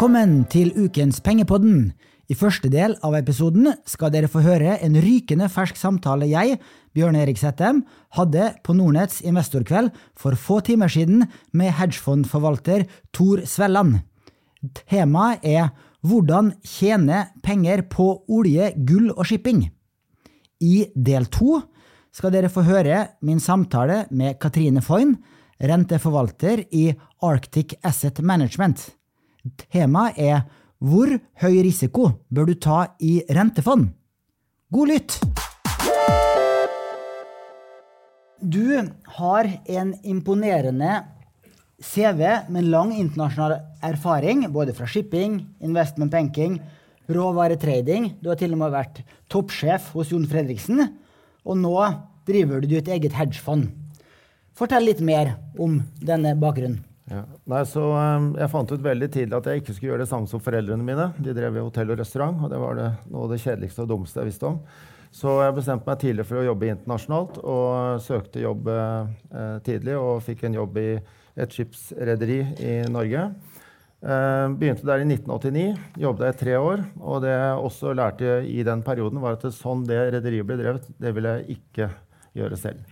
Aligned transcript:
Velkommen 0.00 0.46
til 0.48 0.70
ukens 0.80 1.18
Pengepodden. 1.20 1.90
I 2.24 2.32
første 2.32 2.70
del 2.72 2.94
av 3.04 3.12
episoden 3.18 3.66
skal 3.84 4.08
dere 4.14 4.30
få 4.32 4.40
høre 4.40 4.78
en 4.80 4.94
rykende 4.96 5.44
fersk 5.52 5.76
samtale 5.76 6.24
jeg, 6.30 6.54
Bjørn 6.96 7.18
Erik 7.20 7.36
Settem, 7.36 7.82
hadde 8.16 8.46
på 8.64 8.72
Nordnetts 8.78 9.18
investorkveld 9.28 9.90
for 10.16 10.38
få 10.40 10.62
timer 10.64 10.88
siden 10.88 11.26
med 11.52 11.74
hedgefondforvalter 11.76 12.86
Tor 13.12 13.42
Svelland. 13.44 13.98
Temaet 14.88 15.44
er 15.44 15.68
hvordan 16.00 16.54
tjene 16.64 17.26
penger 17.44 17.82
på 17.92 18.06
olje, 18.24 18.70
gull 18.78 19.10
og 19.12 19.28
shipping. 19.28 19.66
I 20.64 20.86
del 20.96 21.28
to 21.28 21.58
skal 22.08 22.32
dere 22.32 22.48
få 22.48 22.64
høre 22.64 23.02
min 23.20 23.44
samtale 23.44 24.06
med 24.08 24.40
Katrine 24.40 24.80
Foyn, 24.80 25.12
renteforvalter 25.60 26.64
i 26.72 26.86
Arctic 27.20 27.76
Asset 27.84 28.24
Management. 28.24 28.94
Temaet 29.70 30.18
er 30.20 30.42
hvor 30.80 31.12
høy 31.42 31.54
risiko 31.64 32.10
bør 32.32 32.50
du 32.50 32.56
ta 32.56 32.82
i 33.04 33.20
rentefond? 33.28 33.90
God 34.72 34.92
lytt! 34.92 35.16
Du 38.40 38.72
har 39.18 39.48
en 39.68 39.92
imponerende 40.00 41.02
CV 41.80 42.22
med 42.48 42.68
lang 42.72 42.94
internasjonal 42.96 43.58
erfaring, 43.84 44.46
både 44.52 44.72
fra 44.76 44.88
shipping, 44.88 45.42
investment 45.60 46.12
banking, 46.12 46.58
råvaretrading. 47.08 48.14
Du 48.20 48.30
har 48.32 48.40
til 48.40 48.56
og 48.56 48.62
med 48.62 48.72
vært 48.72 49.02
toppsjef 49.32 49.90
hos 49.96 50.12
Jon 50.12 50.28
Fredriksen, 50.28 50.86
og 51.44 51.60
nå 51.60 51.76
driver 52.28 52.60
du 52.60 52.70
ditt 52.72 52.88
eget 52.88 53.16
hedgefond. 53.16 53.68
Fortell 54.56 54.88
litt 54.88 55.00
mer 55.04 55.36
om 55.60 55.82
denne 56.00 56.36
bakgrunnen. 56.40 56.80
Ja. 57.10 57.24
Nei, 57.50 57.64
så 57.66 57.82
um, 57.90 58.30
Jeg 58.38 58.52
fant 58.52 58.70
ut 58.70 58.84
veldig 58.84 59.08
tidlig 59.10 59.34
at 59.34 59.48
jeg 59.50 59.62
ikke 59.62 59.74
skulle 59.74 59.92
gjøre 59.92 60.04
det 60.04 60.10
samme 60.12 60.30
som 60.30 60.42
foreldrene 60.42 60.86
mine. 60.86 61.08
De 61.18 61.34
drev 61.34 61.58
i 61.58 61.64
hotell 61.64 61.90
og 61.90 61.98
restaurant, 61.98 62.38
og 62.38 62.52
det 62.52 62.60
var 62.62 62.78
det, 62.78 62.88
noe 63.10 63.26
av 63.26 63.34
det 63.34 63.40
kjedeligste 63.42 63.84
og 63.84 63.90
dummeste 63.90 64.22
jeg 64.22 64.30
visste 64.30 64.50
om. 64.50 64.60
Så 65.10 65.32
jeg 65.42 65.56
bestemte 65.56 65.90
meg 65.90 65.98
tidlig 65.98 66.26
for 66.28 66.38
å 66.38 66.44
jobbe 66.46 66.68
internasjonalt, 66.70 67.40
og 67.42 68.02
søkte 68.04 68.44
jobb 68.44 68.70
eh, 68.70 69.56
tidlig. 69.66 69.96
Og 69.98 70.22
fikk 70.22 70.44
en 70.46 70.60
jobb 70.60 70.78
i 70.78 70.90
et 71.40 71.56
skipsrederi 71.56 72.38
i 72.62 72.76
Norge. 72.90 73.24
Eh, 74.00 74.46
begynte 74.60 74.86
der 74.86 75.02
i 75.02 75.08
1989, 75.08 75.66
jobbet 76.00 76.24
der 76.24 76.36
i 76.36 76.40
tre 76.44 76.56
år. 76.62 76.86
Og 77.02 77.24
det 77.26 77.34
jeg 77.34 77.66
også 77.66 77.96
lærte 77.98 78.38
i 78.46 78.62
den 78.66 78.86
perioden, 78.86 79.18
var 79.24 79.34
at 79.36 79.50
sånn 79.56 79.82
det 79.88 79.98
rederiet 80.14 80.46
ble 80.46 80.60
drevet, 80.62 80.86
det 81.02 81.14
ville 81.16 81.34
jeg 81.40 81.58
ikke 81.58 81.90
gjøre 82.38 82.60
selv. 82.60 82.89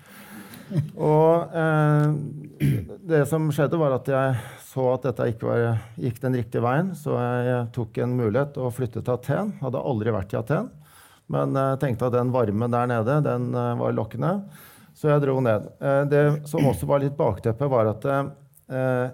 Og 0.97 1.55
eh, 1.57 2.69
det 3.09 3.23
som 3.31 3.47
skjedde, 3.55 3.81
var 3.81 3.97
at 3.97 4.09
jeg 4.13 4.39
så 4.69 4.85
at 4.93 5.07
dette 5.09 5.29
ikke 5.33 5.49
var, 5.49 5.85
gikk 6.01 6.21
den 6.23 6.39
riktige 6.39 6.65
veien. 6.65 6.93
Så 6.99 7.17
jeg 7.17 7.69
tok 7.77 8.01
en 8.05 8.17
mulighet 8.19 8.59
og 8.61 8.75
flyttet 8.77 9.07
til 9.07 9.17
Aten. 9.17 9.55
Hadde 9.63 9.85
aldri 9.93 10.15
vært 10.15 10.35
i 10.35 10.41
Aten. 10.41 10.73
Men 11.33 11.57
eh, 11.57 11.77
tenkte 11.81 12.09
at 12.09 12.17
den 12.17 12.33
varmen 12.35 12.73
der 12.73 12.91
nede, 12.91 13.21
den 13.25 13.53
eh, 13.53 13.77
var 13.81 13.97
lokkende. 13.97 14.35
Så 14.99 15.13
jeg 15.13 15.23
dro 15.23 15.39
ned. 15.45 15.69
Eh, 15.79 16.03
det 16.11 16.23
som 16.51 16.67
også 16.67 16.89
var 16.91 17.03
litt 17.05 17.17
bakteppe, 17.19 17.69
var 17.71 17.93
at 17.93 18.07
eh, 18.09 19.05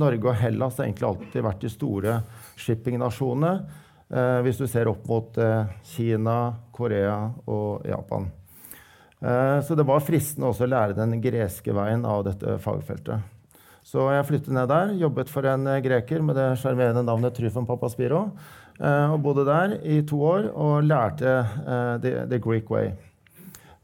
Norge 0.00 0.28
og 0.28 0.36
Hellas 0.36 0.76
har 0.78 0.88
egentlig 0.88 1.08
alltid 1.08 1.46
vært 1.46 1.64
de 1.64 1.72
store 1.72 2.18
shippingnasjonene. 2.60 3.54
Eh, 4.14 4.38
hvis 4.44 4.60
du 4.60 4.66
ser 4.68 4.90
opp 4.90 5.06
mot 5.08 5.38
Kina, 5.94 6.38
Korea 6.74 7.16
og 7.48 7.86
Japan. 7.88 8.28
Eh, 9.22 9.60
så 9.60 9.74
det 9.74 9.86
var 9.86 10.02
fristende 10.04 10.50
også 10.50 10.66
å 10.66 10.72
lære 10.72 10.96
den 10.98 11.16
greske 11.22 11.74
veien 11.74 12.04
av 12.08 12.24
dette 12.26 12.58
fagfeltet. 12.62 13.30
Så 13.84 14.08
jeg 14.12 14.26
flyttet 14.28 14.54
ned 14.56 14.68
der, 14.70 14.92
jobbet 15.00 15.30
for 15.32 15.46
en 15.48 15.66
eh, 15.70 15.80
greker 15.84 16.24
med 16.24 16.38
det 16.40 16.50
sjarmerende 16.60 17.04
navnet 17.06 17.36
Tryfon 17.36 17.68
Papaspiro. 17.68 18.26
Eh, 18.80 19.14
og 19.14 19.20
bodde 19.24 19.46
der 19.48 19.78
i 19.86 20.00
to 20.06 20.20
år 20.24 20.50
og 20.50 20.84
lærte 20.84 21.34
the, 22.02 22.24
the 22.30 22.40
Greek 22.42 22.70
way. 22.72 22.92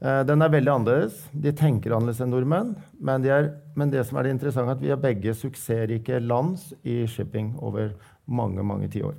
Den 0.01 0.41
er 0.41 0.49
veldig 0.49 0.71
annerledes. 0.73 1.17
De 1.37 1.51
tenker 1.53 1.93
annerledes 1.93 2.23
enn 2.25 2.31
nordmenn. 2.33 2.71
Men, 3.05 3.21
de 3.21 3.35
er, 3.37 3.51
men, 3.77 3.91
det 3.93 4.07
som 4.09 4.17
er 4.17 4.25
det 4.25 4.31
interessante, 4.33 4.73
er 4.73 4.79
at 4.79 4.81
vi 4.81 4.93
er 4.95 5.03
begge 5.03 5.35
suksessrike 5.37 6.23
lands 6.25 6.71
i 6.89 7.03
shipping 7.05 7.51
over 7.61 7.91
mange 8.25 8.65
mange 8.65 8.89
tiår. 8.89 9.13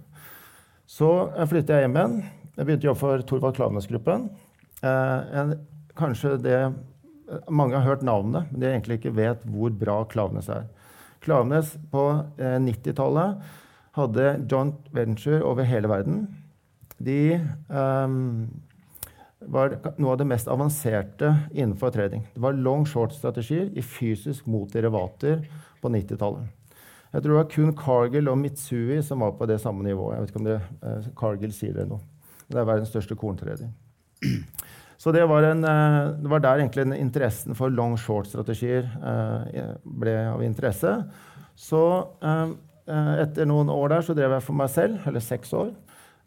Så 0.90 1.12
flyttet 1.46 1.76
jeg 1.76 1.86
hjem 1.86 2.00
igjen. 2.00 2.16
Jeg 2.56 2.66
begynte 2.66 2.88
å 2.88 2.90
jobbe 2.90 3.04
for 3.04 3.26
Thorvald 3.30 3.60
Klaveness-gruppen. 3.60 4.26
En 4.82 5.54
kanskje 5.98 6.38
det 6.42 6.62
Mange 7.48 7.78
har 7.78 7.86
hørt 7.86 8.02
navnet, 8.04 8.50
men 8.52 8.60
de 8.60 8.68
egentlig 8.68 8.98
ikke 9.00 9.14
vet 9.16 9.44
hvor 9.48 9.72
bra 9.72 10.02
Klaveness 10.12 10.50
er. 10.52 10.66
Klaveness 11.24 11.78
på 11.94 12.02
eh, 12.36 12.58
90-tallet 12.60 13.38
hadde 13.96 14.26
joint 14.52 14.90
venture 14.92 15.40
over 15.48 15.64
hele 15.64 15.88
verden. 15.88 16.26
De 17.00 17.40
um, 17.72 18.50
var 19.42 19.78
noe 19.98 20.14
av 20.14 20.20
det 20.22 20.28
mest 20.30 20.50
avanserte 20.52 21.32
innenfor 21.52 21.94
trading. 21.96 22.26
Det 22.34 22.44
var 22.44 22.58
long 22.58 22.86
short-strategier 22.90 23.72
i 23.78 23.84
fysisk 23.86 24.50
mot 24.52 24.72
derivater 24.74 25.46
på 25.82 25.94
90-tallet. 25.94 26.50
Jeg 27.12 27.24
tror 27.24 27.34
det 27.34 27.40
var 27.42 27.50
kun 27.52 27.74
Cargill 27.76 28.32
og 28.32 28.38
Mitsui 28.40 29.02
som 29.04 29.24
var 29.26 29.34
på 29.36 29.48
det 29.50 29.60
samme 29.62 29.84
nivået. 29.84 30.16
Jeg 30.16 30.22
vet 30.22 30.32
ikke 30.32 30.44
om 30.44 30.48
det, 30.48 30.60
eh, 30.84 31.10
Cargill 31.20 31.56
sier 31.56 31.74
det 31.76 31.88
nå. 31.90 32.00
Det 32.48 32.60
er 32.60 32.68
verdens 32.68 32.92
største 32.94 33.16
korntrader. 33.16 33.72
Så 35.02 35.12
det 35.12 35.24
var, 35.26 35.44
en, 35.44 35.64
eh, 35.64 36.08
det 36.22 36.30
var, 36.30 36.40
der 36.40 36.60
egentlig 36.62 37.00
interessen 37.02 37.56
for 37.58 37.74
long 37.74 37.96
short-strategier 37.98 38.86
eh, 38.86 39.72
ble 39.82 40.14
av 40.30 40.44
interesse. 40.46 40.92
Så 41.58 41.82
eh, 42.22 42.52
etter 43.24 43.50
noen 43.50 43.72
år 43.74 43.96
der 43.96 44.06
så 44.06 44.14
drev 44.18 44.36
jeg 44.36 44.46
for 44.46 44.60
meg 44.60 44.70
selv, 44.70 45.00
eller 45.10 45.24
seks 45.26 45.56
år. 45.58 45.72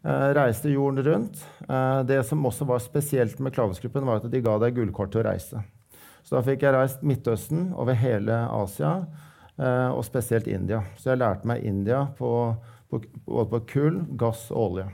Reiste 0.05 0.69
jorden 0.69 1.01
rundt. 1.01 1.39
Det 2.05 2.19
som 2.29 2.43
også 2.45 2.67
var 2.69 2.81
spesielt 2.83 3.39
med 3.41 3.55
Klavensgruppen, 3.55 4.05
var 4.05 4.19
at 4.19 4.27
de 4.29 4.41
ga 4.45 4.53
deg 4.61 4.75
gullkort 4.77 5.09
til 5.13 5.23
å 5.23 5.25
reise. 5.25 5.63
Så 6.21 6.35
da 6.35 6.43
fikk 6.45 6.61
jeg 6.61 6.75
reist 6.75 7.01
Midtøsten, 7.01 7.71
over 7.73 7.97
hele 7.97 8.37
Asia, 8.53 8.91
og 9.57 10.03
spesielt 10.05 10.45
India. 10.45 10.83
Så 11.01 11.09
jeg 11.09 11.23
lærte 11.23 11.49
meg 11.49 11.65
India 11.65 12.03
på, 12.19 12.29
på, 12.93 13.01
både 13.25 13.49
på 13.55 13.63
kull, 13.73 13.99
gass 14.21 14.45
og 14.53 14.61
olje. 14.67 14.87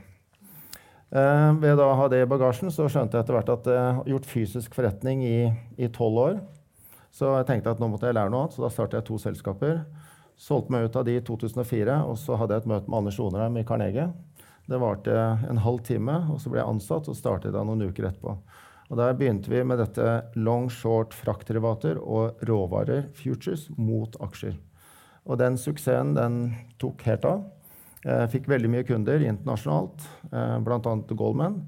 Eh, 1.12 1.50
ved 1.60 1.80
å 1.82 1.90
ha 1.98 2.08
det 2.08 2.22
i 2.24 2.28
bagasjen 2.28 2.72
så 2.72 2.86
skjønte 2.88 3.18
jeg 3.18 3.26
etter 3.26 3.36
hvert 3.36 3.52
at 3.52 3.66
jeg 3.68 3.96
har 3.98 4.06
gjort 4.08 4.28
fysisk 4.30 4.76
forretning 4.78 5.20
i 5.26 5.90
tolv 5.92 6.20
år. 6.22 6.38
Så 7.12 7.28
jeg 7.36 7.48
tenkte 7.50 7.74
at 7.74 7.82
nå 7.82 7.90
måtte 7.92 8.08
jeg 8.08 8.16
lære 8.16 8.32
noe 8.32 8.46
annet, 8.46 8.56
så 8.56 8.64
da 8.64 8.70
startet 8.72 9.02
jeg 9.02 9.08
to 9.10 9.18
selskaper. 9.20 9.82
Solgte 10.40 10.72
meg 10.72 10.88
ut 10.88 10.96
av 10.96 11.04
de 11.04 11.18
i 11.18 11.24
2004, 11.24 11.98
og 12.08 12.16
så 12.16 12.38
hadde 12.40 12.56
jeg 12.56 12.64
et 12.64 12.70
møte 12.72 12.88
med 12.88 13.02
Anders 13.02 13.20
Onarheim 13.20 13.60
i 13.60 13.66
Carnegie. 13.68 14.08
Det 14.70 14.80
varte 14.80 15.12
en 15.50 15.60
halv 15.60 15.82
time, 15.84 16.16
og 16.32 16.40
så 16.40 16.48
ble 16.48 16.62
jeg 16.62 16.72
ansatt 16.72 17.10
og 17.12 17.18
startet 17.18 17.52
da 17.52 17.64
noen 17.66 17.84
uker 17.90 18.08
etterpå. 18.08 18.38
Og 18.88 18.98
Der 19.00 19.14
begynte 19.16 19.52
vi 19.52 19.62
med 19.64 19.80
dette 19.80 20.22
long 20.36 20.70
short 20.72 21.14
fraktderivater 21.16 22.00
og 22.00 22.40
råvarer, 22.48 23.06
futures, 23.16 23.68
mot 23.76 24.16
aksjer. 24.20 24.56
Og 25.28 25.38
den 25.40 25.56
suksessen 25.60 26.16
den 26.16 26.38
tok 26.80 27.04
helt 27.06 27.28
av. 27.28 27.44
Jeg 28.02 28.30
fikk 28.32 28.48
veldig 28.50 28.70
mye 28.72 28.86
kunder 28.86 29.22
internasjonalt, 29.22 30.08
eh, 30.32 30.56
bl.a. 30.66 30.94
Goldman. 31.14 31.60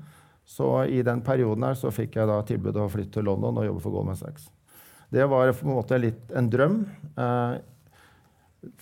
Så 0.44 0.66
i 0.90 1.00
den 1.06 1.22
perioden 1.24 1.64
her 1.64 1.78
så 1.78 1.92
fikk 1.94 2.18
jeg 2.18 2.28
da 2.28 2.40
tilbud 2.44 2.76
å 2.76 2.90
flytte 2.92 3.18
til 3.18 3.28
London 3.30 3.62
og 3.62 3.68
jobbe 3.68 3.84
for 3.84 3.94
Goldman 3.94 4.18
Sachs. 4.18 4.50
Det 5.14 5.24
var 5.30 5.52
på 5.54 5.68
en 5.68 5.76
måte 5.76 6.00
litt 6.00 6.34
en 6.34 6.50
drøm. 6.50 6.82
Eh, 7.14 7.54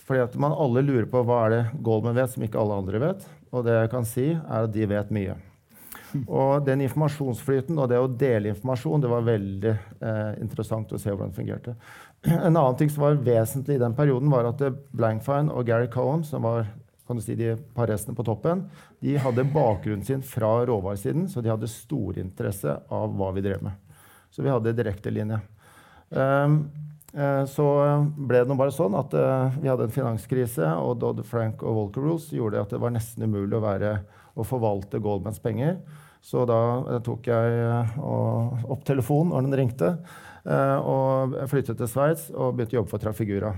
fordi 0.03 0.23
at 0.23 0.35
man 0.39 0.55
alle 0.55 0.81
lurer 0.83 1.07
på 1.11 1.21
hva 1.27 1.45
er 1.45 1.53
det 1.53 1.63
Goldman 1.85 2.17
vet 2.17 2.33
som 2.33 2.43
ikke 2.43 2.59
alle 2.59 2.81
andre 2.81 3.01
vet. 3.03 3.25
Og 3.53 3.65
det 3.67 3.77
jeg 3.77 3.91
kan 3.93 4.07
si, 4.07 4.29
er 4.33 4.65
at 4.65 4.73
de 4.73 4.89
vet 4.89 5.13
mye. 5.13 5.37
Og 6.23 6.65
den 6.65 6.83
informasjonsflyten 6.85 7.77
og 7.81 7.89
det 7.89 7.99
å 8.01 8.09
dele 8.09 8.51
informasjon, 8.53 9.01
det 9.01 9.11
var 9.11 9.25
veldig 9.25 9.71
eh, 9.73 10.31
interessant 10.43 10.93
å 10.93 10.99
se 11.01 11.09
hvordan 11.11 11.33
det 11.33 11.39
fungerte. 11.39 11.75
En 12.29 12.53
annen 12.53 12.77
ting 12.79 12.91
som 12.93 13.05
var 13.05 13.21
vesentlig 13.25 13.77
i 13.77 13.81
den 13.81 13.95
perioden, 13.97 14.31
var 14.31 14.49
at 14.51 14.61
Blankfine 14.93 15.53
og 15.53 15.67
Gary 15.67 15.89
Cohen, 15.91 16.25
som 16.27 16.45
var 16.45 16.67
kan 17.07 17.15
du 17.19 17.21
si, 17.21 17.35
de 17.35 17.55
par 17.75 17.89
restene 17.91 18.15
på 18.15 18.23
toppen, 18.23 18.63
de 19.03 19.17
hadde 19.19 19.43
bakgrunnen 19.51 20.05
sin 20.05 20.23
fra 20.23 20.65
råvaresiden, 20.65 21.27
så 21.29 21.41
de 21.43 21.51
hadde 21.51 21.67
stor 21.67 22.17
interesse 22.19 22.77
av 22.87 23.11
hva 23.17 23.31
vi 23.35 23.43
drev 23.43 23.63
med. 23.65 23.75
Så 24.31 24.43
vi 24.43 24.49
hadde 24.49 24.73
direktelinje. 24.77 25.41
Um, 26.09 26.55
uh, 27.17 27.43
så 27.49 27.65
ble 28.15 28.43
det 28.43 28.49
nå 28.49 28.57
bare 28.57 28.73
sånn 28.73 28.95
at 28.97 29.13
uh, 29.17 29.51
vi 29.59 29.69
hadde 29.69 29.89
en 29.89 29.93
finanskrise, 29.93 30.69
og 30.79 31.01
Dodd-Frank 31.03 31.65
og 31.65 31.79
Walker 31.79 32.07
Rules 32.07 32.29
gjorde 32.33 32.63
at 32.63 32.73
det 32.73 32.81
var 32.81 32.95
nesten 32.95 33.27
umulig 33.27 33.59
å, 33.59 33.65
være, 33.65 33.97
å 34.39 34.47
forvalte 34.47 35.03
Goldmans 35.03 35.43
penger. 35.43 35.81
Så 36.23 36.47
da 36.47 36.61
uh, 36.87 36.97
tok 37.03 37.27
jeg 37.27 37.67
opp 37.99 38.87
telefonen 38.87 39.35
når 39.35 39.49
den 39.49 39.59
ringte, 39.63 39.97
og 40.43 41.37
flyttet 41.47 41.77
til 41.79 41.87
Sveits 41.87 42.25
og 42.35 42.57
begynte 42.57 42.75
å 42.75 42.81
jobbe 42.81 42.91
for 42.91 42.99
Trafigura. 42.99 43.53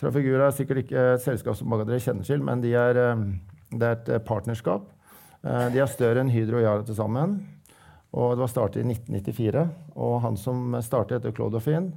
Trafigura 0.00 0.46
er 0.48 0.56
sikkert 0.56 0.84
ikke 0.84 1.00
et 1.14 1.22
selskap 1.24 1.58
som 1.58 1.68
mange 1.68 1.84
av 1.84 1.90
dere 1.90 2.00
kjenner 2.00 2.24
til, 2.24 2.40
men 2.44 2.62
de 2.64 2.72
er, 2.72 2.96
eh, 2.96 3.24
det 3.76 3.86
er 3.86 3.98
et 3.98 4.08
eh, 4.08 4.22
partnerskap. 4.24 4.86
Eh, 5.44 5.66
de 5.74 5.82
er 5.82 5.90
større 5.92 6.22
enn 6.22 6.32
Hydro 6.32 6.56
og 6.60 6.64
Yara 6.64 6.86
til 6.86 6.96
sammen. 6.96 7.36
Og 8.16 8.32
det 8.34 8.42
var 8.42 8.50
startet 8.50 8.80
i 8.80 8.88
1994. 8.88 9.66
Og 10.00 10.22
han 10.24 10.38
som 10.40 10.72
startet, 10.82 11.20
heter 11.20 11.36
Claude 11.36 11.58
Dauphin. 11.58 11.92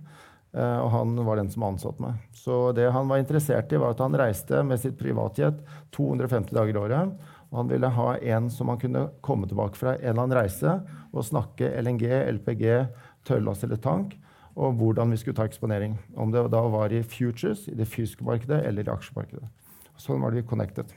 Og 0.53 0.89
han 0.93 1.15
var 1.25 1.39
den 1.39 1.47
som 1.49 1.63
ansatte 1.65 2.03
meg. 2.03 2.19
Så 2.37 2.75
det 2.77 2.91
han 2.93 3.07
var 3.09 3.17
interessert 3.17 3.71
i, 3.73 3.79
var 3.81 3.95
at 3.95 4.03
han 4.03 4.13
reiste 4.13 4.59
med 4.61 4.77
sitt 4.77 4.99
privatjet 4.99 5.63
250 5.97 6.53
dager 6.53 6.77
i 6.77 6.77
året. 6.83 7.15
Og 7.49 7.57
han 7.57 7.71
ville 7.71 7.89
ha 7.89 8.05
en 8.35 8.51
som 8.53 8.69
han 8.69 8.77
kunne 8.77 9.07
komme 9.25 9.49
tilbake 9.49 9.79
fra 9.79 9.95
en 9.95 10.03
eller 10.11 10.27
annen 10.27 10.37
reise 10.37 10.75
og 11.09 11.25
snakke 11.25 11.71
LNG, 11.81 12.05
LPG, 12.37 12.67
tørrlass 13.25 13.65
eller 13.65 13.81
tank, 13.81 14.13
og 14.55 14.75
hvordan 14.77 15.11
vi 15.13 15.17
skulle 15.17 15.37
ta 15.37 15.47
eksponering. 15.49 15.95
Om 16.15 16.33
det 16.33 16.45
da 16.53 16.61
var 16.73 16.93
i 16.93 17.03
futures, 17.03 17.67
i 17.67 17.77
det 17.77 17.87
fysiske 17.89 18.25
markedet 18.25 18.61
eller 18.67 18.85
i 18.85 18.93
aksjemarkedet. 18.93 19.47
Sånn 19.97 20.21
var 20.21 20.33
det 20.33 20.43
vi 20.43 20.49
connected. 20.49 20.89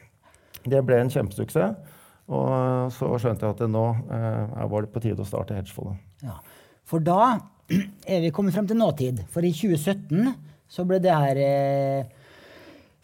Det 0.67 0.83
ble 0.85 0.99
en 1.01 1.13
kjempesuksess. 1.13 1.95
Og 2.27 2.91
så 2.91 3.09
skjønte 3.23 3.47
jeg 3.47 3.55
at 3.55 3.61
det 3.63 3.69
nå 3.71 3.85
eh, 4.11 4.63
var 4.67 4.83
det 4.83 4.91
på 4.91 5.03
tide 5.05 5.23
å 5.23 5.29
starte 5.29 5.55
hedgefondet. 5.55 6.01
Ja. 6.27 6.41
For 6.87 7.03
da 7.03 7.37
er 8.13 8.25
vi 8.25 8.33
kommet 8.35 8.57
frem 8.57 8.67
til 8.67 8.81
nåtid. 8.81 9.23
For 9.31 9.47
i 9.47 9.53
2017 9.55 10.33
så 10.67 10.87
ble 10.89 10.99
det 11.03 11.15
her 11.15 11.39
eh, 11.39 12.33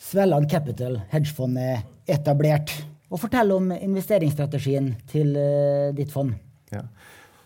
Svelland 0.02 0.50
Capital, 0.50 0.98
hedgefondet, 1.12 1.86
etablert. 2.10 2.74
Og 3.12 3.20
fortell 3.22 3.54
om 3.54 3.70
investeringsstrategien 3.76 4.94
til 5.12 5.36
eh, 5.38 5.92
ditt 5.94 6.10
fond. 6.10 6.34
Ja. 6.74 6.82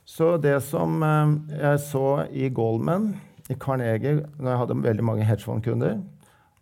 Så 0.06 0.36
det 0.38 0.60
som 0.62 1.02
eh, 1.02 1.32
jeg 1.58 1.82
så 1.82 2.06
i 2.30 2.48
Goldman, 2.54 3.10
i 3.50 3.56
Carnegie, 3.58 4.20
når 4.38 4.52
jeg 4.52 4.60
hadde 4.62 4.82
veldig 4.84 5.06
mange 5.06 5.26
hedgefondkunder, 5.26 5.98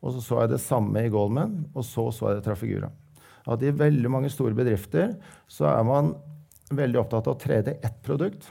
og 0.05 0.12
så 0.14 0.23
så 0.25 0.43
jeg 0.43 0.52
det 0.55 0.61
samme 0.64 1.05
i 1.05 1.12
Goldman, 1.12 1.58
og 1.73 1.85
så 1.85 2.11
så 2.12 2.31
jeg 2.31 2.41
det 2.41 2.46
Trafigura. 2.49 2.91
At 3.44 3.62
i 3.64 3.73
veldig 3.76 4.11
mange 4.12 4.31
store 4.32 4.56
bedrifter 4.56 5.14
så 5.49 5.69
er 5.70 5.85
man 5.85 6.14
veldig 6.73 7.02
opptatt 7.02 7.29
av 7.29 7.37
å 7.37 7.41
trede 7.41 7.76
ett 7.85 7.96
produkt. 8.05 8.49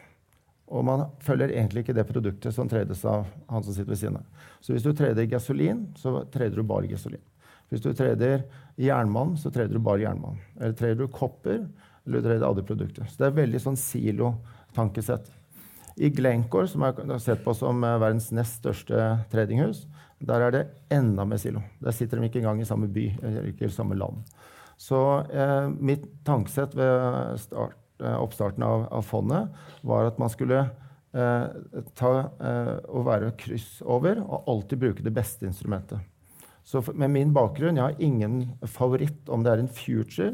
Og 0.73 0.85
man 0.85 1.07
følger 1.21 1.51
egentlig 1.53 1.83
ikke 1.83 1.95
det 1.97 2.07
produktet 2.09 2.53
som 2.55 2.69
tredes 2.69 3.01
av 3.09 3.25
han 3.49 3.65
som 3.65 3.73
sitter 3.73 3.93
ved 3.93 4.01
siden 4.01 4.19
av. 4.21 4.47
Så 4.61 4.73
hvis 4.73 4.85
du 4.85 4.93
treder 4.97 5.29
gasolin, 5.29 5.87
så 5.97 6.21
treder 6.33 6.61
du 6.61 6.65
bare 6.69 6.89
gasolin. 6.89 7.21
Hvis 7.69 7.81
du 7.81 7.89
treder 7.97 8.45
jernmann, 8.77 9.35
så 9.37 9.49
treder 9.53 9.73
du 9.73 9.81
bare 9.83 10.05
jernmann. 10.05 10.37
Eller 10.59 10.77
treder 10.77 11.01
du 11.01 11.13
kopper, 11.13 11.65
eller 12.05 12.21
du 12.21 12.27
treder 12.27 12.47
andre 12.47 12.65
produkter. 12.65 13.09
Så 13.09 13.21
det 13.21 13.29
er 13.29 13.39
veldig 13.41 13.61
sånn 13.63 13.79
silo-tankesett. 14.73 15.31
I 15.95 16.09
Glencore, 16.09 16.67
som 16.67 16.83
er 16.83 17.19
sett 17.19 17.43
på 17.43 17.53
som 17.53 17.83
eh, 17.83 17.99
verdens 18.01 18.31
nest 18.31 18.61
største 18.61 19.25
tradinghus, 19.31 19.85
der 20.19 20.41
er 20.41 20.51
det 20.51 20.63
enda 20.89 21.25
mer 21.25 21.37
silo. 21.37 21.61
Der 21.79 21.91
sitter 21.91 22.17
de 22.17 22.25
ikke 22.25 22.39
engang 22.39 22.61
i 22.61 22.65
samme 22.65 22.87
by 22.87 23.19
eller 23.21 23.51
ikke 23.51 23.67
i 23.67 23.71
samme 23.71 23.95
land. 23.95 24.23
Så 24.77 24.97
eh, 25.29 25.69
mitt 25.69 26.05
tankesett 26.25 26.73
ved 26.75 27.37
start, 27.39 27.77
Eh, 28.03 28.21
oppstarten 28.21 28.63
av, 28.63 28.87
av, 28.91 29.01
fondet, 29.01 29.49
var 29.81 30.07
at 30.09 30.17
man 30.19 30.31
skulle 30.31 30.57
eh, 31.13 31.43
ta 31.95 32.09
eh, 32.19 32.73
og 32.89 33.05
være 33.07 33.35
kryss 33.39 33.83
over 33.85 34.17
og 34.23 34.49
alltid 34.49 34.81
bruke 34.81 35.05
det 35.05 35.13
beste 35.13 35.45
instrumentet. 35.47 36.01
Så 36.65 36.81
for, 36.81 36.97
med 36.97 37.13
min 37.13 37.31
bakgrunn 37.35 37.77
jeg 37.77 37.85
har 37.85 38.01
ingen 38.03 38.57
favoritt 38.65 39.29
om 39.29 39.45
det 39.45 39.53
er 39.53 39.63
en 39.63 39.71
future, 39.71 40.33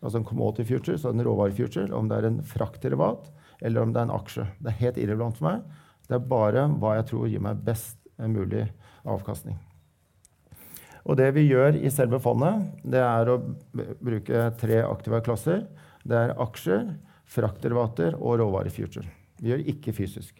altså 0.00 0.20
en 0.20 0.28
commodity 0.28 0.68
future, 0.70 0.96
så 1.00 1.10
en 1.10 1.24
råvarefuture, 1.26 1.90
om 1.96 2.08
det 2.08 2.20
er 2.20 2.30
en 2.30 2.40
fraktderivat 2.46 3.28
eller 3.60 3.84
om 3.84 3.94
det 3.94 4.02
er 4.02 4.08
en 4.08 4.18
aksje. 4.18 4.46
Det 4.58 4.72
er 4.72 4.82
helt 4.84 5.00
irrelevant 5.00 5.40
for 5.40 5.50
meg. 5.50 5.80
Det 6.08 6.16
er 6.18 6.30
bare 6.32 6.68
hva 6.80 6.96
jeg 6.98 7.10
tror 7.12 7.28
gir 7.30 7.42
meg 7.44 7.60
best 7.66 7.98
mulig 8.20 8.66
avkastning. 9.08 9.58
Og 11.08 11.16
det 11.16 11.30
vi 11.36 11.46
gjør 11.48 11.78
i 11.80 11.90
selve 11.92 12.20
fondet, 12.22 12.66
det 12.84 13.00
er 13.00 13.30
å 13.32 13.38
bruke 13.72 14.44
tre 14.60 14.82
aktive 14.84 15.22
klasser. 15.24 15.64
Det 16.04 16.16
er 16.16 16.36
aksjer, 16.40 16.84
fraktderivater 17.30 18.18
og 18.18 18.40
råvarefuture. 18.42 19.08
Vi 19.40 19.52
gjør 19.52 19.64
ikke 19.72 19.94
fysisk. 19.96 20.36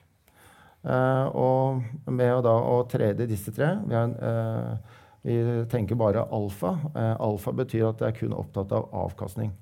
Uh, 0.81 1.27
og 1.37 2.09
med 2.09 2.31
å, 2.39 2.41
da, 2.45 2.55
å 2.57 2.77
trede 2.89 3.27
disse 3.29 3.53
tre 3.53 3.75
vi, 3.85 3.93
er, 3.99 4.15
uh, 4.17 5.01
vi 5.27 5.35
tenker 5.73 5.99
bare 6.01 6.25
alfa. 6.33 6.73
Uh, 6.95 7.15
alfa 7.21 7.53
betyr 7.57 7.91
at 7.91 8.01
det 8.01 8.09
er 8.09 8.17
kun 8.17 8.37
opptatt 8.37 8.73
av 8.77 8.89
avkastning. 9.03 9.53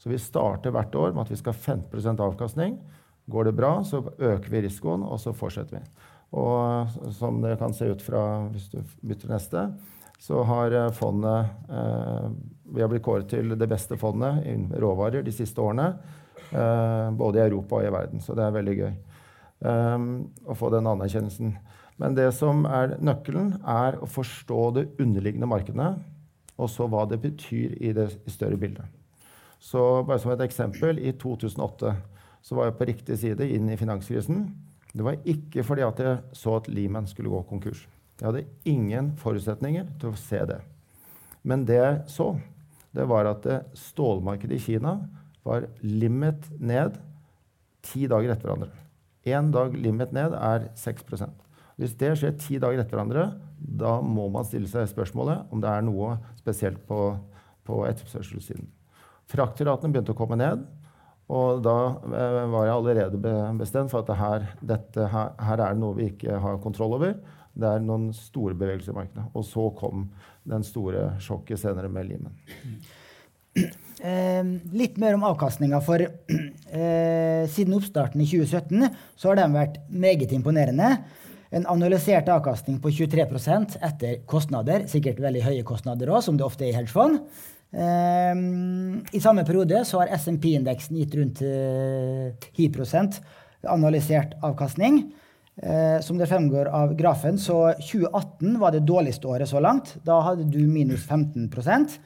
Så 0.00 0.12
vi 0.12 0.18
starter 0.22 0.72
hvert 0.74 0.94
år 0.96 1.12
med 1.12 1.26
at 1.26 1.32
vi 1.34 1.38
skal 1.40 1.54
ha 1.54 1.74
15 1.74 2.22
avkastning. 2.22 2.78
Går 3.30 3.50
det 3.50 3.56
bra, 3.58 3.72
så 3.86 4.02
øker 4.02 4.50
vi 4.50 4.64
risikoen, 4.66 5.04
og 5.06 5.20
så 5.22 5.34
fortsetter 5.36 5.78
vi. 5.78 5.82
Og 6.40 7.12
som 7.16 7.40
det 7.42 7.56
kan 7.58 7.74
se 7.74 7.88
ut 7.90 8.02
fra 8.02 8.22
hvis 8.50 8.68
du 8.72 8.80
bytter 9.06 9.32
neste, 9.32 9.64
så 10.20 10.42
har 10.44 10.74
fondet 10.92 11.48
Vi 12.70 12.82
har 12.82 12.90
blitt 12.92 13.02
kåret 13.02 13.30
til 13.32 13.56
det 13.58 13.66
beste 13.70 13.96
fondet 13.98 14.44
i 14.46 14.54
råvarer 14.78 15.24
de 15.26 15.32
siste 15.34 15.58
årene. 15.62 15.94
Eh, 16.50 17.10
både 17.10 17.38
i 17.38 17.42
Europa 17.44 17.78
og 17.78 17.86
i 17.86 17.92
verden. 17.94 18.22
Så 18.22 18.34
det 18.34 18.44
er 18.44 18.54
veldig 18.54 18.76
gøy 18.78 18.90
eh, 18.90 20.06
å 20.50 20.56
få 20.58 20.70
den 20.74 20.88
anerkjennelsen. 20.90 21.52
Men 22.00 22.16
det 22.16 22.30
som 22.34 22.64
er 22.66 22.96
nøkkelen, 22.98 23.58
er 23.68 24.00
å 24.00 24.08
forstå 24.08 24.62
det 24.78 24.86
underliggende 25.02 25.50
markedet, 25.50 25.92
og 26.60 26.70
så 26.72 26.88
hva 26.90 27.04
det 27.08 27.20
betyr 27.22 27.76
i 27.78 27.92
det 27.96 28.08
større 28.32 28.58
bildet. 28.60 28.88
Så 29.60 30.02
bare 30.08 30.20
som 30.22 30.32
et 30.32 30.42
eksempel, 30.46 30.98
i 30.98 31.12
2008 31.20 31.92
så 32.42 32.56
var 32.56 32.68
jeg 32.68 32.78
på 32.78 32.88
riktig 32.88 33.18
side 33.20 33.46
inn 33.52 33.68
i 33.70 33.78
finanskrisen. 33.80 34.46
Det 34.92 35.06
var 35.06 35.20
ikke 35.28 35.64
fordi 35.66 35.84
at 35.86 36.02
jeg 36.02 36.20
så 36.36 36.56
at 36.58 36.68
Lehman 36.72 37.08
skulle 37.10 37.32
gå 37.32 37.42
konkurs. 37.48 37.84
Jeg 38.20 38.26
hadde 38.28 38.46
ingen 38.68 39.12
forutsetninger 39.20 39.92
til 40.00 40.12
å 40.12 40.18
se 40.20 40.40
det. 40.48 40.58
Men 41.46 41.64
det 41.68 41.78
jeg 41.78 42.00
så, 42.12 42.34
det 42.92 43.06
var 43.08 43.28
at 43.30 43.46
stålmarkedet 43.78 44.58
i 44.58 44.64
Kina 44.64 44.98
var 45.46 45.68
limit 45.80 46.48
ned 46.60 46.98
ti 47.86 48.04
dager 48.10 48.34
etter 48.34 48.50
hverandre. 48.50 48.74
Én 49.24 49.52
dag 49.52 49.76
limit 49.76 50.12
ned 50.16 50.32
er 50.32 50.70
6% 50.80 51.28
Hvis 51.80 51.92
det 52.00 52.14
skjer 52.16 52.36
ti 52.40 52.58
dager 52.60 52.80
etter 52.80 52.96
hverandre, 52.96 53.24
da 53.60 53.98
må 54.04 54.26
man 54.32 54.46
stille 54.48 54.68
seg 54.68 54.88
spørsmålet 54.88 55.52
om 55.52 55.60
det 55.60 55.70
er 55.70 55.84
noe 55.84 56.14
spesielt 56.40 56.80
på, 56.88 57.14
på 57.64 57.82
etterspørselssiden. 57.88 58.68
Fraktratene 59.30 59.92
begynte 59.92 60.12
å 60.12 60.18
komme 60.18 60.36
ned, 60.40 60.64
og 61.30 61.60
da 61.62 61.76
eh, 62.10 62.38
var 62.50 62.66
jeg 62.66 62.76
allerede 62.76 63.34
bestemt 63.60 63.92
for 63.92 64.02
at 64.02 64.18
her, 64.18 64.48
dette, 64.66 65.04
her, 65.12 65.34
her, 65.38 65.60
er 65.62 65.76
det 65.76 65.82
noe 65.82 65.98
vi 65.98 66.08
ikke 66.10 66.40
har 66.42 66.58
kontroll 66.62 66.96
over. 66.98 67.14
Det 67.54 67.68
er 67.68 67.84
noen 67.84 68.08
store 68.14 68.56
bevegelser 68.58 68.94
i 68.94 68.98
markedet. 68.98 69.28
Og 69.34 69.46
så 69.46 69.68
kom 69.78 70.08
den 70.48 70.66
store 70.66 71.12
sjokket 71.22 71.62
senere 71.62 71.90
med 71.92 72.10
limen. 72.10 72.34
Eh, 74.00 74.46
litt 74.72 74.94
mer 75.02 75.12
om 75.18 75.26
avkastninga. 75.28 75.82
For 75.84 76.00
eh, 76.00 77.42
siden 77.52 77.74
oppstarten 77.76 78.22
i 78.24 78.28
2017 78.30 78.86
så 79.14 79.28
har 79.28 79.42
den 79.42 79.58
vært 79.58 79.80
meget 79.92 80.32
imponerende. 80.32 80.94
En 81.50 81.66
analysert 81.68 82.30
avkastning 82.30 82.78
på 82.82 82.92
23% 82.94 83.76
etter 83.82 84.20
kostnader. 84.30 84.86
Sikkert 84.90 85.20
veldig 85.22 85.42
høye 85.48 85.66
kostnader 85.66 86.12
òg, 86.14 86.22
som 86.24 86.38
det 86.38 86.46
ofte 86.46 86.64
er 86.64 86.72
i 86.72 86.78
hedgefond. 86.78 87.20
Eh, 87.70 88.34
I 89.12 89.22
samme 89.22 89.44
periode 89.46 89.84
så 89.86 90.02
har 90.02 90.14
SMP-indeksen 90.18 90.98
gitt 90.98 91.16
rundt 91.18 91.42
eh, 91.46 92.34
10 92.56 93.20
analysert 93.70 94.38
avkastning. 94.42 95.02
Eh, 95.60 95.98
som 96.00 96.18
det 96.18 96.28
fremgår 96.30 96.70
av 96.72 96.94
grafen, 96.96 97.38
så 97.38 97.72
2018 97.78 98.58
var 98.58 98.72
det 98.72 98.86
dårligste 98.88 99.28
året 99.28 99.48
så 99.48 99.60
langt. 99.60 99.96
Da 100.04 100.20
hadde 100.24 100.48
du 100.48 100.62
minus 100.66 101.04
15% 101.06 101.98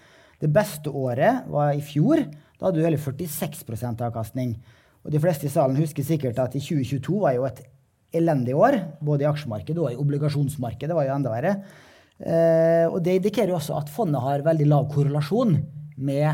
det 0.42 0.50
beste 0.52 0.90
året 0.90 1.46
var 1.48 1.72
i 1.72 1.82
fjor. 1.84 2.24
Da 2.58 2.66
hadde 2.66 2.80
du 2.80 2.84
hele 2.84 3.00
46% 3.00 4.02
avkastning. 4.04 4.56
Og 5.04 5.12
de 5.12 5.20
fleste 5.22 5.46
i 5.46 5.52
salen 5.52 5.78
husker 5.78 6.04
sikkert 6.06 6.40
at 6.42 6.56
i 6.56 6.62
2022 6.62 7.20
var 7.22 7.36
jo 7.36 7.46
et 7.48 7.62
elendig 8.14 8.54
år, 8.56 8.76
både 9.04 9.24
i 9.24 9.28
aksjemarkedet 9.28 9.80
og 9.80 9.92
i 9.92 10.00
obligasjonsmarkedet. 10.00 10.90
Det 10.90 10.98
var 10.98 11.08
jo 11.08 11.14
enda 11.16 11.32
verre. 11.32 11.54
Eh, 12.24 12.86
og 12.88 13.02
det 13.04 13.18
indikerer 13.18 13.52
jo 13.52 13.58
også 13.58 13.76
at 13.76 13.90
fondet 13.92 14.22
har 14.24 14.44
veldig 14.46 14.68
lav 14.70 14.86
korrelasjon 14.92 15.58
med 15.96 16.28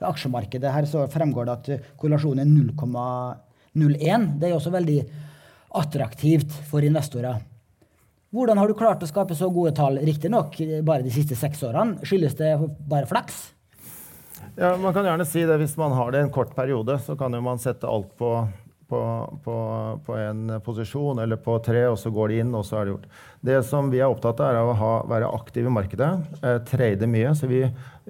aksjemarkedet. 0.00 0.72
Her 0.72 0.88
så 0.88 1.04
fremgår 1.12 1.48
det 1.48 1.56
at 1.56 1.90
korrelasjonen 2.00 2.44
er 2.44 2.52
0,01. 2.72 4.30
Det 4.40 4.48
er 4.48 4.56
også 4.56 4.72
veldig 4.72 5.00
attraktivt 5.76 6.54
for 6.70 6.84
investorer. 6.86 7.42
Hvordan 8.36 8.58
har 8.58 8.68
du 8.68 8.76
klart 8.76 9.04
å 9.04 9.08
skape 9.08 9.36
så 9.38 9.48
gode 9.52 9.72
tall, 9.76 10.00
riktignok 10.04 10.56
bare 10.84 11.04
de 11.04 11.12
siste 11.14 11.36
seks 11.38 11.62
årene? 11.64 12.00
Skyldes 12.04 12.34
det 12.40 12.50
bare 12.88 13.08
flaks? 13.08 13.38
Ja, 14.56 14.74
Man 14.80 14.92
kan 14.96 15.04
gjerne 15.04 15.24
si 15.28 15.44
det. 15.46 15.56
Hvis 15.60 15.76
man 15.80 15.94
har 15.96 16.12
det 16.12 16.24
en 16.24 16.32
kort 16.32 16.54
periode, 16.56 16.98
så 17.04 17.16
kan 17.16 17.36
man 17.44 17.60
sette 17.60 17.88
alt 17.88 18.10
på, 18.18 18.30
på, 18.88 19.00
på, 19.44 19.56
på, 20.06 20.16
en 20.16 20.56
posisjon 20.64 21.18
eller 21.22 21.40
på 21.42 21.56
tre, 21.64 21.84
og 21.90 21.98
så 21.98 22.12
går 22.14 22.32
de 22.32 22.40
inn, 22.42 22.52
og 22.54 22.66
så 22.66 22.78
er 22.78 22.86
det 22.86 22.94
gjort. 22.94 23.08
Det 23.48 23.56
som 23.66 23.88
vi 23.92 24.02
er 24.02 24.10
opptatt 24.10 24.42
av, 24.42 24.52
er 24.52 24.60
å 24.62 24.76
ha, 24.78 24.92
være 25.10 25.30
aktiv 25.38 25.66
i 25.66 25.72
markedet. 25.74 26.10
Eh, 26.40 26.58
trade 26.68 27.08
mye. 27.10 27.32
Så 27.38 27.50
vi, 27.50 27.64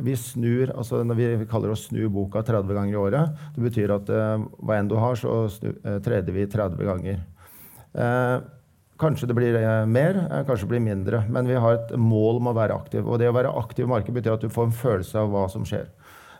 vi 0.05 0.17
snur 0.21 0.75
altså 0.75 1.01
når 1.07 1.21
vi, 1.21 1.31
vi 1.45 1.49
kaller 1.51 1.73
det 1.73 1.79
å 1.79 1.85
snu 1.85 2.03
boka 2.13 2.45
30 2.45 2.77
ganger 2.77 2.93
i 2.93 3.01
året. 3.01 3.47
Det 3.57 3.65
betyr 3.65 3.95
at 3.97 4.13
eh, 4.13 4.45
hva 4.61 4.77
enn 4.81 4.93
du 4.93 4.99
har, 5.01 5.17
så 5.21 5.47
snu, 5.53 5.73
eh, 5.81 6.03
trader 6.05 6.37
vi 6.37 6.51
30 6.53 6.93
ganger. 6.93 7.25
Eh, 7.97 8.37
Kanskje 8.97 9.27
det 9.29 9.35
blir 9.37 9.57
eh, 9.61 9.87
mer, 9.87 10.17
eh, 10.17 10.45
kanskje 10.49 10.65
det 10.65 10.73
blir 10.73 10.81
mindre. 10.81 11.25
Men 11.29 11.47
vi 11.49 11.55
har 11.61 11.75
et 11.75 11.97
mål 12.01 12.41
om 12.41 12.49
å 12.49 12.57
være 12.57 12.77
aktiv. 12.77 13.05
Og 13.05 13.21
det 13.21 13.29
å 13.29 13.37
være 13.37 13.53
aktiv 13.61 13.85
i 13.85 13.91
markedet 13.91 14.17
betyr 14.17 14.37
at 14.37 14.45
du 14.45 14.53
får 14.53 14.71
en 14.71 14.77
følelse 14.77 15.21
av 15.21 15.33
hva 15.33 15.45
som 15.53 15.67
skjer. 15.69 15.91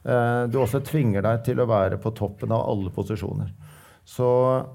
Eh, 0.07 0.43
du 0.49 0.57
også 0.63 0.81
tvinger 0.87 1.25
deg 1.27 1.45
til 1.45 1.61
å 1.61 1.69
være 1.69 2.01
på 2.01 2.15
toppen 2.17 2.55
av 2.57 2.65
alle 2.71 2.93
posisjoner. 2.95 3.53
Så 4.07 4.27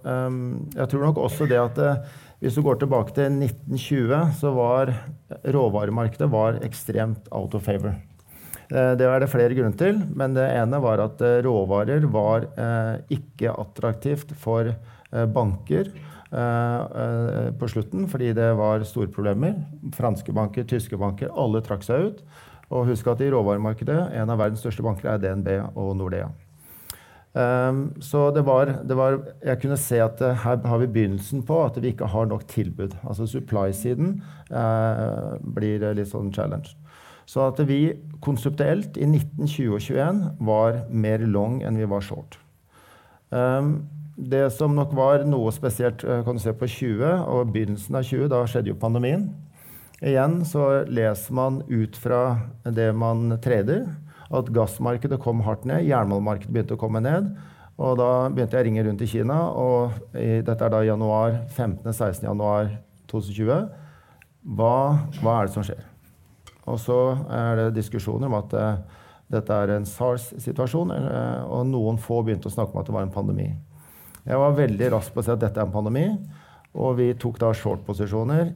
jeg 0.04 0.88
tror 0.92 1.06
nok 1.08 1.22
også 1.24 1.48
det 1.48 1.60
at 1.62 1.80
Hvis 2.42 2.56
du 2.58 2.64
går 2.66 2.82
tilbake 2.82 3.14
til 3.14 3.30
1920, 3.38 4.34
så 4.42 4.52
var 4.52 4.90
råvaremarkedet 5.46 6.28
var 6.32 6.58
ekstremt 6.66 7.30
out 7.32 7.54
of 7.54 7.64
favor. 7.64 7.94
Eh, 8.72 8.94
det 8.96 9.08
er 9.08 9.20
det 9.20 9.32
flere 9.32 9.56
grunner 9.58 9.76
til, 9.78 10.00
men 10.16 10.36
det 10.38 10.46
ene 10.56 10.80
var 10.84 11.04
at 11.04 11.22
eh, 11.26 11.42
råvarer 11.44 12.08
var 12.12 12.48
eh, 12.56 13.18
ikke 13.18 13.52
attraktivt 13.52 14.34
for 14.40 14.74
banker 15.12 15.90
på 16.32 17.68
slutten, 17.68 18.06
fordi 18.08 18.30
det 18.32 18.46
var 18.56 18.86
store 18.88 19.12
problemer. 19.12 19.58
Franske 19.92 20.32
banker, 20.32 20.64
tyske 20.64 20.96
banker, 20.96 21.28
alle 21.36 21.60
trakk 21.66 21.84
seg 21.84 22.06
ut. 22.06 22.22
Og 22.72 22.88
husk 22.88 23.10
at 23.12 23.20
i 23.20 23.28
råvaremarkedet, 23.34 23.98
en 24.16 24.32
av 24.32 24.40
verdens 24.40 24.64
største 24.64 24.86
banker 24.86 25.12
er 25.12 25.20
DNB 25.20 25.52
og 25.76 25.92
Nordea. 26.00 26.30
Um, 27.34 27.94
så 28.04 28.32
det 28.36 28.42
var, 28.44 28.66
det 28.84 28.96
var, 28.98 29.22
Jeg 29.44 29.62
kunne 29.62 29.78
se 29.80 30.02
at 30.04 30.20
uh, 30.22 30.34
her 30.36 30.58
har 30.68 30.78
vi 30.82 30.88
begynnelsen 30.88 31.46
på 31.48 31.62
at 31.64 31.78
vi 31.82 31.94
ikke 31.94 32.10
har 32.12 32.26
nok 32.26 32.44
tilbud. 32.48 32.98
Altså 33.08 33.26
supply-siden 33.26 34.22
uh, 34.52 35.38
blir 35.40 35.86
litt 35.96 36.12
sånn 36.12 36.34
challenge. 36.36 36.76
Så 37.26 37.46
at 37.48 37.62
vi 37.70 37.94
konseptuelt 38.20 38.98
i 39.00 39.08
1920 39.08 39.72
og 39.72 39.80
21 39.80 40.22
var 40.44 40.82
mer 40.90 41.24
long 41.24 41.62
enn 41.64 41.80
vi 41.80 41.88
var 41.88 42.04
short. 42.04 42.36
Um, 43.30 43.88
det 44.18 44.50
som 44.52 44.76
nok 44.76 44.92
var 44.94 45.24
noe 45.24 45.54
spesielt 45.56 46.04
kan 46.04 46.36
du 46.36 46.42
se 46.44 46.52
på 46.52 46.68
20 46.68 47.24
og 47.32 47.54
begynnelsen 47.56 47.96
av 47.96 48.04
20, 48.04 48.28
da 48.30 48.44
skjedde 48.44 48.74
jo 48.74 48.82
pandemien. 48.82 49.30
Igjen 50.02 50.42
så 50.46 50.84
leser 50.90 51.34
man 51.38 51.62
ut 51.70 51.96
fra 51.98 52.20
det 52.66 52.90
man 52.98 53.38
trader, 53.42 53.86
at 54.32 54.52
gassmarkedet 54.56 55.20
kom 55.22 55.42
hardt 55.46 55.66
ned, 55.68 55.86
jernmalmmarkedet 55.90 56.54
begynte 56.54 56.78
å 56.78 56.82
komme 56.82 57.02
ned. 57.04 57.32
Og 57.82 57.98
da 58.00 58.30
begynte 58.30 58.58
jeg 58.58 58.66
å 58.66 58.68
ringe 58.68 58.84
rundt 58.86 59.04
i 59.04 59.10
Kina, 59.10 59.38
og 59.58 60.18
i, 60.18 60.42
dette 60.46 60.68
er 60.68 60.74
da 60.74 60.82
januar 60.86 61.40
15.-16. 61.50 62.28
januar 62.28 62.70
2020. 63.12 63.66
Hva, 64.58 64.76
hva, 65.22 65.36
er 65.36 65.48
det 65.48 65.56
som 65.56 65.66
skjer? 65.66 65.84
Og 66.70 66.78
så 66.82 67.00
er 67.34 67.58
det 67.58 67.68
diskusjoner 67.80 68.30
om 68.30 68.38
at 68.38 68.54
uh, 68.58 69.02
dette 69.34 69.58
er 69.64 69.76
en 69.76 69.88
SARS-situasjon, 69.88 70.94
uh, 70.94 71.44
og 71.50 71.66
noen 71.72 72.00
få 72.02 72.22
begynte 72.26 72.52
å 72.52 72.54
snakke 72.54 72.76
om 72.76 72.84
at 72.84 72.90
det 72.90 72.96
var 72.96 73.08
en 73.08 73.14
pandemi. 73.14 73.50
Jeg 74.22 74.38
var 74.38 74.58
veldig 74.58 74.92
rask 74.94 75.14
på 75.14 75.24
å 75.24 75.26
si 75.26 75.34
at 75.34 75.42
dette 75.42 75.58
er 75.58 75.66
en 75.66 75.74
pandemi, 75.74 76.06
og 76.78 77.00
vi 77.00 77.10
tok 77.20 77.40
da 77.42 77.50
short-posisjoner 77.58 78.54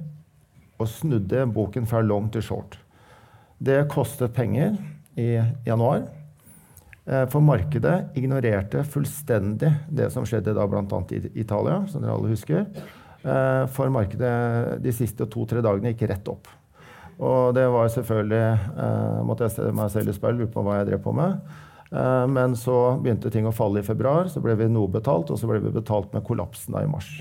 og 0.76 0.92
snudde 0.92 1.48
boken 1.56 1.88
fra 1.90 2.04
long 2.04 2.28
til 2.32 2.44
short. 2.46 2.78
Det 3.58 3.80
kostet 3.92 4.36
penger 4.36 4.76
i 5.20 5.30
januar. 5.68 6.06
Uh, 7.06 7.24
for 7.30 7.44
markedet 7.46 8.18
ignorerte 8.18 8.84
fullstendig 8.90 9.72
det 9.94 10.12
som 10.14 10.26
skjedde 10.26 10.56
da 10.58 10.68
bl.a. 10.70 11.02
i 11.14 11.24
Italia, 11.42 11.82
som 11.90 12.04
dere 12.04 12.18
alle 12.18 12.34
husker. 12.34 12.68
For 13.74 13.90
markedet 13.90 14.76
de 14.86 14.92
siste 14.94 15.26
to-tre 15.34 15.58
dagene 15.66 15.96
gikk 15.96 16.04
rett 16.12 16.28
opp. 16.30 16.46
Og 17.16 17.54
det 17.56 17.64
var 17.72 17.92
selvfølgelig 17.92 18.44
eh, 18.84 19.22
måtte 19.28 19.48
jeg 19.48 19.56
se 19.56 19.70
meg 19.76 19.92
selv 19.94 20.12
i 20.12 20.16
speilet, 20.18 20.42
lure 20.44 20.52
på 20.52 20.64
hva 20.66 20.80
jeg 20.80 20.90
drev 20.90 21.04
på 21.06 21.14
med. 21.16 21.38
Eh, 21.92 22.26
men 22.32 22.58
så 22.60 22.80
begynte 23.02 23.32
ting 23.32 23.48
å 23.48 23.56
falle 23.56 23.82
i 23.82 23.88
februar, 23.88 24.28
så 24.32 24.44
ble 24.44 24.58
vi 24.60 24.68
noe 24.72 24.92
betalt, 24.92 25.32
og 25.32 25.40
så 25.40 25.50
ble 25.50 25.62
vi 25.64 25.74
betalt 25.76 26.12
med 26.16 26.26
kollapsen 26.28 26.76
da 26.76 26.84
i 26.84 26.92
mars. 26.92 27.12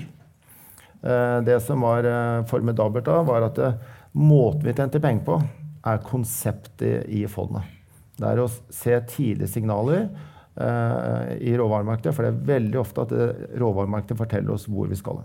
Eh, 1.05 1.37
det 1.47 1.61
som 1.63 1.85
var 1.85 2.07
eh, 2.09 2.41
formidabelt 2.49 3.07
da, 3.07 3.21
var 3.27 3.47
at 3.47 3.61
eh, 3.63 3.79
måten 4.19 4.67
vi 4.67 4.75
tjente 4.75 5.03
penger 5.03 5.23
på, 5.29 5.39
er 5.85 6.03
konseptet 6.03 7.07
i 7.13 7.23
fondet. 7.31 7.74
Det 8.15 8.27
er 8.29 8.41
å 8.41 8.49
se 8.49 8.95
tidlige 9.11 9.51
signaler 9.51 10.05
eh, 10.05 11.33
i 11.43 11.55
råvaremarkedet, 11.59 12.15
for 12.15 12.25
det 12.25 12.31
er 12.31 12.53
veldig 12.53 12.79
ofte 12.79 13.05
at 13.05 13.15
råvaremarkedet 13.59 14.19
forteller 14.19 14.55
oss 14.55 14.69
hvor 14.71 14.87
vi 14.91 14.99
skal. 14.99 15.23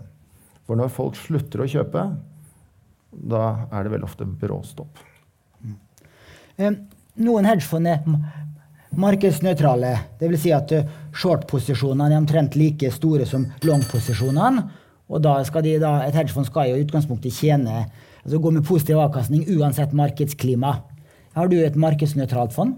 For 0.67 0.79
når 0.79 0.91
folk 0.93 1.17
slutter 1.19 1.63
å 1.63 1.69
kjøpe, 1.71 2.05
da 3.11 3.45
er 3.71 3.83
det 3.83 3.93
veldig 3.95 4.07
ofte 4.07 4.27
bråstopp. 4.27 4.99
Mm. 5.63 6.77
Noen 7.21 7.47
hedgefond 7.47 7.89
er 7.91 8.03
markedsnøytrale. 8.97 9.95
Dvs. 10.19 10.43
Si 10.43 10.53
at 10.55 10.71
eh, 10.75 10.87
short-posisjonene 11.15 12.11
er 12.11 12.21
omtrent 12.21 12.57
like 12.59 12.91
store 12.93 13.27
som 13.27 13.47
long-posisjonene. 13.67 14.63
Og 15.11 15.23
da 15.23 15.37
skal 15.47 15.65
de, 15.65 15.75
da, 15.81 15.97
et 16.05 16.15
hedgefond 16.15 16.47
skal 16.47 16.71
jo 16.71 16.79
i 16.79 16.85
utgangspunktet 16.85 17.35
tjene, 17.35 17.85
altså 18.21 18.39
gå 18.39 18.51
med 18.55 18.63
positiv 18.67 19.01
avkastning 19.03 19.43
uansett 19.57 19.95
markedsklima. 19.97 20.77
Har 21.35 21.47
du 21.47 21.57
et 21.63 21.77
markedsnøytralt 21.79 22.55
fond? 22.55 22.75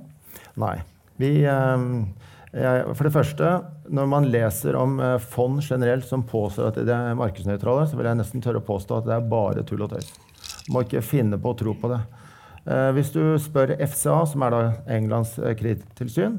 Nei. 0.61 0.75
Vi, 1.21 1.29
eh, 1.45 2.93
for 2.93 3.07
det 3.07 3.13
første, 3.13 3.53
når 3.89 4.09
man 4.09 4.29
leser 4.29 4.77
om 4.77 4.99
eh, 5.01 5.17
fond 5.17 5.61
generelt 5.61 6.05
som 6.05 6.25
påstår 6.25 6.69
at 6.69 6.81
de 6.85 6.93
er 6.93 7.17
markedsnøytrale, 7.17 7.87
så 7.89 7.97
vil 7.97 8.09
jeg 8.09 8.19
nesten 8.19 8.43
tørre 8.43 8.61
å 8.61 8.67
påstå 8.67 8.99
at 8.99 9.07
det 9.09 9.15
er 9.17 9.31
bare 9.31 9.65
tull 9.65 9.85
og 9.85 9.93
tøys. 9.93 10.11
Må 10.69 10.83
ikke 10.85 11.03
finne 11.05 11.39
på 11.41 11.53
å 11.53 11.57
tro 11.57 11.73
på 11.77 11.89
det. 11.91 12.01
Eh, 12.65 12.89
hvis 12.97 13.13
du 13.15 13.23
spør 13.41 13.73
FCA, 13.79 14.19
som 14.29 14.45
er 14.45 14.53
da 14.53 14.61
Englands 14.97 15.33
kredittilsyn, 15.37 16.37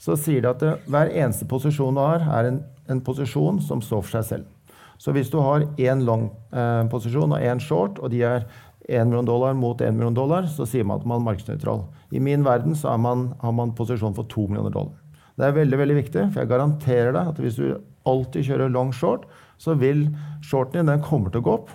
så 0.00 0.16
sier 0.16 0.40
de 0.40 0.48
at 0.48 0.64
det, 0.64 0.72
hver 0.88 1.12
eneste 1.12 1.48
posisjon 1.48 1.96
du 1.96 2.00
har, 2.00 2.24
er 2.24 2.48
en, 2.48 2.62
en, 2.88 3.04
posisjon 3.04 3.60
som 3.60 3.84
står 3.84 4.06
for 4.06 4.16
seg 4.16 4.28
selv. 4.30 4.74
Så 5.00 5.12
hvis 5.16 5.30
du 5.32 5.38
har 5.40 5.64
én 5.80 6.04
long 6.04 6.28
eh, 6.52 6.84
posisjon 6.92 7.36
og 7.36 7.44
én 7.44 7.60
short, 7.60 8.00
og 8.00 8.12
de 8.12 8.24
er 8.24 8.48
1 8.90 9.10
million 9.10 9.28
dollar 9.28 9.54
mot 9.56 9.80
1 9.80 9.96
million 9.96 10.16
dollar, 10.16 10.48
så 10.50 10.66
sier 10.68 10.86
man 10.86 11.00
at 11.00 11.06
man 11.08 11.20
er 11.20 11.28
markedsnøytral. 11.28 11.84
I 12.10 12.22
min 12.22 12.44
verden 12.46 12.74
så 12.76 12.96
man, 12.98 13.30
har 13.40 13.54
man 13.56 13.74
posisjon 13.78 14.16
for 14.16 14.28
2 14.30 14.48
millioner 14.50 14.74
dollar. 14.74 14.96
Det 15.38 15.46
er 15.46 15.56
veldig 15.56 15.78
veldig 15.80 15.96
viktig, 16.02 16.24
for 16.32 16.42
jeg 16.42 16.50
garanterer 16.50 17.14
deg 17.16 17.30
at 17.30 17.38
hvis 17.40 17.60
du 17.60 17.78
alltid 18.08 18.48
kjører 18.48 18.72
long 18.74 18.90
short, 18.92 19.24
så 19.60 19.76
vil 19.78 20.08
shorten 20.44 20.80
din 20.80 20.92
den 20.92 21.04
kommer 21.04 21.32
til 21.32 21.42
å 21.42 21.46
gå 21.46 21.56
opp 21.60 21.72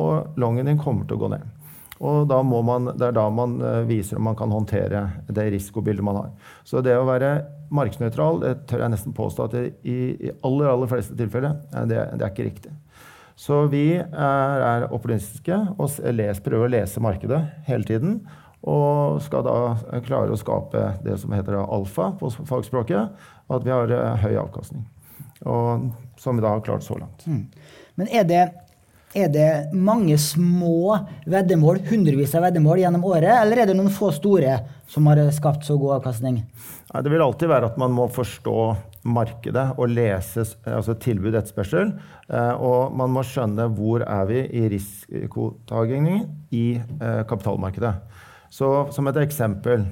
og 0.00 0.38
longen 0.40 0.68
din 0.68 0.80
kommer 0.80 1.06
til 1.08 1.18
å 1.18 1.24
gå 1.24 1.32
ned. 1.32 1.48
Og 2.00 2.32
man, 2.64 2.86
Det 2.96 3.10
er 3.10 3.12
da 3.12 3.26
man 3.28 3.58
uh, 3.60 3.82
viser 3.84 4.16
om 4.16 4.24
man 4.24 4.36
kan 4.36 4.50
håndtere 4.50 5.02
det 5.28 5.50
risikobildet 5.52 6.04
man 6.04 6.16
har. 6.16 6.30
Så 6.64 6.80
det 6.80 6.96
å 6.96 7.04
være 7.04 7.44
markedsnøytral 7.70 8.40
det 8.40 8.54
tør 8.70 8.86
jeg 8.86 8.94
nesten 8.94 9.16
påstå 9.16 9.44
at 9.44 9.56
det, 9.56 9.64
i, 9.84 10.16
i 10.16 10.32
aller 10.42 10.70
aller 10.72 10.88
fleste 10.88 11.16
tilfeller 11.16 11.60
det, 11.86 12.00
det, 12.16 12.24
er 12.24 12.30
ikke 12.32 12.48
riktig. 12.48 12.72
Så 13.40 13.62
vi 13.72 13.84
er, 13.96 14.60
er 14.60 14.86
opportunistiske 14.90 15.56
og 15.80 15.88
les, 16.12 16.40
prøver 16.44 16.66
å 16.66 16.72
lese 16.74 17.00
markedet 17.00 17.40
hele 17.68 17.88
tiden. 17.88 18.18
Og 18.68 19.20
skal 19.24 19.46
da 19.46 20.00
klare 20.04 20.34
å 20.34 20.40
skape 20.40 20.82
det 21.06 21.16
som 21.22 21.32
heter 21.32 21.56
alfa 21.62 22.10
på 22.20 22.28
fagspråket. 22.36 23.14
At 23.50 23.64
vi 23.64 23.72
har 23.72 23.92
uh, 23.96 24.18
høy 24.20 24.34
avkastning. 24.42 24.84
Og, 25.48 25.88
som 26.20 26.36
vi 26.36 26.44
da 26.44 26.52
har 26.52 26.66
klart 26.66 26.84
så 26.84 26.98
langt. 27.00 27.24
Mm. 27.24 27.46
Men 27.96 28.12
er 28.12 28.28
det 28.28 28.42
er 29.10 29.26
det 29.26 29.74
mange 29.74 30.14
små 30.22 30.94
veddemål, 31.26 31.80
hundrevis 31.88 32.34
av 32.38 32.44
veddemål 32.46 32.84
gjennom 32.84 33.08
året, 33.08 33.32
eller 33.40 33.58
er 33.58 33.66
det 33.66 33.74
noen 33.74 33.90
få 33.90 34.12
store 34.14 34.52
som 34.86 35.08
har 35.10 35.18
skapt 35.34 35.66
så 35.66 35.74
god 35.80 35.96
avkastning? 35.96 36.36
Nei, 36.92 37.02
det 37.02 37.10
vil 37.10 37.24
alltid 37.24 37.50
være 37.50 37.72
at 37.72 37.80
man 37.80 37.90
må 37.96 38.06
forstå 38.14 38.54
markedet 39.06 39.66
og 39.80 39.92
lese 39.94 40.44
altså 40.68 40.94
tilbud 41.00 41.34
etterspørsel. 41.34 41.94
Eh, 42.28 42.54
og 42.60 42.94
man 42.96 43.12
må 43.14 43.24
skjønne 43.26 43.68
hvor 43.76 44.04
er 44.04 44.26
vi 44.28 44.42
i 44.60 44.66
risikotaking 44.72 46.08
i 46.52 46.66
eh, 46.76 47.22
kapitalmarkedet. 47.28 47.94
Så 48.50 48.90
som 48.92 49.06
et 49.06 49.20
eksempel 49.22 49.86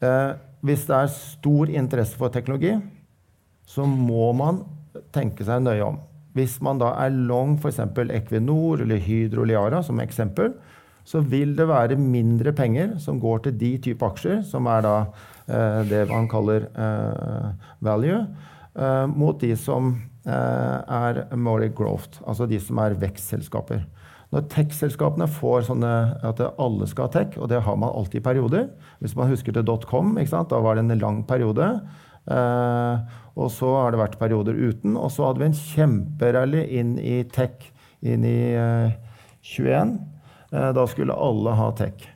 eh, 0.00 0.32
Hvis 0.60 0.84
det 0.86 0.96
er 0.96 1.08
stor 1.08 1.70
interesse 1.72 2.16
for 2.20 2.28
teknologi, 2.28 2.74
så 3.64 3.86
må 3.88 4.32
man 4.36 4.60
tenke 5.14 5.44
seg 5.46 5.62
nøye 5.64 5.86
om. 5.86 5.96
Hvis 6.36 6.58
man 6.60 6.78
da 6.78 6.92
er 7.00 7.14
long 7.14 7.56
f.eks. 7.56 7.80
Equinor 8.12 8.82
eller 8.84 9.00
Hydro 9.00 9.46
Liara 9.48 9.80
som 9.82 10.02
eksempel, 10.04 10.52
så 11.04 11.22
vil 11.24 11.56
det 11.56 11.66
være 11.68 11.96
mindre 11.96 12.52
penger 12.52 12.98
som 13.00 13.18
går 13.20 13.46
til 13.46 13.56
de 13.58 13.70
type 13.86 14.04
aksjer, 14.04 14.42
som 14.46 14.68
er 14.70 14.84
da 14.84 14.94
det 15.90 16.04
man 16.10 16.28
kaller 16.30 16.68
eh, 16.70 17.48
value, 17.84 18.20
eh, 18.74 19.06
mot 19.06 19.40
de 19.40 19.54
som 19.58 19.94
eh, 20.26 20.78
er 20.80 21.24
more 21.36 21.68
growth, 21.68 22.20
altså 22.26 22.46
de 22.50 22.60
som 22.62 22.78
er 22.82 22.98
vekstselskaper. 23.00 23.82
Når 24.30 24.46
tech-selskapene 24.52 25.26
får 25.26 25.64
sånne 25.66 25.94
at 26.22 26.42
alle 26.52 26.86
skal 26.86 27.08
ha 27.08 27.14
tech, 27.16 27.34
og 27.40 27.50
det 27.50 27.64
har 27.66 27.78
man 27.82 27.90
alltid 27.90 28.20
i 28.20 28.28
perioder 28.28 28.68
Hvis 29.02 29.16
man 29.18 29.26
husker 29.26 29.50
til 29.56 29.66
.com, 29.90 30.14
da 30.14 30.60
var 30.62 30.78
det 30.78 30.84
en 30.84 31.00
lang 31.00 31.24
periode. 31.26 31.66
Og 33.34 33.50
så 33.50 33.72
har 33.74 33.90
det 33.90 33.98
vært 33.98 34.18
perioder 34.20 34.54
uten. 34.54 34.94
Og 34.94 35.10
så 35.10 35.26
hadde 35.26 35.42
vi 35.42 35.48
en 35.48 35.58
kjemperally 35.58 36.62
inn 36.78 36.94
i 37.02 37.24
tech 37.26 37.72
inn 38.00 38.24
i 38.24 38.54
uh, 38.56 38.92
21. 39.42 39.96
Uh, 40.52 40.70
da 40.76 40.86
skulle 40.88 41.16
alle 41.16 41.56
ha 41.58 41.70
tech. 41.76 42.08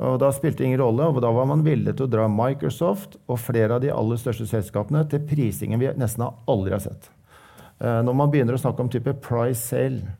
Og 0.00 0.16
da 0.22 0.30
spilte 0.32 0.62
det 0.62 0.70
ingen 0.70 0.80
rolle, 0.80 1.10
og 1.10 1.20
da 1.20 1.28
var 1.34 1.48
man 1.50 1.64
villig 1.64 1.92
til 1.96 2.06
å 2.06 2.12
dra 2.12 2.24
Microsoft 2.32 3.18
og 3.28 3.40
flere 3.42 3.76
av 3.76 3.82
de 3.84 3.90
aller 3.92 4.20
største 4.20 4.46
selskapene 4.48 5.02
til 5.12 5.26
prisingen 5.28 5.80
vi 5.82 5.90
nesten 6.00 6.24
aldri 6.24 6.72
har 6.72 6.82
sett. 6.86 7.10
Uh, 7.80 8.00
når 8.06 8.16
man 8.16 8.32
begynner 8.32 8.56
å 8.56 8.62
snakke 8.62 8.84
om 8.84 8.90
type 8.92 9.12
price 9.24 9.60
sale 9.60 10.16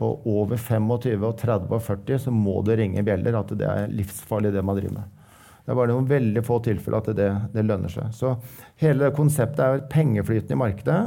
på 0.00 0.10
over 0.28 0.60
25 0.60 0.92
og 1.24 1.40
30 1.40 1.72
og 1.72 1.82
40, 1.86 2.22
så 2.26 2.34
må 2.34 2.58
det 2.66 2.76
ringe 2.80 3.04
bjeller 3.06 3.38
at 3.38 3.52
det 3.56 3.68
er 3.68 3.92
livsfarlig 3.92 4.52
det 4.52 4.64
man 4.66 4.76
driver 4.76 5.00
med. 5.00 5.18
Det 5.62 5.70
er 5.70 5.78
bare 5.78 5.92
noen 5.92 6.08
veldig 6.10 6.42
få 6.42 6.58
tilfeller 6.66 6.98
at 6.98 7.10
det, 7.16 7.28
det 7.54 7.64
lønner 7.64 7.92
seg. 7.92 8.08
Så 8.16 8.34
hele 8.82 9.12
konseptet 9.14 9.62
er 9.62 9.84
pengeflyten 9.92 10.56
i 10.56 10.58
markedet. 10.58 10.98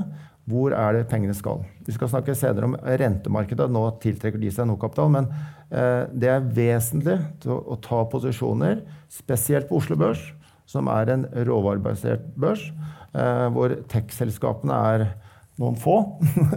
Hvor 0.50 0.76
er 0.78 0.94
det 0.94 1.08
pengene 1.10 1.34
skal. 1.34 1.64
Vi 1.88 1.94
skal 1.96 2.12
snakke 2.12 2.36
senere 2.38 2.70
om 2.70 2.76
rentemarkedet. 3.02 3.66
Nå 3.72 3.84
tiltrekker 4.04 4.42
de 4.42 4.52
seg 4.54 4.68
noe 4.70 4.82
kapital. 4.82 5.10
Men 5.14 5.30
eh, 5.74 6.06
det 6.14 6.30
er 6.30 6.50
vesentlig 6.56 7.18
å, 7.50 7.78
ta 7.82 8.04
posisjoner, 8.12 8.84
spesielt 9.10 9.70
på 9.70 9.80
Oslo 9.82 9.98
Børs, 10.00 10.22
som 10.70 10.90
er 10.94 11.12
en 11.14 11.26
råvarebasert 11.48 12.30
børs, 12.42 12.68
eh, 13.18 13.48
hvor 13.54 13.74
tech-selskapene 13.90 14.80
er 14.94 15.08
noen 15.62 15.78
få. 15.82 15.98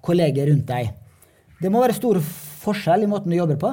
kolleger 0.05 0.47
rundt 0.49 0.67
deg. 0.69 0.83
Det 1.61 1.69
må 1.69 1.81
være 1.83 1.93
stor 1.97 2.15
forskjell 2.61 3.03
i 3.03 3.09
måten 3.09 3.31
du 3.33 3.37
jobber 3.37 3.57
på? 3.61 3.69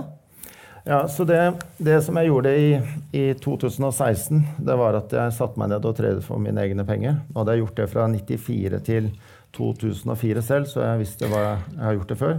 Ja, 0.89 1.09
så 1.09 1.25
det, 1.25 1.53
det, 1.77 1.99
som 2.01 2.17
jeg 2.17 2.31
gjorde 2.31 2.51
i, 2.57 2.69
i, 3.13 3.25
2016, 3.45 4.39
det 4.65 4.77
var 4.81 4.97
at 4.97 5.13
jeg 5.13 5.35
satte 5.37 5.61
meg 5.61 5.69
ned 5.69 5.85
og 5.85 5.99
tradet 5.99 6.23
for 6.25 6.41
mine 6.41 6.63
egne 6.65 6.87
penger. 6.89 7.19
Nå 7.29 7.43
hadde 7.43 7.57
jeg 7.57 7.61
gjort 7.61 7.81
det 7.83 7.87
fra 7.93 8.07
94 8.09 8.81
til 8.87 9.11
2004 9.59 10.45
selv, 10.47 10.71
så 10.71 10.87
jeg 10.87 11.03
visste 11.03 11.29
hva 11.29 11.43
jeg, 11.45 11.59
jeg 11.75 11.85
har 11.85 11.99
gjort 11.99 12.15
det 12.15 12.19
før. 12.23 12.33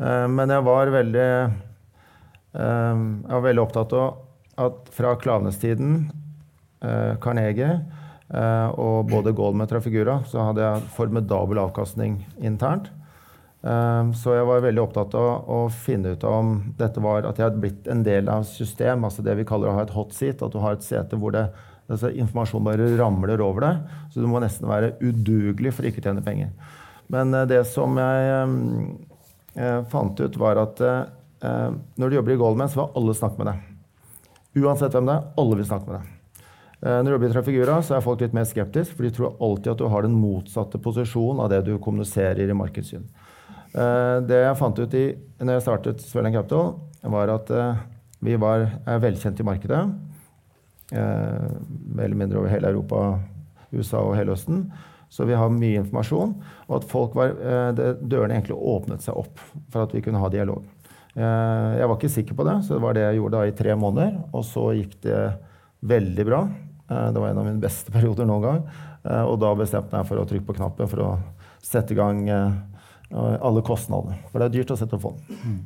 Uh, 0.00 0.24
men 0.32 0.54
jeg 0.54 0.64
var 0.66 0.90
veldig 0.90 1.28
uh, 1.44 2.96
Jeg 2.96 3.34
var 3.36 3.44
veldig 3.50 3.62
opptatt 3.66 3.92
av 4.00 4.64
at 4.64 4.88
fra 4.96 5.12
Klaveness-tiden, 5.20 5.92
uh, 6.88 7.14
Carnegie 7.20 7.76
og 8.34 9.10
både 9.12 9.30
Goldman 9.36 9.68
og 9.68 9.70
Trafigura, 9.70 10.14
så 10.26 10.48
hadde 10.48 10.64
jeg 10.64 10.86
formidabel 10.96 11.60
avkastning 11.60 12.16
internt. 12.40 12.88
Ehm, 13.64 14.10
så 14.12 14.34
jeg 14.36 14.44
var 14.44 14.64
veldig 14.64 14.82
opptatt 14.82 15.14
av 15.16 15.48
å 15.48 15.58
finne 15.72 16.12
ut 16.12 16.24
om 16.28 16.58
dette 16.76 17.00
var 17.00 17.24
at 17.24 17.38
jeg 17.40 17.48
hadde 17.48 17.62
blitt 17.62 17.88
en 17.88 18.02
del 18.04 18.28
av 18.28 18.44
system, 18.48 19.06
altså 19.08 19.24
det 19.24 19.38
vi 19.38 19.46
kaller 19.48 19.70
å 19.70 19.78
ha 19.78 19.86
et 19.86 19.94
hot 19.94 20.12
seat, 20.12 20.42
at 20.44 20.52
du 20.52 20.60
har 20.60 20.76
et 20.76 20.84
sete 20.84 21.16
hvor 21.20 21.32
det, 21.32 21.46
altså 21.88 22.12
informasjon 22.12 22.66
bare 22.66 22.90
ramler 22.98 23.40
over 23.44 23.64
deg. 23.64 23.98
Så 24.12 24.20
du 24.20 24.28
må 24.28 24.42
nesten 24.44 24.68
være 24.68 24.94
udugelig 25.00 25.72
for 25.78 25.88
ikke 25.88 26.04
å 26.04 26.08
tjene 26.10 26.24
penger. 26.24 26.52
Men 27.12 27.32
uh, 27.36 27.44
det 27.48 27.62
som 27.68 27.96
jeg 28.00 28.34
um, 28.44 28.58
uh, 29.56 29.80
fant 29.92 30.20
ut, 30.20 30.40
var 30.40 30.60
at 30.60 30.84
uh, 30.84 31.72
når 32.00 32.10
du 32.10 32.18
jobber 32.18 32.36
i 32.36 32.40
Goldman, 32.40 32.72
så 32.72 32.82
vil 32.82 33.00
alle 33.00 33.16
snakke 33.16 33.40
med 33.40 33.52
deg. 33.52 33.64
Uansett 34.60 34.92
hvem 34.94 35.08
det 35.08 35.16
er, 35.16 35.26
alle 35.40 35.58
vil 35.60 35.68
snakke 35.68 35.88
med 35.90 35.98
deg. 35.98 36.10
Når 36.84 37.06
du 37.06 37.14
jobber 37.14 37.30
i 37.30 37.32
Trafigura, 37.32 37.74
så 37.80 37.94
er 37.96 38.02
folk 38.04 38.20
litt 38.20 38.34
mer 38.36 38.44
skeptiske, 38.44 38.92
for 38.92 39.06
de 39.06 39.10
tror 39.16 39.38
alltid 39.42 39.70
at 39.72 39.78
du 39.80 39.86
har 39.88 40.04
den 40.04 40.16
motsatte 40.20 40.76
posisjonen 40.84 41.40
av 41.40 41.48
det 41.48 41.62
du 41.64 41.78
kommuniserer 41.80 42.44
i 42.44 42.56
markedssyn. 42.56 43.06
Eh, 43.74 44.16
det 44.28 44.38
jeg 44.38 44.58
fant 44.58 44.78
ut 44.78 44.96
i, 44.96 45.04
når 45.42 45.58
jeg 45.58 45.66
startet 45.66 46.02
Svelland 46.06 46.36
Capital, 46.36 46.76
var 47.10 47.32
at 47.34 47.50
eh, 47.50 47.84
vi 48.24 48.36
var, 48.40 48.68
er 48.86 49.02
velkjent 49.02 49.40
i 49.42 49.46
markedet. 49.46 49.82
Eh, 50.94 51.48
mer 51.90 52.06
eller 52.06 52.20
mindre 52.20 52.40
over 52.40 52.52
hele 52.52 52.70
Europa, 52.70 53.18
USA 53.74 54.04
og 54.04 54.14
hele 54.18 54.36
Østen. 54.36 54.68
Så 55.10 55.26
vi 55.26 55.34
har 55.36 55.50
mye 55.50 55.82
informasjon. 55.82 56.36
Og 56.68 56.76
at 56.78 56.86
folk 56.90 57.14
var, 57.18 57.34
dørene 57.74 58.34
egentlig 58.34 58.56
åpnet 58.56 59.04
seg 59.04 59.18
opp 59.18 59.42
for 59.70 59.84
at 59.84 59.92
vi 59.94 60.02
kunne 60.02 60.18
ha 60.18 60.30
dialog. 60.32 60.64
Jeg 61.14 61.86
var 61.86 61.94
ikke 61.94 62.10
sikker 62.10 62.34
på 62.34 62.46
det, 62.48 62.56
så 62.66 62.74
det 62.74 62.82
var 62.82 62.96
det 62.96 63.04
jeg 63.04 63.20
gjorde 63.20 63.36
da 63.36 63.46
i 63.46 63.54
tre 63.54 63.76
måneder. 63.78 64.16
Og 64.34 64.42
så 64.48 64.64
gikk 64.74 64.96
det 65.06 65.20
veldig 65.86 66.26
bra. 66.26 66.40
Det 66.88 67.22
var 67.22 67.28
en 67.28 67.42
av 67.44 67.46
mine 67.46 67.62
beste 67.62 67.92
perioder 67.94 68.26
noen 68.26 68.42
gang. 68.48 68.64
Og 69.28 69.36
da 69.44 69.52
bestemte 69.60 70.00
jeg 70.00 70.10
for 70.10 70.18
å 70.18 70.26
trykke 70.32 70.48
på 70.48 70.58
knappen 70.58 70.90
for 70.90 71.04
å 71.04 71.12
sette 71.62 71.94
i 71.94 72.00
gang 72.00 72.26
alle 73.14 73.62
kostnadene. 73.62 74.18
For 74.30 74.42
det 74.42 74.48
er 74.48 74.56
dyrt 74.58 74.72
å 74.74 74.78
sette 74.78 74.98
fond. 75.00 75.20
Mm. 75.30 75.58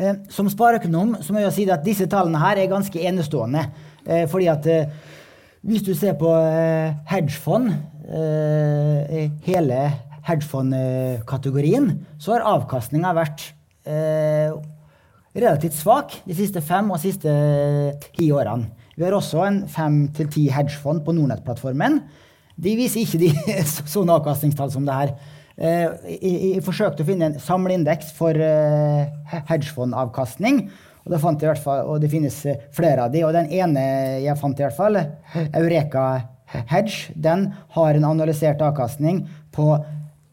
Eh, 0.00 0.14
som 0.32 0.48
spareøkonom 0.48 1.18
så 1.20 1.34
må 1.34 1.42
jeg 1.42 1.52
si 1.56 1.64
at 1.68 1.84
disse 1.84 2.06
tallene 2.10 2.40
her 2.40 2.60
er 2.60 2.70
ganske 2.70 3.00
enestående. 3.08 3.66
Eh, 4.06 4.24
fordi 4.30 4.48
at 4.52 4.68
eh, 4.70 4.88
hvis 5.62 5.84
du 5.84 5.92
ser 5.94 6.16
på 6.18 6.30
hedgefond, 7.06 7.68
hele 9.46 9.76
hedgefondkategorien, 10.26 11.86
så 12.18 12.34
har 12.34 12.48
avkastninga 12.50 13.12
vært 13.14 13.44
relativt 15.38 15.78
svak 15.78 16.16
de 16.26 16.34
siste 16.34 16.58
fem 16.66 16.90
og 16.90 16.98
siste 16.98 17.30
ti 18.18 18.26
årene. 18.34 18.72
Vi 18.96 19.06
har 19.06 19.14
også 19.14 19.46
en 19.46 19.60
fem 19.70 20.02
til 20.18 20.32
ti 20.34 20.48
hedgefond 20.50 21.04
på 21.06 21.14
Nordnett-plattformen. 21.14 22.00
De 22.58 22.74
viser 22.82 23.06
ikke 23.06 23.22
de 23.22 23.30
sånne 23.94 24.18
avkastningstall 24.18 24.74
som 24.74 24.82
det 24.88 24.98
her. 24.98 25.14
Jeg, 25.58 26.16
eh, 26.16 26.62
forsøkte 26.64 27.04
å 27.04 27.08
finne 27.08 27.28
en 27.28 27.40
samleindeks 27.40 28.12
for 28.16 28.36
uh, 28.36 29.04
hedgefondavkastning. 29.50 30.64
Og, 31.02 31.16
fant 31.18 31.40
jeg 31.40 31.48
i 31.48 31.50
hvert 31.50 31.64
fall, 31.64 31.88
og 31.90 32.02
det 32.02 32.12
finnes 32.12 32.36
eh, 32.46 32.62
flere 32.74 33.06
av 33.06 33.12
de. 33.12 33.24
Og 33.26 33.34
den 33.34 33.50
ene 33.52 33.82
jeg 34.22 34.38
fant, 34.40 34.58
i 34.58 34.66
hvert 34.66 34.78
fall, 34.78 35.00
Eureka 35.50 36.06
Hedge, 36.52 37.12
den 37.16 37.48
har 37.76 37.96
en 37.96 38.08
analysert 38.12 38.62
avkastning 38.62 39.24
på 39.54 39.74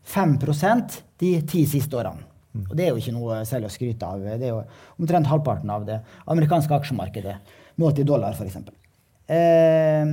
5% 0.09 0.99
de 1.21 1.35
ti 1.47 1.63
siste 1.69 1.97
årene. 1.97 2.25
Og 2.59 2.73
det 2.75 2.85
er 2.85 2.91
jo 2.91 3.01
ikke 3.01 3.13
noe 3.13 3.43
særlig 3.47 3.69
å 3.69 3.73
skryte 3.73 4.07
av. 4.07 4.23
Det 4.25 4.47
er 4.47 4.53
jo 4.55 4.63
omtrent 4.99 5.29
halvparten 5.29 5.69
av 5.71 5.85
det 5.87 5.99
amerikanske 6.29 6.75
aksjemarkedet. 6.79 7.35
Målt 7.79 8.01
i 8.01 8.07
dollar, 8.07 8.35
f.eks. 8.35 8.57
Eh, 9.29 10.05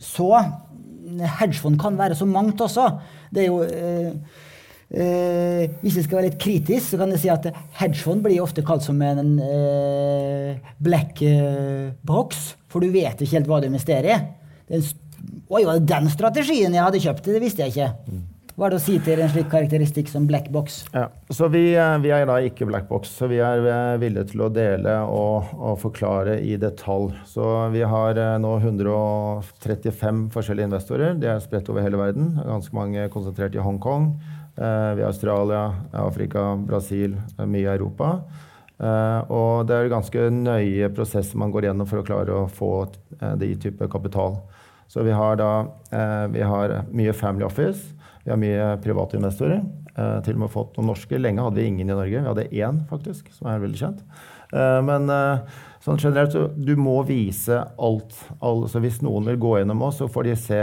så 0.00 0.30
hedgefond 1.18 1.80
kan 1.80 1.98
være 1.98 2.16
så 2.18 2.28
mangt 2.28 2.60
også. 2.60 2.86
Det 3.34 3.44
er 3.44 3.48
jo 3.48 3.60
eh, 3.64 4.12
eh, 4.90 5.64
Hvis 5.82 5.98
jeg 5.98 6.06
skal 6.06 6.20
være 6.20 6.28
litt 6.30 6.40
kritisk, 6.42 6.92
så 6.92 7.00
kan 7.00 7.12
jeg 7.14 7.24
si 7.24 7.32
at 7.32 7.50
hedgefond 7.80 8.24
blir 8.24 8.42
ofte 8.44 8.64
kalt 8.66 8.86
som 8.86 9.00
en 9.02 9.38
eh, 9.44 10.58
black 10.82 11.22
eh, 11.26 11.92
box, 12.06 12.54
for 12.70 12.82
du 12.84 12.92
vet 12.94 13.20
ikke 13.20 13.38
helt 13.38 13.50
hva 13.50 13.60
du 13.62 13.70
investerer 13.70 14.12
i. 14.14 14.20
Oi, 15.50 15.64
var 15.66 15.76
det 15.76 15.88
den 15.90 16.06
strategien 16.12 16.74
jeg 16.74 16.84
hadde 16.84 17.02
kjøpt? 17.02 17.26
Det 17.26 17.42
visste 17.42 17.66
jeg 17.66 17.74
ikke. 17.74 17.90
Hva 18.60 18.68
er 18.68 18.74
det 18.74 18.76
å 18.76 18.82
si 18.84 18.94
til 19.00 19.20
en 19.24 19.30
slik 19.32 19.46
karakteristikk 19.48 20.10
som 20.12 20.26
black 20.28 20.50
box? 20.52 20.82
Ja, 20.92 21.06
så 21.32 21.46
vi, 21.48 21.62
eh, 21.80 21.94
vi, 22.04 22.10
er 22.12 22.26
da 22.28 22.34
ikke 22.44 22.66
black 22.68 22.90
box, 22.90 23.08
så 23.16 23.24
vi 23.30 23.38
er 23.40 23.64
eh, 23.64 23.94
villige 24.02 24.34
til 24.34 24.42
å 24.44 24.50
dele 24.52 24.98
og, 25.08 25.54
og, 25.56 25.78
forklare 25.80 26.34
i 26.44 26.58
detalj. 26.60 27.14
Så 27.24 27.46
vi 27.72 27.80
har 27.88 28.18
eh, 28.20 28.34
nå 28.36 28.50
135 28.60 30.18
forskjellige 30.34 30.68
investorer. 30.68 31.16
De 31.16 31.30
er 31.32 31.40
spredt 31.40 31.70
over 31.72 31.86
hele 31.86 31.96
verden. 31.96 32.34
Ganske 32.36 32.76
mange 32.76 33.06
konsentrert 33.14 33.56
i 33.56 33.64
Hongkong. 33.64 34.10
Vi 34.60 34.66
har 34.66 35.06
Australia, 35.06 35.62
Afrika, 35.96 36.42
Brasil, 36.68 37.14
mye 37.40 37.62
i 37.62 37.70
Europa. 37.78 38.10
Og 39.32 39.62
det 39.70 39.78
er 39.78 39.88
ganske 39.88 40.26
nøye 40.34 40.90
prosesser 40.92 41.40
man 41.40 41.54
går 41.54 41.70
gjennom 41.70 41.88
for 41.88 42.02
å 42.02 42.04
klare 42.04 42.36
å 42.42 42.50
få 42.52 42.74
de 43.40 43.54
type 43.62 43.88
kapital. 43.88 44.36
Så 44.90 45.06
vi 45.06 45.16
har 45.16 45.40
da 45.40 45.48
vi 46.34 46.44
har 46.44 46.76
mye 46.92 47.16
Family 47.16 47.48
Office. 47.48 47.94
Vi 48.24 48.32
har 48.32 48.40
mye 48.40 48.72
private 48.84 49.16
investorer. 49.18 49.62
Eh, 50.00 50.18
til 50.24 50.36
og 50.36 50.44
med 50.44 50.52
fått 50.52 50.78
noen 50.78 50.92
norske. 50.92 51.18
Lenge 51.18 51.44
hadde 51.44 51.60
vi 51.60 51.66
ingen 51.70 51.88
i 51.88 51.96
Norge. 51.96 52.20
Vi 52.20 52.30
hadde 52.30 52.48
én, 52.54 52.82
faktisk, 52.90 53.30
som 53.34 53.50
er 53.50 53.62
veldig 53.62 53.80
kjent. 53.80 54.02
Eh, 54.54 54.78
men 54.86 55.10
eh, 55.12 55.60
sånn 55.84 56.00
generelt, 56.00 56.34
så 56.34 56.46
du 56.54 56.74
må 56.78 57.00
vise 57.08 57.62
alt. 57.76 58.16
Altså, 58.38 58.82
hvis 58.84 59.00
noen 59.04 59.28
vil 59.32 59.40
gå 59.40 59.56
gjennom 59.58 59.82
oss, 59.88 60.00
så 60.00 60.10
får 60.10 60.28
de 60.28 60.36
se 60.38 60.60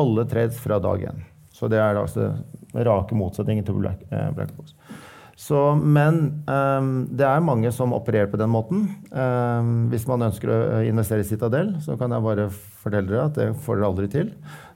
alle 0.00 0.26
trades 0.30 0.60
fra 0.62 0.80
dag 0.82 1.08
én. 1.10 1.24
Så 1.54 1.70
det 1.70 1.78
er 1.78 1.98
altså 1.98 2.32
rake 2.74 3.14
motsetningen 3.14 3.66
til 3.66 3.78
Black, 3.78 4.00
Black 4.34 4.50
Box. 4.56 4.74
Så, 5.38 5.58
men 5.74 6.44
um, 6.46 6.90
det 7.10 7.26
er 7.26 7.42
mange 7.42 7.70
som 7.74 7.94
opererer 7.94 8.28
på 8.30 8.38
den 8.38 8.50
måten. 8.50 8.84
Um, 9.10 9.86
hvis 9.90 10.06
man 10.10 10.22
ønsker 10.28 10.50
å 10.50 10.82
investere 10.86 11.22
i 11.24 11.28
Citadel, 11.28 11.72
så 11.82 11.94
kan 11.98 12.14
jeg 12.14 12.26
bare 12.26 12.48
fortelle 12.54 13.10
dere 13.10 13.26
at 13.28 13.38
det 13.38 13.48
får 13.62 13.78
dere 13.78 13.90
aldri 13.90 14.10
til. 14.10 14.30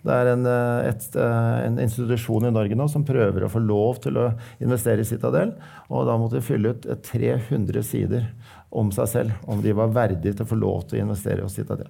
Det 0.05 0.15
er 0.15 0.31
en, 0.33 0.47
eh, 0.47 0.89
et, 0.91 1.07
eh, 1.17 1.59
en, 1.67 1.79
institusjon 1.83 2.47
i 2.47 2.53
Norge 2.55 2.77
nå 2.79 2.89
som 2.91 3.05
prøver 3.05 3.45
å 3.45 3.51
få 3.51 3.63
lov 3.65 4.01
til 4.05 4.19
å 4.21 4.29
investere 4.61 5.03
i 5.03 5.09
Citadel. 5.09 5.55
Og 5.91 6.07
da 6.07 6.17
måtte 6.21 6.39
de 6.39 6.47
fylle 6.47 6.75
ut 6.75 6.89
300 7.03 7.83
sider 7.83 8.29
om 8.71 8.93
seg 8.93 9.09
selv, 9.09 9.33
om 9.49 9.63
de 9.65 9.73
var 9.73 9.95
verdige 9.95 10.37
til 10.37 10.47
å 10.47 10.51
få 10.53 10.59
lov 10.61 10.89
til 10.89 10.99
å 10.99 11.07
investere 11.09 11.43
hos 11.43 11.57
Citadel. 11.57 11.89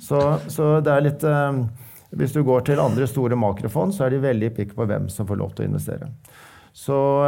Så, 0.00 0.20
så 0.48 0.78
det 0.84 0.92
er 0.92 1.08
litt 1.10 1.26
Hvis 2.14 2.30
du 2.30 2.44
går 2.46 2.60
til 2.62 2.78
andre 2.78 3.08
store 3.10 3.34
makrofond, 3.34 3.90
så 3.90 4.04
er 4.06 4.14
de 4.14 4.20
veldig 4.22 4.52
pikke 4.54 4.76
på 4.78 4.86
hvem 4.86 5.08
som 5.10 5.26
får 5.26 5.38
lov 5.40 5.54
til 5.54 5.64
å 5.64 5.70
investere. 5.72 6.12
Så, 6.74 7.22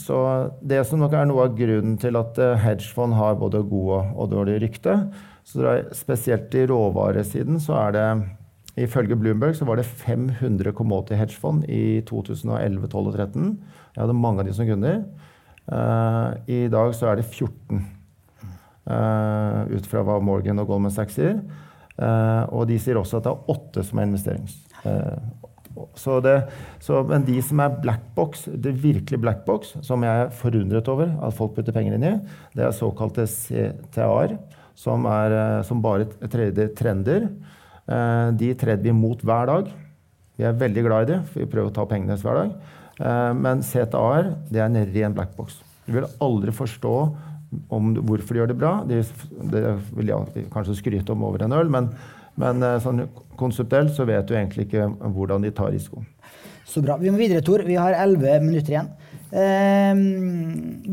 så, 0.00 0.18
det 0.64 0.80
som 0.88 1.02
nok 1.02 1.12
er 1.12 1.26
noe 1.28 1.44
av 1.44 1.56
grunnen 1.58 1.98
til 2.00 2.16
at 2.16 2.38
eh, 2.40 2.54
hedgefond 2.62 3.12
har 3.18 3.36
både 3.36 3.60
gode 3.68 3.98
og 4.16 4.30
dårlige 4.32 4.62
rykte, 4.62 4.94
så 5.44 5.60
det 5.60 5.72
er 5.72 5.82
spesielt 5.94 6.56
i 6.56 6.64
råvaresiden 6.70 7.60
så 7.60 7.76
er 7.76 7.92
det 7.92 8.06
Ifølge 8.76 9.16
Bloomberg 9.16 9.56
så 9.56 9.64
var 9.64 9.80
det 9.80 9.88
500 9.88 10.72
commodity 10.76 11.16
hedgefond 11.16 11.64
i 11.72 12.02
2011, 12.08 12.90
12 12.92 13.06
og 13.08 13.14
13. 13.14 13.46
Jeg 13.94 14.02
hadde 14.02 14.16
mange 14.20 14.42
av 14.42 14.48
de 14.48 14.56
som 14.56 14.68
kunder. 14.68 14.98
Uh, 15.66 16.36
I 16.44 16.66
dag 16.70 16.92
så 16.94 17.08
er 17.10 17.18
det 17.18 17.24
14, 17.24 17.80
uh, 18.92 19.64
ut 19.72 19.88
fra 19.88 20.04
hva 20.04 20.18
Morgan 20.20 20.60
og 20.60 20.68
Goldman 20.68 20.92
Sachs 20.92 21.16
sier. 21.16 21.40
Uh, 21.96 22.44
og 22.52 22.68
de 22.68 22.76
sier 22.82 23.00
også 23.00 23.18
at 23.18 23.26
det 23.26 23.32
er 23.32 23.56
åtte 23.56 23.86
som 23.86 24.02
er 24.02 24.10
investerings. 24.10 24.60
Så 25.96 26.20
det, 26.24 26.36
så, 26.80 27.02
men 27.04 27.24
de 27.24 27.40
som 27.44 27.60
er 27.64 27.80
blackbox, 27.80 28.46
det 28.60 28.76
virkelig 28.80 29.18
blackbox, 29.20 29.74
som 29.84 30.04
jeg 30.04 30.26
er 30.26 30.32
forundret 30.36 30.88
over 30.88 31.10
at 31.24 31.36
folk 31.36 31.56
putter 31.56 31.74
penger 31.76 31.96
inn 31.96 32.06
i, 32.06 32.14
det 32.56 32.64
er 32.64 32.76
såkalte 32.76 33.26
CTAR, 33.28 34.36
som, 34.76 35.04
er, 35.08 35.36
som, 35.64 35.80
som 35.80 35.84
bare 35.84 36.28
trader 36.32 36.72
trender. 36.76 37.30
Eh, 37.86 38.30
de 38.40 38.50
treder 38.58 38.82
vi 38.82 38.94
mot 38.96 39.20
hver 39.22 39.46
dag. 39.50 39.70
Vi 40.36 40.44
er 40.44 40.58
veldig 40.58 40.84
glad 40.84 41.06
i 41.06 41.12
det, 41.14 41.20
for 41.30 41.42
vi 41.42 41.50
prøver 41.52 41.70
å 41.70 41.76
ta 41.76 41.86
pengene 41.88 42.12
deres 42.12 42.26
hver 42.26 42.42
dag. 42.42 42.58
Eh, 42.98 43.32
men 43.38 43.64
CTAR 43.64 44.34
det 44.50 44.60
er 44.60 44.68
en 44.68 44.82
ren 44.96 45.16
blackbox. 45.16 45.60
Du 45.86 45.94
vil 45.98 46.10
aldri 46.20 46.54
forstå 46.54 46.96
om 47.72 47.94
hvorfor 48.02 48.34
de 48.34 48.42
gjør 48.42 48.52
det 48.52 48.58
bra. 48.58 48.74
Det, 48.88 49.04
det 49.52 49.64
vil 49.96 50.12
jeg 50.12 50.48
kanskje 50.52 50.80
skryte 50.80 51.14
om 51.14 51.24
over 51.28 51.46
en 51.46 51.54
øl, 51.56 51.70
men 51.72 51.92
men 52.40 52.60
eh, 52.64 52.78
sånn 52.84 53.06
konseptuelt 53.40 53.94
så 53.96 54.06
vet 54.08 54.28
du 54.28 54.36
egentlig 54.36 54.68
ikke 54.68 54.90
hvordan 55.16 55.44
de 55.44 55.52
tar 55.56 55.72
risiko. 55.74 56.04
Så 56.66 56.82
bra. 56.84 56.98
Vi 57.00 57.12
må 57.12 57.20
videre, 57.20 57.44
Tor. 57.44 57.64
Vi 57.64 57.78
har 57.78 57.96
elleve 57.96 58.38
minutter 58.44 58.74
igjen. 58.74 58.90
Eh, 59.36 59.98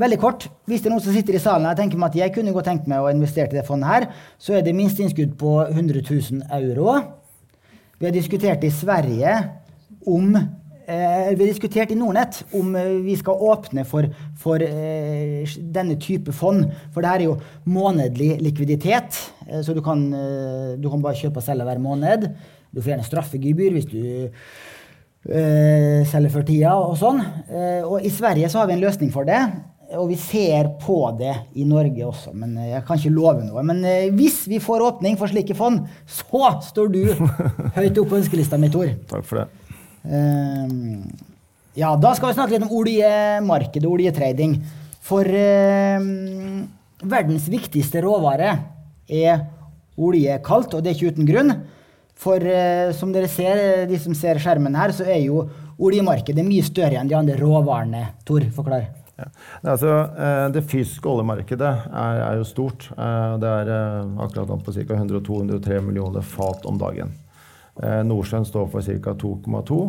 veldig 0.03 0.19
kort. 0.19 0.49
Hvis 0.67 0.83
det 0.83 0.89
er 0.89 0.95
noen 0.95 1.05
som 1.05 1.15
sitter 1.15 1.37
i 1.37 1.43
salen 1.43 1.69
og 1.69 1.77
tenker 1.79 1.99
meg 1.99 2.11
at 2.11 2.19
jeg 2.25 2.33
kunne 2.35 2.55
godt 2.55 2.67
tenkt 2.71 2.89
meg 2.91 3.03
å 3.03 3.11
investere 3.13 3.51
i 3.53 3.59
det 3.59 3.67
fondet 3.67 3.91
her, 3.91 4.07
så 4.41 4.57
er 4.57 4.65
det 4.65 4.75
minsteinnskudd 4.75 5.37
på 5.39 5.59
100 5.69 6.03
000 6.03 6.43
euro. 6.59 6.97
Vi 7.99 8.09
har 8.09 8.15
diskutert 8.15 8.65
i 8.67 8.73
Sverige 8.73 9.37
om 10.11 10.35
Eh, 10.83 11.29
vi 11.31 11.45
har 11.45 11.47
diskutert 11.47 11.91
i 11.91 11.95
Nordnett 11.95 12.41
om 12.59 12.73
eh, 12.75 12.97
vi 13.05 13.13
skal 13.15 13.39
åpne 13.39 13.85
for, 13.87 14.09
for 14.35 14.59
eh, 14.59 15.47
denne 15.71 15.95
type 15.95 16.33
fond. 16.35 16.65
For 16.91 16.99
det 16.99 17.11
her 17.11 17.23
er 17.23 17.29
jo 17.29 17.37
månedlig 17.71 18.33
likviditet, 18.43 19.19
eh, 19.47 19.61
så 19.63 19.75
du 19.75 19.79
kan, 19.85 20.03
eh, 20.11 20.73
du 20.75 20.89
kan, 20.91 21.03
bare 21.03 21.15
kjøpe 21.21 21.39
og 21.39 21.45
selge 21.45 21.69
hver 21.69 21.79
måned. 21.79 22.27
Du 22.73 22.81
får 22.81 22.95
gjerne 22.95 23.07
straffegebyr 23.07 23.77
hvis 23.77 23.87
du 23.87 24.03
eh, 25.29 26.01
selger 26.09 26.33
før 26.33 26.47
tida 26.47 26.73
og 26.79 26.97
sånn. 26.99 27.21
og 27.87 28.03
i 28.03 28.11
Sverige 28.13 28.49
så 28.51 28.61
har 28.61 28.69
vi 28.69 28.77
en 28.77 28.83
løsning 28.83 29.13
for 29.13 29.27
det. 29.27 29.39
Og 29.93 30.07
vi 30.09 30.15
ser 30.17 30.71
på 30.81 30.95
det 31.19 31.33
i 31.59 31.67
Norge 31.69 32.05
også, 32.07 32.31
men 32.33 32.55
jeg 32.57 32.81
kan 32.87 32.97
ikke 32.97 33.13
love 33.13 33.43
noe. 33.45 33.61
Men 33.67 33.83
hvis 34.17 34.39
vi 34.49 34.57
får 34.63 34.81
åpning 34.87 35.19
for 35.19 35.29
slike 35.29 35.53
fond, 35.57 35.83
så 36.09 36.55
står 36.65 36.89
du 36.89 37.03
høyt 37.77 37.99
opp 38.01 38.09
på 38.09 38.17
ønskelista 38.17 38.57
mi, 38.57 38.71
Tor. 38.73 38.89
Takk 39.11 39.27
for 39.27 39.43
det. 39.43 39.51
Ja, 41.73 41.95
da 41.97 42.11
skal 42.13 42.29
vi 42.29 42.37
snakke 42.37 42.53
litt 42.53 42.65
om 42.67 42.73
oljemarkedet 42.77 43.87
og 43.89 43.95
oljetrading. 43.97 44.59
For 45.03 45.25
uh, 45.25 46.05
verdens 47.03 47.47
viktigste 47.51 48.03
råvare 48.05 48.51
er 49.09 49.47
olje 49.97 50.37
kaldt, 50.45 50.75
og 50.77 50.83
det 50.83 50.91
er 50.93 50.99
ikke 50.99 51.15
uten 51.17 51.29
grunn. 51.29 51.55
For 52.19 52.39
uh, 52.39 52.91
som 52.95 53.13
dere 53.13 53.29
ser, 53.31 53.85
de 53.89 53.99
som 53.99 54.15
ser 54.17 54.39
skjermen 54.41 54.75
her, 54.77 54.93
så 54.95 55.07
er 55.07 55.23
jo 55.25 55.47
oljemarkedet 55.83 56.45
mye 56.45 56.63
større 56.65 56.99
enn 57.01 57.09
de 57.09 57.17
andre 57.17 57.39
råvarene. 57.39 58.05
Tor, 58.27 58.45
forklar. 58.55 58.91
Ja. 59.17 59.27
Altså, 59.61 59.89
eh, 60.17 60.45
det 60.55 60.63
fysiske 60.65 61.05
oljemarkedet 61.09 61.69
er, 61.85 62.21
er 62.25 62.39
jo 62.39 62.45
stort. 62.49 62.87
Det 62.89 63.49
er 63.49 63.69
akkurat 64.25 64.63
på 64.65 64.73
ca. 64.73 64.97
102-103 64.97 65.81
millioner 65.85 66.25
fat 66.25 66.65
om 66.69 66.79
dagen. 66.81 67.13
Eh, 67.81 68.01
Nordsjøen 68.05 68.45
står 68.45 68.69
for 68.69 68.85
ca. 68.85 69.15
2,2. 69.17 69.79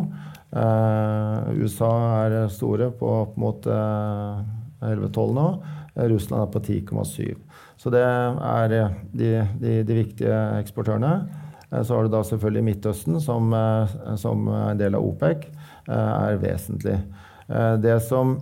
Eh, 0.55 1.49
USA 1.61 1.91
er 2.25 2.37
store 2.53 2.89
på 2.97 3.09
opp 3.21 3.35
mot 3.37 3.67
11-12 3.67 4.81
eh, 4.81 5.33
nå. 5.37 5.47
Russland 6.11 6.41
er 6.43 6.51
på 6.51 6.59
10,7. 6.59 7.35
Så 7.79 7.91
det 7.93 8.01
er 8.01 8.71
de, 8.71 8.81
de, 9.13 9.83
de, 9.85 9.95
viktige 9.95 10.39
eksportørene. 10.59 11.13
Så 11.83 11.95
har 11.95 12.05
du 12.05 12.13
da 12.13 12.21
selvfølgelig 12.23 12.63
Midtøsten, 12.69 13.19
som, 13.23 13.51
som 14.21 14.47
er 14.47 14.67
en 14.71 14.79
del 14.79 14.95
av 14.95 15.03
OPEC, 15.03 15.47
er 15.91 16.37
vesentlig. 16.39 16.99
Det 17.83 17.95
som 18.05 18.37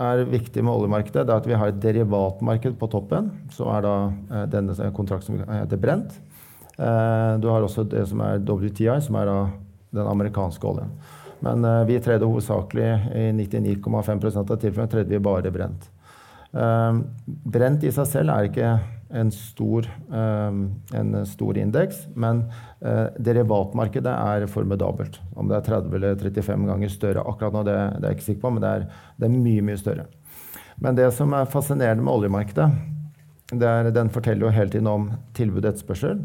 er 0.00 0.22
viktig 0.28 0.62
med 0.64 0.72
oljemarkedet, 0.72 1.24
det 1.26 1.34
er 1.34 1.42
at 1.42 1.48
vi 1.48 1.58
har 1.58 1.72
et 1.72 1.80
derivatmarked 1.82 2.76
på 2.80 2.88
toppen, 2.92 3.32
som 3.52 3.72
er 3.74 3.84
da 3.84 3.94
denne 4.52 4.92
kontrakten 4.96 5.40
som 5.40 5.54
heter 5.56 5.80
brent. 5.80 6.14
Eh, 6.80 7.38
du 7.40 7.48
har 7.48 7.64
også 7.64 7.84
det 7.84 8.06
som 8.08 8.22
er 8.24 8.40
WTI, 8.40 8.94
som 9.04 9.18
er 9.20 9.30
den 9.92 10.06
amerikanske 10.06 10.66
oljen. 10.66 10.92
Men 11.44 11.64
eh, 11.64 11.82
vi 11.90 11.98
tredde 12.00 12.28
hovedsakelig 12.28 12.88
i 13.16 13.26
99,5 13.36 14.38
av 14.40 14.54
tilfellene 14.54 14.92
tredde 14.92 15.12
vi 15.12 15.20
bare 15.20 15.52
brent. 15.52 15.90
Eh, 16.52 17.02
brent 17.26 17.84
i 17.84 17.92
seg 17.92 18.08
selv 18.08 18.34
er 18.34 18.48
ikke 18.48 18.72
en 19.10 19.30
stor, 19.34 19.88
en 20.10 21.16
stor 21.26 21.58
indeks, 21.58 22.04
men 22.14 22.44
derivatmarkedet 23.18 24.12
er 24.12 24.46
formidabelt. 24.50 25.18
Om 25.34 25.50
det 25.50 25.58
er 25.58 25.66
30 25.66 25.96
eller 25.98 26.20
35 26.20 26.68
ganger 26.70 26.92
større 26.94 27.24
akkurat 27.26 27.56
nå, 27.56 27.64
det, 27.66 27.74
det 27.96 28.04
er 28.04 28.14
jeg 28.14 28.20
ikke 28.20 28.28
sikker 28.28 28.44
på, 28.44 28.52
men 28.54 28.64
det 28.64 28.70
er, 28.70 28.86
det 29.18 29.26
er 29.26 29.34
mye, 29.34 29.66
mye 29.66 29.80
større. 29.80 30.06
Men 30.80 30.96
det 30.96 31.10
som 31.16 31.34
er 31.36 31.50
fascinerende 31.50 32.04
med 32.06 32.14
oljemarkedet, 32.14 32.70
er, 33.58 33.90
den 33.90 34.10
forteller 34.14 34.46
jo 34.46 34.54
hele 34.54 34.72
tiden 34.72 34.88
om 34.88 35.08
tilbud 35.36 35.64
og 35.64 35.72
etterspørsel. 35.72 36.20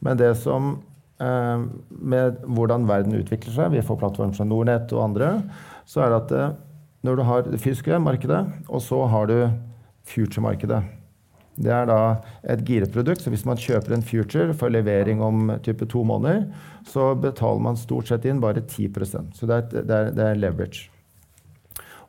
Men 0.00 0.18
det 0.18 0.32
som 0.40 0.72
eh, 1.20 1.66
med 1.90 2.40
hvordan 2.46 2.88
verden 2.88 3.18
utvikler 3.20 3.54
seg, 3.54 3.74
vi 3.74 3.84
får 3.84 4.00
plattformer 4.00 4.36
som 4.36 4.50
Nordnett 4.50 4.92
og 4.96 5.04
andre, 5.10 5.34
så 5.86 6.04
er 6.04 6.12
det 6.12 6.20
at 6.24 6.36
eh, 6.38 6.56
når 7.06 7.16
du 7.16 7.26
har 7.28 7.44
det 7.46 7.60
fysiske 7.60 8.00
markedet, 8.02 8.42
og 8.68 8.82
så 8.84 9.04
har 9.08 9.30
du 9.30 9.36
future-markedet. 10.10 10.82
Det 11.60 11.72
er 11.74 11.88
da 11.90 11.98
et 12.54 12.62
gireprodukt, 12.66 13.22
så 13.22 13.32
hvis 13.32 13.44
man 13.48 13.60
kjøper 13.60 13.96
en 13.96 14.06
future 14.06 14.54
for 14.56 14.72
levering 14.72 15.20
om 15.24 15.52
type 15.64 15.86
to 15.92 16.04
måneder, 16.06 16.46
så 16.88 17.12
betaler 17.20 17.60
man 17.66 17.78
stort 17.80 18.08
sett 18.08 18.24
inn 18.24 18.40
bare 18.40 18.62
10% 18.64 19.36
Så 19.36 19.48
det 19.48 19.58
er, 19.58 19.84
det 19.84 19.98
er, 19.98 20.10
det 20.16 20.26
er 20.26 20.40
leverage. 20.40 20.88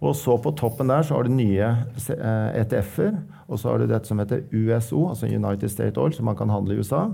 Og 0.02 0.16
så 0.18 0.34
på 0.42 0.56
toppen 0.58 0.90
der 0.90 1.04
så 1.06 1.20
har 1.20 1.28
du 1.28 1.36
nye 1.36 1.68
ETF-er, 2.00 3.12
eh, 3.12 3.44
og 3.52 3.60
så 3.60 3.70
har 3.70 3.82
du 3.82 3.92
dette 3.92 4.10
som 4.10 4.22
heter 4.24 4.48
USO, 4.50 5.10
altså 5.12 5.30
United 5.30 5.70
State 5.70 6.00
Oil, 6.02 6.16
som 6.16 6.26
man 6.26 6.40
kan 6.40 6.50
handle 6.50 6.74
i 6.74 6.82
USA 6.82 7.10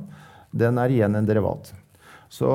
den 0.56 0.80
er 0.80 0.93
igjen 0.93 1.15
en 1.17 1.28
derivat. 1.28 1.73
Så 2.30 2.50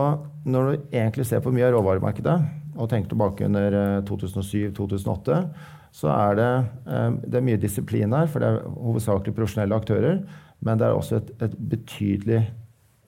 når 0.45 0.67
du 0.69 0.91
egentlig 0.93 1.27
ser 1.29 1.43
på 1.45 1.53
mye 1.55 1.69
av 1.69 1.77
råvaremarkedet, 1.77 2.37
og 2.73 2.89
tenker 2.89 3.13
tilbake 3.13 3.47
under 3.49 4.03
2007-2008, 4.09 5.37
eh, 5.37 5.71
så 5.93 6.09
er 6.09 6.39
det, 6.39 6.51
eh, 6.89 7.11
det 7.29 7.39
er 7.39 7.47
mye 7.47 7.61
disiplin 7.61 8.17
her, 8.17 8.31
for 8.33 8.43
det 8.43 8.49
er 8.49 8.65
hovedsakelig 8.65 9.37
profesjonelle 9.37 9.77
aktører. 9.77 10.23
Men 10.65 10.81
det 10.81 10.89
er 10.89 10.97
også 10.97 11.19
et, 11.21 11.31
et 11.43 11.55
betydelig 11.73 12.41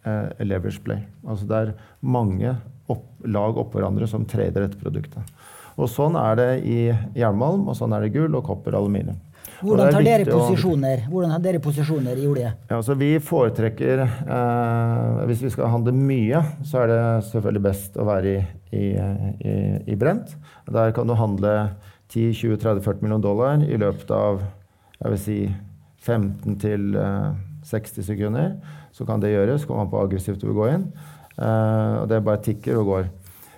eh, 0.04 0.44
leverage 0.44 0.82
play. 0.84 1.04
Altså 1.26 1.48
det 1.48 1.60
er 1.60 1.74
mange 2.04 2.56
opp, 2.92 3.06
lag 3.24 3.56
oppå 3.56 3.78
hverandre 3.78 4.08
som 4.10 4.26
trader 4.28 4.66
dette 4.66 4.80
produktet. 4.80 5.22
Og 5.74 5.88
sånn 5.90 6.18
er 6.18 6.36
det 6.38 6.50
i 6.70 6.80
jernmalm, 7.18 7.64
og 7.70 7.78
sånn 7.78 7.94
er 7.96 8.04
det 8.04 8.12
gull 8.14 8.36
og 8.38 8.44
kopper 8.46 8.76
og 8.76 8.84
aluminium. 8.84 9.22
Hvordan 9.64 9.94
tar 9.94 10.04
dere 10.04 10.26
posisjoner? 10.28 11.06
Hvordan 11.08 11.32
har 11.32 11.42
dere 11.44 11.60
posisjoner 11.62 12.18
i 12.20 12.26
olje? 12.28 12.50
Ja, 12.68 12.76
altså 12.76 12.96
vi 12.98 13.14
foretrekker 13.22 14.02
eh, 14.04 15.22
Hvis 15.30 15.44
vi 15.46 15.52
skal 15.54 15.70
handle 15.72 15.94
mye, 15.96 16.42
så 16.66 16.82
er 16.82 16.90
det 16.90 17.00
selvfølgelig 17.30 17.64
best 17.64 17.96
å 17.96 18.06
være 18.08 18.34
i, 18.34 18.44
i, 18.74 18.84
i, 18.92 19.56
i 19.94 19.98
brent. 20.00 20.34
Der 20.68 20.92
kan 20.96 21.08
du 21.08 21.16
handle 21.16 21.54
10-20-30-40 22.14 23.02
millioner 23.02 23.24
dollar 23.24 23.64
i 23.66 23.78
løpet 23.80 24.10
av 24.14 24.44
jeg 25.00 25.12
vil 25.12 25.20
si 25.20 25.38
15 26.04 26.56
til 26.62 26.94
eh, 26.96 27.34
60 27.66 28.06
sekunder. 28.06 28.54
Så 28.94 29.06
kan 29.08 29.20
det 29.20 29.34
gjøres. 29.34 29.66
Kommer 29.66 29.84
an 29.84 29.92
på 29.92 30.00
aggressivt 30.00 30.40
du 30.40 30.48
vil 30.50 30.58
gå 30.58 30.70
inn. 30.72 30.86
Eh, 31.36 31.94
og 32.00 32.08
det 32.08 32.22
bare 32.24 32.42
tikker 32.44 32.78
og 32.80 32.90
går. 32.92 33.08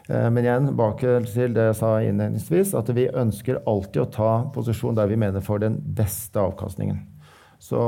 Eh, 0.08 0.28
men 0.32 0.46
igjen, 0.46 0.72
bak 0.78 1.02
til 1.02 1.54
det 1.54 1.68
jeg 1.70 1.78
sa 1.80 1.92
innledningsvis, 2.00 2.74
at 2.78 2.90
vi 2.96 3.08
ønsker 3.10 3.62
alltid 3.66 4.02
å 4.02 4.10
ta 4.16 4.32
posisjon 4.54 4.96
der 4.96 5.10
vi 5.10 5.20
mener 5.20 5.44
får 5.44 5.62
den 5.66 5.78
beste 5.98 6.40
avkastningen. 6.40 7.02
Så 7.62 7.80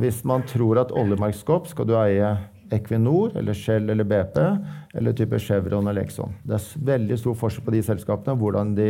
hvis 0.00 0.22
man 0.24 0.46
tror 0.48 0.80
at 0.80 0.94
oljemarkedet 0.96 1.42
skal 1.42 1.66
skal 1.68 1.88
du 1.88 1.96
eie 1.98 2.30
Equinor 2.70 3.34
eller 3.36 3.56
Shell 3.58 3.90
eller 3.90 4.06
BP 4.06 4.38
eller 4.94 5.12
type 5.18 5.38
Chevron 5.42 5.90
eller 5.90 6.06
Exxon. 6.06 6.36
Det 6.46 6.56
er 6.56 6.86
veldig 6.92 7.18
stor 7.18 7.36
forskjell 7.38 7.66
på 7.66 7.74
de 7.74 7.82
selskapene, 7.82 8.36
hvordan 8.38 8.74
de, 8.78 8.88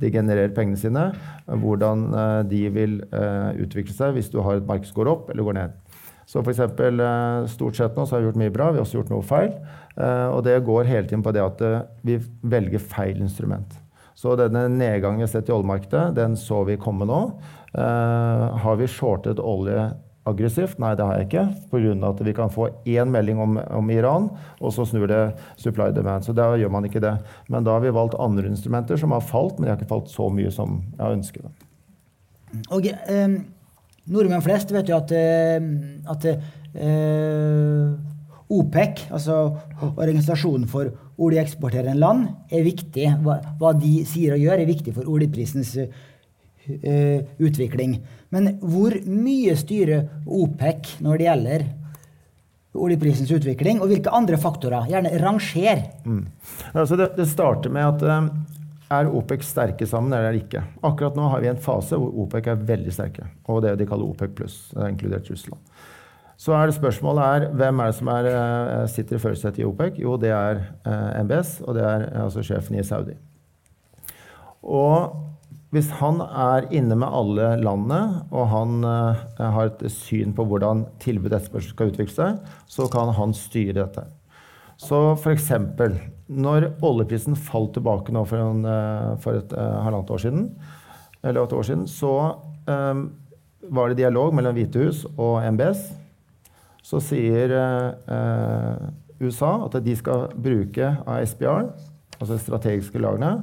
de 0.00 0.10
genererer 0.10 0.54
pengene 0.54 0.78
sine, 0.80 1.04
hvordan 1.46 2.08
uh, 2.14 2.40
de 2.48 2.64
vil 2.74 2.98
uh, 3.14 3.54
utvikle 3.62 3.94
seg 3.94 4.16
hvis 4.16 4.30
du 4.32 4.40
har 4.42 4.58
et 4.58 4.68
marked 4.68 4.90
som 4.90 4.98
går 5.00 5.12
opp 5.12 5.30
eller 5.30 5.46
går 5.46 5.58
ned. 5.60 5.78
Så 6.26 6.42
eksempel, 6.50 6.98
uh, 7.04 7.46
Stort 7.50 7.78
sett 7.78 7.96
nå 7.98 8.06
så 8.06 8.16
har 8.16 8.24
vi 8.24 8.30
gjort 8.30 8.42
mye 8.42 8.54
bra, 8.54 8.70
vi 8.72 8.80
har 8.80 8.86
også 8.86 9.00
gjort 9.00 9.14
noe 9.14 9.26
feil. 9.26 9.54
og 9.94 10.40
det 10.42 10.56
går 10.66 10.88
hele 10.90 11.06
tiden 11.06 11.22
på 11.22 11.30
det 11.30 11.42
at 11.44 11.60
vi 12.02 12.16
velger 12.42 12.82
feil 12.82 13.20
instrument. 13.22 13.76
Så 14.18 14.34
denne 14.38 14.66
nedgangen 14.68 15.20
vi 15.20 15.26
har 15.26 15.30
sett 15.30 15.48
i 15.48 15.54
oljemarkedet, 15.54 16.16
den 16.16 16.34
så 16.36 16.64
vi 16.66 16.76
komme 16.76 17.06
nå. 17.06 17.20
har 18.64 18.76
vi 18.78 18.88
shortet 18.90 19.38
olje 19.38 19.92
aggressivt? 20.28 20.78
Nei, 20.82 20.94
det 20.96 21.04
har 21.06 21.18
jeg 21.18 21.28
ikke. 21.28 21.44
Pga. 21.70 21.94
at 22.08 22.22
vi 22.26 22.34
kan 22.36 22.52
få 22.52 22.68
én 22.86 23.10
melding 23.12 23.40
om, 23.40 23.58
om, 23.58 23.90
Iran, 23.90 24.30
og 24.60 24.72
så 24.72 24.86
snur 24.88 25.06
det 25.10 25.34
supply 25.56 25.90
demand. 25.94 26.24
Så 26.24 26.32
da 26.32 26.54
gjør 26.56 26.72
man 26.72 26.84
ikke 26.88 27.02
det. 27.04 27.16
Men 27.48 27.64
da 27.64 27.76
har 27.76 27.84
vi 27.84 27.92
valgt 27.94 28.18
andre 28.18 28.48
instrumenter 28.48 28.96
som 28.96 29.12
har 29.12 29.20
falt, 29.20 29.58
men 29.58 29.66
de 29.66 29.74
har 29.74 29.80
ikke 29.80 29.92
falt 29.92 30.10
så 30.12 30.30
mye 30.32 30.52
som 30.54 30.80
jeg 30.98 31.18
ønsker. 31.18 31.50
Og 32.70 32.86
eh, 32.88 33.38
Nordmenn 34.04 34.44
flest 34.44 34.72
vet 34.74 34.90
jo 34.90 34.98
at, 34.98 35.12
eh, 35.16 35.62
at 36.12 36.26
eh, 36.28 37.94
OPEC, 38.54 39.06
altså 39.10 39.38
Organisasjonen 39.94 40.68
for 40.68 40.92
oljeeksporterende 41.18 41.98
land, 41.98 42.26
er 42.52 42.66
viktig. 42.66 43.06
Hva, 43.24 43.38
hva, 43.60 43.72
de 43.78 44.02
sier 44.08 44.36
og 44.36 44.44
gjør, 44.44 44.60
er 44.60 44.68
viktig 44.68 44.94
for 44.96 45.08
oljeprisens 45.08 45.72
eh, 45.80 47.24
utvikling. 47.40 47.98
Men 48.34 48.56
hvor 48.58 48.96
mye 49.06 49.54
styrer 49.58 50.08
OPEC 50.26 50.96
når 51.04 51.20
det 51.20 51.28
gjelder 51.28 51.66
oljeprisens 52.74 53.30
utvikling, 53.30 53.78
og 53.80 53.90
hvilke 53.92 54.12
andre 54.14 54.38
faktorer? 54.40 54.88
Gjerne 54.90 55.14
ranger. 55.22 55.84
Mm. 56.04 56.24
Altså 56.72 56.98
det, 56.98 57.12
det, 57.18 57.28
starter 57.30 57.70
med 57.74 57.86
at 57.86 58.02
um, 58.02 58.30
er 58.94 59.10
OPEC 59.14 59.44
sterke 59.46 59.86
sammen, 59.86 60.14
eller 60.16 60.40
ikke? 60.40 60.64
Akkurat 60.82 61.18
nå 61.18 61.28
har 61.30 61.44
vi 61.44 61.52
en 61.52 61.60
fase 61.62 61.98
hvor 62.00 62.14
OPEC 62.24 62.50
er 62.50 62.64
veldig 62.72 62.94
sterke. 62.94 63.28
Og 63.46 63.62
det 63.64 63.76
de 63.78 63.86
kaller 63.88 64.10
OPEC 64.10 64.34
pluss, 64.40 64.56
inkludert 64.88 65.30
Russland. 65.30 65.62
Så 66.44 66.50
er 66.58 66.66
det 66.66 66.74
spørsmålet 66.74 67.22
er, 67.24 67.46
hvem 67.54 67.78
er 67.80 67.92
det 67.92 67.98
som 68.00 68.10
er, 68.10 68.30
uh, 68.34 68.88
sitter 68.90 69.20
i 69.20 69.22
førersetet 69.22 69.62
i 69.62 69.68
OPEC? 69.68 70.02
Jo, 70.02 70.16
det 70.18 70.34
er 70.34 70.64
MBS, 71.22 71.60
og 71.62 71.78
det 71.78 71.86
er 71.86 72.08
altså 72.24 72.42
sjefen 72.42 72.80
i 72.80 72.86
Saudi. 72.86 73.14
Og 74.64 75.14
hvis 75.74 75.88
han 75.98 76.20
er 76.22 76.68
inne 76.74 76.94
med 77.00 77.10
alle 77.10 77.46
landene, 77.58 78.26
og 78.30 78.46
han 78.52 78.84
uh, 78.86 79.24
har 79.42 79.72
et 79.72 79.80
syn 79.90 80.34
på 80.36 80.44
hvordan 80.46 80.84
tilbud 81.02 81.32
og 81.32 81.40
etterspørsel 81.40 81.74
skal 81.74 81.90
utvikle 81.90 82.14
seg, 82.14 82.52
så 82.70 82.86
kan 82.92 83.10
han 83.16 83.34
styre 83.34 83.80
dette. 83.80 84.04
Så 84.78 85.00
f.eks. 85.16 85.50
når 86.30 86.68
oljeprisen 86.84 87.34
falt 87.38 87.74
tilbake 87.74 88.14
nå 88.14 88.22
for, 88.30 88.38
en, 88.38 88.62
uh, 88.62 89.16
for 89.22 89.40
et 89.40 89.56
uh, 89.56 89.80
halvannet 89.82 90.14
år 90.14 90.22
siden, 90.22 90.46
eller 91.24 91.42
åtte 91.42 91.58
år 91.58 91.66
siden, 91.66 91.84
så 91.90 92.12
um, 92.70 93.04
var 93.74 93.90
det 93.90 93.98
dialog 94.04 94.30
mellom 94.36 94.54
Hvitehus 94.54 95.02
og 95.16 95.40
MBS. 95.56 95.88
Så 96.84 97.00
sier 97.00 97.48
USA 99.16 99.54
at 99.64 99.78
de 99.80 99.94
skal 99.96 100.26
bruke 100.36 100.90
ASBR, 101.08 101.70
altså 102.18 102.36
strategiske 102.36 103.00
lagrene, 103.00 103.38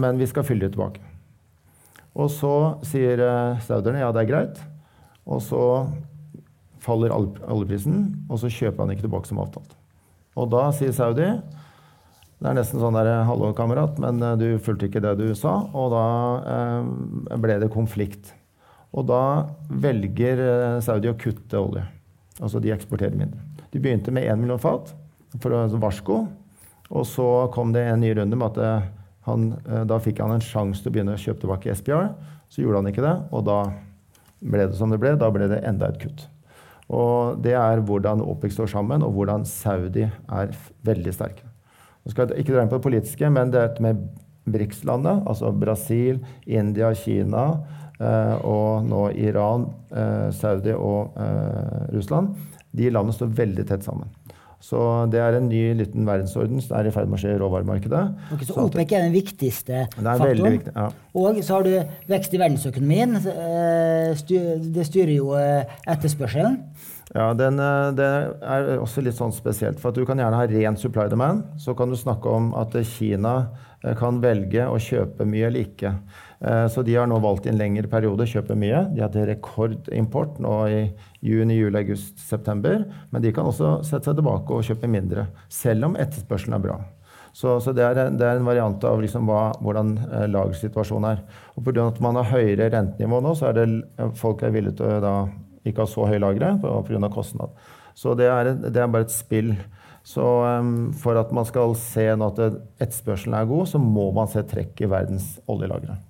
men 0.00 0.16
vi 0.16 0.30
skal 0.30 0.46
fylle 0.48 0.64
det 0.64 0.72
tilbake. 0.72 1.11
Og 2.12 2.28
så 2.32 2.54
sier 2.84 3.22
uh, 3.24 3.60
sauderne 3.64 4.02
ja, 4.02 4.10
det 4.12 4.24
er 4.24 4.30
greit. 4.30 4.60
Og 5.24 5.40
så 5.44 5.62
faller 6.82 7.14
oljeprisen, 7.14 8.26
og 8.26 8.40
så 8.42 8.50
kjøper 8.50 8.82
han 8.82 8.92
ikke 8.94 9.06
tilbake 9.06 9.30
som 9.30 9.40
avtalt. 9.42 9.76
Og 10.36 10.48
da 10.52 10.66
sier 10.74 10.94
Saudi 10.96 11.28
det 12.42 12.50
er 12.50 12.56
nesten 12.58 12.80
sånn 12.82 12.96
der, 12.96 13.20
'Hallo, 13.22 13.52
kamerat, 13.54 14.00
men 14.02 14.18
uh, 14.18 14.34
du 14.34 14.58
fulgte 14.58 14.88
ikke 14.88 15.02
det 15.04 15.12
du 15.20 15.28
sa.' 15.38 15.60
Og 15.78 15.92
da 15.94 16.06
eh, 16.42 17.36
ble 17.38 17.60
det 17.62 17.68
konflikt. 17.70 18.32
Og 18.90 19.06
da 19.06 19.46
velger 19.70 20.42
Saudi 20.82 21.08
å 21.08 21.14
kutte 21.14 21.60
olje. 21.60 21.84
Altså 22.42 22.58
de 22.60 22.72
eksporterer 22.74 23.14
mindre. 23.14 23.38
De 23.70 23.78
begynte 23.78 24.10
med 24.10 24.26
1 24.26 24.42
million 24.42 24.60
fat 24.60 24.90
for 25.38 25.54
altså 25.54 25.78
varsko. 25.80 26.18
Og 26.90 27.06
så 27.08 27.28
kom 27.54 27.70
det 27.72 27.86
en 27.86 28.02
ny 28.02 28.10
runde 28.18 28.36
med 28.36 28.58
at 28.58 28.90
han, 29.26 29.52
eh, 29.66 29.84
da 29.84 29.98
fikk 30.02 30.20
han 30.22 30.34
en 30.34 30.44
sjanse 30.44 30.82
til 30.82 30.90
å 30.90 30.94
begynne 30.96 31.16
å 31.16 31.22
kjøpe 31.22 31.44
tilbake 31.44 31.74
SPR. 31.76 32.12
Så 32.52 32.62
gjorde 32.62 32.82
han 32.82 32.90
ikke 32.92 33.04
det, 33.04 33.16
og 33.32 33.44
da 33.46 33.58
ble 34.42 34.66
det 34.66 34.76
som 34.76 34.90
det 34.90 35.00
ble. 35.00 35.14
Da 35.16 35.30
ble 35.30 35.48
det 35.48 35.62
enda 35.68 35.88
et 35.88 36.00
kutt. 36.02 36.26
Og 36.92 37.40
Det 37.42 37.54
er 37.56 37.80
hvordan 37.80 38.20
OPEC 38.20 38.52
står 38.52 38.68
sammen, 38.68 39.02
og 39.02 39.14
hvordan 39.14 39.46
Saudi 39.48 40.04
er 40.04 40.52
veldig 40.84 41.14
sterke. 41.14 41.46
Nå 42.02 42.10
skal 42.10 42.28
jeg 42.28 42.42
ikke 42.42 42.56
dra 42.56 42.64
inn 42.64 42.68
på 42.72 42.80
det 42.80 42.86
politiske, 42.88 43.30
men 43.30 43.52
det 43.54 43.60
er 43.62 43.80
med 43.80 44.02
BRICS-landet, 44.50 45.22
altså 45.26 45.52
Brasil, 45.54 46.18
India, 46.46 46.90
Kina 46.98 47.44
eh, 48.00 48.34
og 48.42 48.88
nå 48.88 49.04
Iran, 49.22 49.68
eh, 49.94 50.32
Saudi 50.34 50.74
og 50.74 51.14
eh, 51.14 51.92
Russland, 51.94 52.34
de 52.72 52.90
landene 52.90 53.14
står 53.14 53.30
veldig 53.38 53.66
tett 53.68 53.86
sammen. 53.86 54.10
Så 54.62 54.78
det 55.10 55.18
er 55.18 55.34
en 55.34 55.48
ny 55.50 55.60
liten 55.74 56.06
verdensorden 56.06 56.62
som 56.62 56.76
er 56.78 56.86
i 56.86 56.92
ferd 56.94 57.08
med 57.10 57.18
å 57.18 57.22
skje 57.22 57.34
i 57.34 57.40
råvaremarkedet. 57.40 58.02
Okay, 58.36 58.46
så 58.46 58.62
OPEC 58.62 58.94
er 58.94 59.06
den 59.08 59.14
viktigste 59.16 59.80
faktoren. 59.96 60.44
Viktig, 60.54 60.74
ja. 60.76 60.84
Og 61.18 61.40
så 61.42 61.56
har 61.56 61.66
du 61.66 61.72
vekst 62.12 62.36
i 62.36 62.40
verdensøkonomien. 62.40 63.18
Eh, 63.32 64.22
det 64.76 64.86
styrer 64.86 65.14
jo 65.16 65.32
eh, 65.34 65.74
etterspørselen. 65.90 66.60
Ja, 67.10 67.32
den, 67.36 67.58
eh, 67.58 67.90
Det 67.98 68.08
er 68.54 68.70
også 68.78 69.02
litt 69.02 69.18
sånn 69.18 69.34
spesielt. 69.34 69.82
For 69.82 69.90
at 69.90 69.98
du 69.98 70.06
kan 70.06 70.22
gjerne 70.22 70.38
ha 70.38 70.46
ren 70.46 70.78
supply 70.78 71.08
demand. 71.10 71.42
Så 71.58 71.74
kan 71.74 71.90
du 71.90 71.98
snakke 71.98 72.30
om 72.30 72.52
at 72.54 72.78
Kina 72.86 73.50
kan 73.98 74.20
velge 74.22 74.62
å 74.70 74.78
kjøpe 74.78 75.26
mye 75.26 75.48
eller 75.48 75.66
ikke. 75.66 75.96
Eh, 76.42 76.68
så 76.68 76.82
de 76.82 76.94
har 76.96 77.06
nå 77.06 77.18
valgt 77.22 77.46
i 77.46 77.52
en 77.52 77.58
lengre 77.58 77.86
periode 77.90 78.24
å 78.24 78.30
kjøpe 78.32 78.56
mye. 78.58 78.86
De 78.94 79.02
hadde 79.04 79.26
rekordimport 79.28 80.40
nå 80.42 80.54
i 80.66 80.80
juni, 81.22 81.60
juli, 81.60 81.78
august, 81.84 82.18
september. 82.18 82.82
Men 83.14 83.22
de 83.22 83.30
kan 83.34 83.46
også 83.46 83.76
sette 83.86 84.10
seg 84.10 84.18
tilbake 84.18 84.56
og 84.56 84.66
kjøpe 84.66 84.90
mindre, 84.90 85.28
selv 85.52 85.90
om 85.90 85.96
etterspørselen 86.00 86.58
er 86.58 86.64
bra. 86.64 86.80
Så, 87.32 87.54
så 87.64 87.72
det, 87.72 87.84
er, 87.86 88.10
det, 88.12 88.26
er, 88.26 88.36
en 88.36 88.48
variant 88.48 88.82
av 88.84 89.00
liksom 89.00 89.30
hva, 89.30 89.52
hvordan 89.62 89.94
eh, 90.02 90.26
lagersituasjonen 90.34 91.12
er. 91.14 91.22
Og 91.56 91.64
Pga. 91.64 91.86
at 91.86 92.02
man 92.04 92.18
har 92.20 92.28
høyere 92.34 92.68
rentenivå 92.74 93.22
nå, 93.24 93.36
så 93.38 93.48
er 93.48 93.60
det 93.60 93.68
eh, 93.70 94.12
folk 94.18 94.42
er 94.44 94.52
villige 94.52 94.80
til 94.82 94.90
å 94.90 94.98
da, 95.04 95.14
ikke 95.64 95.86
ha 95.86 95.88
så 95.88 96.10
høye 96.10 96.20
lagre 96.20 96.56
pga. 96.60 97.08
kostnad. 97.14 97.54
Så 97.94 98.16
det 98.18 98.28
er, 98.28 98.54
det 98.66 98.76
er, 98.76 98.90
bare 98.90 99.06
et 99.06 99.14
spill. 99.14 99.54
Så 100.04 100.24
um, 100.42 100.90
for 100.98 101.16
at 101.20 101.30
man 101.32 101.46
skal 101.46 101.76
se 101.78 102.08
at 102.10 102.40
etterspørselen 102.42 103.36
er 103.38 103.46
god, 103.46 103.68
så 103.70 103.78
må 103.78 104.10
man 104.16 104.28
se 104.32 104.42
trekk 104.48 104.82
i 104.82 104.90
verdens 104.90 105.36
oljelagre 105.46 106.00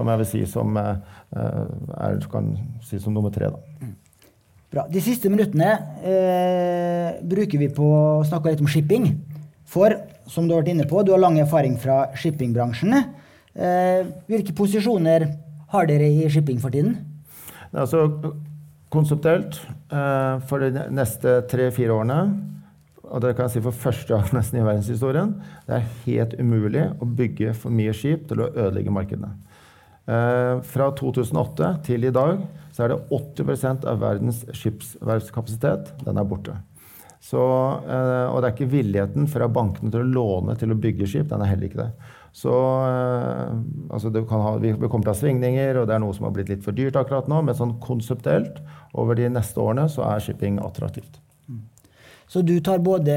som 0.00 0.08
jeg 0.08 0.20
vil 0.22 0.28
si 0.28 0.44
som, 0.48 0.76
eh, 0.80 0.94
er, 1.36 2.20
kan 2.32 2.54
si 2.86 3.00
som 3.00 3.14
nummer 3.14 3.32
tre. 3.34 3.52
Da. 3.52 3.90
Bra. 4.70 4.86
De 4.88 5.02
siste 5.02 5.30
minuttene 5.32 5.70
eh, 6.06 7.20
bruker 7.26 7.60
vi 7.60 7.68
på 7.74 7.84
å 7.84 8.24
snakke 8.26 8.52
litt 8.52 8.64
om 8.64 8.70
shipping. 8.70 9.12
For 9.70 9.94
som 10.30 10.46
du 10.46 10.54
har 10.54 10.62
vært 10.62 10.72
inne 10.72 10.86
på, 10.90 11.02
du 11.02 11.12
har 11.12 11.22
lang 11.22 11.38
erfaring 11.42 11.76
fra 11.78 12.08
shippingbransjen. 12.18 12.94
Eh, 13.54 14.06
hvilke 14.30 14.54
posisjoner 14.56 15.26
har 15.70 15.90
dere 15.90 16.08
i 16.10 16.30
shipping 16.30 16.62
for 16.62 16.74
tiden? 16.74 16.96
Altså, 17.70 18.06
konseptuelt 18.90 19.58
eh, 19.90 20.40
for 20.50 20.62
de 20.62 20.86
neste 20.94 21.36
tre-fire 21.50 21.94
årene 21.94 22.22
og 23.10 23.22
det 23.24 23.34
kan 23.34 23.48
jeg 23.48 23.56
si 23.56 23.64
for 23.64 23.74
første 23.74 24.14
gang 24.14 24.28
nesten 24.36 24.60
i 24.60 24.64
verdenshistorien, 24.66 25.34
det 25.66 25.78
er 25.78 25.88
helt 26.06 26.36
umulig 26.38 26.86
å 27.02 27.08
bygge 27.18 27.54
for 27.58 27.74
mye 27.74 27.94
skip 27.96 28.28
til 28.30 28.44
å 28.44 28.50
ødelegge 28.52 28.94
markedene. 28.94 29.34
Eh, 30.10 30.56
fra 30.66 30.88
2008 30.98 31.74
til 31.86 32.08
i 32.08 32.10
dag 32.14 32.40
så 32.74 32.84
er 32.84 32.92
det 32.94 33.02
80% 33.14 33.86
av 33.86 34.00
verdens 34.02 34.42
skipsverftskapasitet 34.56 35.92
den 36.02 36.18
er 36.18 36.26
borte. 36.26 36.56
Så, 37.20 37.40
eh, 37.84 38.26
og 38.32 38.40
det 38.40 38.48
er 38.48 38.54
ikke 38.54 38.72
villigheten 38.72 39.28
fra 39.30 39.46
bankene 39.52 39.92
til 39.92 40.02
å 40.02 40.14
låne 40.16 40.56
til 40.58 40.72
å 40.72 40.78
bygge 40.80 41.06
skip. 41.06 41.28
Den 41.30 41.44
er 41.44 41.52
heller 41.52 41.68
ikke 41.68 41.84
det. 41.84 41.90
Så 42.32 42.54
eh, 42.86 43.54
altså 43.92 44.10
ha, 44.10 44.54
Vi 44.62 44.72
kommer 44.80 45.04
til 45.04 45.12
å 45.12 45.14
ha 45.14 45.20
svingninger, 45.20 45.82
og 45.82 45.88
det 45.90 45.96
er 45.96 46.02
noe 46.02 46.16
som 46.16 46.26
har 46.26 46.34
blitt 46.34 46.50
litt 46.50 46.64
for 46.64 46.74
dyrt 46.74 46.98
akkurat 46.98 47.28
nå. 47.30 47.42
Men 47.44 47.58
sånn 47.58 47.78
konseptuelt 47.84 48.62
over 48.98 49.18
de 49.20 49.28
neste 49.30 49.62
årene 49.62 49.86
så 49.92 50.08
er 50.08 50.24
shipping 50.24 50.58
attraktivt. 50.64 51.20
Så 52.30 52.44
du 52.46 52.52
tar 52.62 52.78
både 52.78 53.14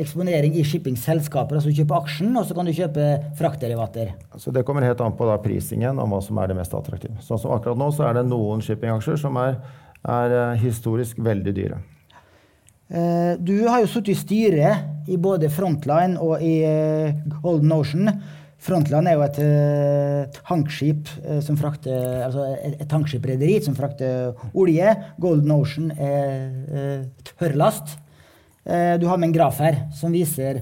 eksponering 0.00 0.54
i 0.56 0.64
shippingselskaper, 0.64 1.58
altså 1.58 1.68
kjøper 1.68 1.98
aksjen, 1.98 2.30
og 2.40 2.46
så 2.48 2.54
kan 2.56 2.64
du 2.64 2.72
kjøpe 2.72 3.08
fraktderivater. 3.36 4.14
Så 4.40 4.54
Det 4.54 4.62
kommer 4.64 4.86
helt 4.88 5.00
an 5.04 5.12
på 5.18 5.26
da, 5.28 5.36
prisingen 5.42 5.98
og 6.00 6.08
hva 6.08 6.20
som 6.24 6.38
er 6.40 6.48
det 6.48 6.56
mest 6.56 6.72
attraktive. 6.72 7.18
Sånn 7.20 7.40
som 7.42 7.52
akkurat 7.52 7.76
nå 7.76 7.90
så 7.92 8.06
er 8.08 8.16
det 8.16 8.22
noen 8.30 8.64
shippingaksjer 8.64 9.18
som 9.20 9.36
er, 9.36 9.58
er 10.08 10.36
eh, 10.38 10.62
historisk 10.62 11.20
veldig 11.20 11.52
dyre. 11.58 11.80
Eh, 12.88 13.34
du 13.36 13.66
har 13.66 13.82
jo 13.82 13.90
sittet 13.92 14.14
i 14.14 14.20
styret 14.22 15.10
i 15.12 15.18
både 15.20 15.50
Frontline 15.52 16.16
og 16.16 16.40
i 16.40 16.54
eh, 16.64 17.18
Golden 17.42 17.74
Ocean. 17.76 18.08
Frontline 18.62 19.10
er 19.10 19.18
jo 19.18 19.24
et 19.26 19.38
uh, 19.42 20.40
tankskip 20.46 21.08
uh, 21.24 21.40
som 21.42 21.56
frakter 21.58 22.20
altså 22.28 22.44
et, 22.54 22.76
et 22.78 22.86
tankskiprederi 22.86 23.56
som 23.64 23.74
frakter 23.74 24.36
olje. 24.54 24.94
Golden 25.18 25.50
Ocean 25.56 25.90
er 25.98 26.46
uh, 26.70 27.26
tørrlast. 27.26 27.96
Du 28.62 29.06
har 29.10 29.18
med 29.18 29.26
en 29.28 29.34
graf 29.34 29.58
her 29.58 29.80
som 29.98 30.12
viser 30.14 30.60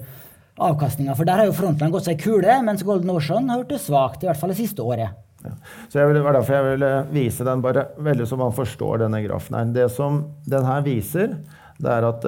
avkastninga. 0.57 1.13
For 1.17 1.29
der 1.29 1.43
har 1.43 1.49
jo 1.51 1.57
Frontline 1.57 1.93
gått 1.93 2.07
seg 2.09 2.21
kule, 2.23 2.55
mens 2.65 2.85
Golden 2.87 3.13
Ocean 3.13 3.51
har 3.53 3.61
gjort 3.61 3.75
det 3.75 3.81
svakt. 3.83 4.25
I 4.25 4.31
hvert 4.31 4.41
fall 4.41 4.55
det 4.55 4.61
siste 4.61 4.85
året. 4.85 5.19
Ja. 5.45 5.53
Så 5.89 6.07
Det 6.13 6.23
var 6.25 6.37
derfor 6.37 6.57
jeg 6.57 6.67
ville 6.71 6.91
vise 7.13 7.45
den 7.45 7.63
bare 7.65 7.87
veldig 8.01 8.27
så 8.29 8.37
man 8.41 8.57
forstår 8.57 9.05
denne 9.05 9.21
grafen. 9.25 9.57
her. 9.57 9.73
Det 9.73 9.91
som 9.93 10.23
den 10.45 10.65
her 10.65 10.81
viser, 10.85 11.37
det 11.81 11.93
er 11.93 12.09
at 12.09 12.27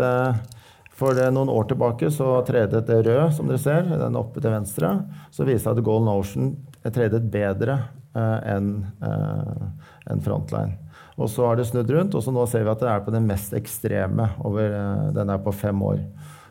for 1.03 1.17
noen 1.35 1.51
år 1.51 1.67
tilbake 1.71 2.11
så 2.15 2.35
tredet 2.47 2.85
det 2.87 3.01
rød, 3.07 3.33
som 3.35 3.49
dere 3.49 3.61
ser, 3.61 3.89
den 3.89 4.19
oppe 4.19 4.43
til 4.43 4.53
venstre. 4.53 4.93
Så 5.35 5.47
viser 5.49 5.73
det 5.73 5.83
at 5.83 5.87
Golden 5.89 6.13
Ocean 6.13 6.53
tredet 6.93 7.25
bedre 7.33 7.79
eh, 8.15 8.39
enn 8.55 8.69
eh, 9.03 9.65
en 10.13 10.23
Frontline. 10.23 10.77
Og 11.21 11.29
så 11.29 11.45
har 11.47 11.59
det 11.59 11.69
snudd 11.69 11.91
rundt, 11.93 12.17
og 12.17 12.25
så 12.25 12.33
nå 12.33 12.45
ser 12.49 12.65
vi 12.65 12.73
at 12.73 12.83
det 12.83 12.89
er 12.89 13.05
på 13.05 13.13
det 13.15 13.23
mest 13.25 13.53
ekstreme. 13.57 14.31
Over, 14.47 14.77
eh, 14.79 15.07
den 15.17 15.33
er 15.33 15.43
på 15.45 15.55
fem 15.55 15.83
år. 15.85 16.01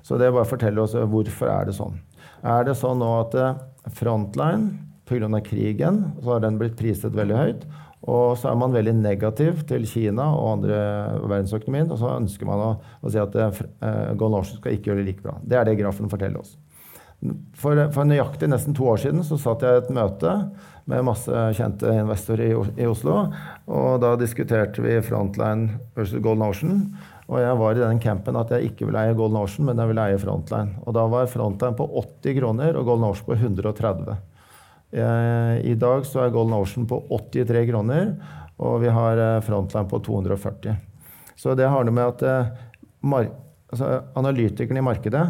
Så 0.05 0.17
det 0.17 0.31
bare 0.33 0.49
forteller 0.49 0.83
oss 0.83 0.95
hvorfor 0.95 1.49
er 1.49 1.69
det 1.69 1.77
sånn. 1.77 1.97
Er 2.41 2.65
det 2.65 2.77
sånn 2.77 3.01
nå 3.01 3.11
at 3.19 3.37
eh, 3.37 3.61
Frontline, 3.97 4.87
pga. 5.09 5.41
krigen, 5.43 6.03
så 6.21 6.35
har 6.35 6.43
den 6.43 6.59
blitt 6.61 6.77
priset 6.77 7.15
veldig 7.17 7.37
høyt. 7.37 7.65
Og 8.09 8.37
så 8.37 8.49
er 8.49 8.57
man 8.57 8.73
veldig 8.73 8.95
negativ 8.97 9.61
til 9.69 9.85
Kina 9.85 10.31
og 10.33 10.55
andre 10.55 10.77
verdensøkonomien. 11.21 11.91
Og 11.93 11.99
så 12.01 12.15
ønsker 12.15 12.49
man 12.49 12.61
å, 12.61 12.71
å 13.01 13.11
si 13.13 13.19
at 13.21 13.35
Ocean 13.37 14.57
skal 14.57 14.73
ikke 14.73 14.89
gjøre 14.89 15.03
det 15.03 15.09
like 15.11 15.25
bra. 15.25 15.35
Det 15.45 15.59
er 15.59 15.67
det 15.67 15.77
grafen 15.77 16.09
forteller 16.09 16.41
oss. 16.41 16.55
For, 17.53 17.77
for, 17.93 18.07
nøyaktig 18.09 18.49
nesten 18.49 18.73
to 18.73 18.87
år 18.89 18.97
siden 19.03 19.21
så 19.25 19.37
satt 19.37 19.61
jeg 19.61 19.77
i 19.77 19.81
et 19.83 19.91
møte 19.93 20.31
med 20.91 21.05
masse 21.07 21.43
kjente 21.57 21.91
investorer 21.95 22.51
i, 22.51 22.87
Oslo. 22.89 23.23
Og 23.71 24.01
da 24.03 24.13
diskuterte 24.19 24.83
vi 24.83 24.99
Frontline 25.05 25.79
versus 25.95 26.21
Golden 26.23 26.45
Ocean. 26.49 26.81
Og 27.31 27.39
jeg 27.39 27.59
var 27.61 27.77
i 27.77 27.83
den 27.83 28.01
campen 28.03 28.39
at 28.39 28.51
jeg 28.51 28.71
ikke 28.71 28.89
ville 28.89 29.05
eie 29.05 29.15
Golden 29.15 29.39
Ocean, 29.39 29.69
men 29.69 29.79
jeg 29.79 29.91
ville 29.91 30.07
eie 30.09 30.19
Frontline. 30.19 30.75
Og 30.83 30.95
da 30.97 31.05
var 31.11 31.31
Frontline 31.31 31.77
på 31.79 31.87
80 32.03 32.37
kroner 32.41 32.79
og 32.79 32.89
Golden 32.89 33.07
Ocean 33.07 33.29
på 33.29 33.37
130. 33.39 34.19
Eh, 34.91 35.53
I 35.71 35.75
dag 35.79 36.05
så 36.07 36.25
er 36.25 36.33
Golden 36.35 36.57
Ocean 36.59 36.87
på 36.89 36.99
83 37.07 37.63
kroner, 37.69 38.11
og 38.59 38.81
vi 38.83 38.91
har 38.91 39.21
eh, 39.23 39.37
Frontline 39.45 39.87
på 39.87 40.01
240. 40.03 40.75
Så 41.39 41.55
det 41.55 41.69
har 41.71 41.87
noe 41.87 41.95
med 41.95 42.11
at 42.11 42.25
eh, 42.27 42.51
altså, 43.71 43.93
analytikerne 44.19 44.83
i 44.83 44.85
markedet 44.91 45.23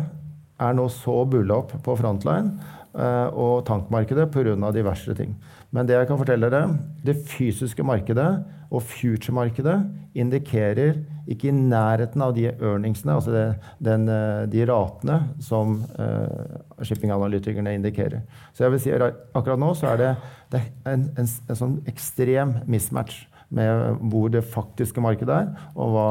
er 0.61 0.77
nå 0.77 0.87
så 0.93 1.21
bulla 1.29 1.61
opp 1.61 1.75
på 1.85 1.97
Frontline 1.97 2.80
og 2.93 3.65
tankmarkedet 3.65 4.25
pga. 4.33 4.71
diverse 4.75 5.13
ting. 5.15 5.35
Men 5.71 5.87
det 5.87 5.95
jeg 5.95 6.07
kan 6.09 6.19
fortelle 6.19 6.49
dere, 6.51 6.77
det 7.05 7.15
fysiske 7.29 7.83
markedet 7.83 8.43
og 8.71 8.83
future-markedet 8.87 9.77
indikerer 10.15 10.99
ikke 11.31 11.47
i 11.49 11.55
nærheten 11.55 12.23
av 12.23 12.33
de 12.35 12.49
earningsene, 12.51 13.15
altså 13.15 13.31
det, 13.31 13.45
den, 13.83 14.07
eh, 14.11 14.43
de 14.51 14.65
ratene 14.67 15.17
som 15.43 15.77
uh, 15.99 16.83
shippinganalytikerne 16.83 17.75
indikerer. 17.77 18.23
Så 18.53 18.65
jeg 18.65 18.73
vil 18.73 18.83
si 18.83 18.93
akkurat 18.95 19.59
nå 19.59 19.73
så 19.77 19.93
er 19.93 20.01
det, 20.01 20.11
det 20.51 20.61
er 20.61 20.95
en, 20.95 21.07
en, 21.19 21.27
en, 21.27 21.59
sånn 21.61 21.79
ekstrem 21.91 22.57
mismatch 22.71 23.25
med 23.51 24.03
hvor 24.11 24.31
det 24.31 24.43
faktiske 24.47 25.03
markedet 25.03 25.41
er, 25.43 25.51
og 25.75 25.95
hva 25.95 26.07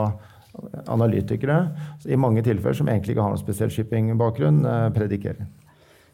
analytikere 0.91 1.63
i 2.11 2.19
mange 2.21 2.43
tilfeller 2.45 2.77
som 2.77 2.89
egentlig 2.91 3.15
ikke 3.15 3.25
har 3.25 3.33
noen 3.33 3.41
spesiell 3.41 3.73
shippingbakgrunn, 3.73 4.65
predikerer. 4.97 5.47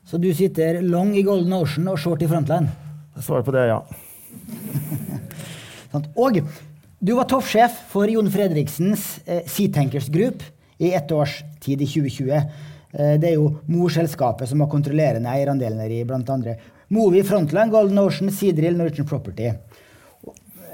Så 0.07 0.19
du 0.23 0.29
sitter 0.35 0.83
long 0.87 1.17
i 1.19 1.23
Golden 1.27 1.53
Ocean 1.57 1.89
og 1.91 1.99
short 1.99 2.21
i 2.23 2.29
Frontline? 2.31 2.71
Svaret 3.19 3.47
på 3.47 3.55
det 3.55 3.65
er 3.65 3.73
ja. 3.73 3.81
og 6.23 6.39
du 7.03 7.13
var 7.17 7.27
toppsjef 7.27 7.81
for 7.91 8.07
Jon 8.13 8.31
Fredriksens 8.31 9.09
eh, 9.27 9.43
Seatankers 9.51 10.07
Group 10.15 10.45
i 10.79 10.93
ett 10.95 11.11
års 11.13 11.41
tid, 11.59 11.83
i 11.83 11.89
2020. 11.91 12.31
Eh, 12.37 13.17
det 13.19 13.33
er 13.33 13.35
jo 13.35 13.51
morselskapet 13.67 14.47
som 14.47 14.63
har 14.63 14.71
kontrollerende 14.71 15.33
eierandeler 15.33 15.91
i 15.99 16.05
bl.a. 16.07 16.57
Movi, 16.95 17.25
Frontline, 17.27 17.73
Golden 17.75 17.99
Ocean, 17.99 18.31
Seadrill, 18.31 18.79
Norwegian 18.79 19.11
Property. 19.11 19.51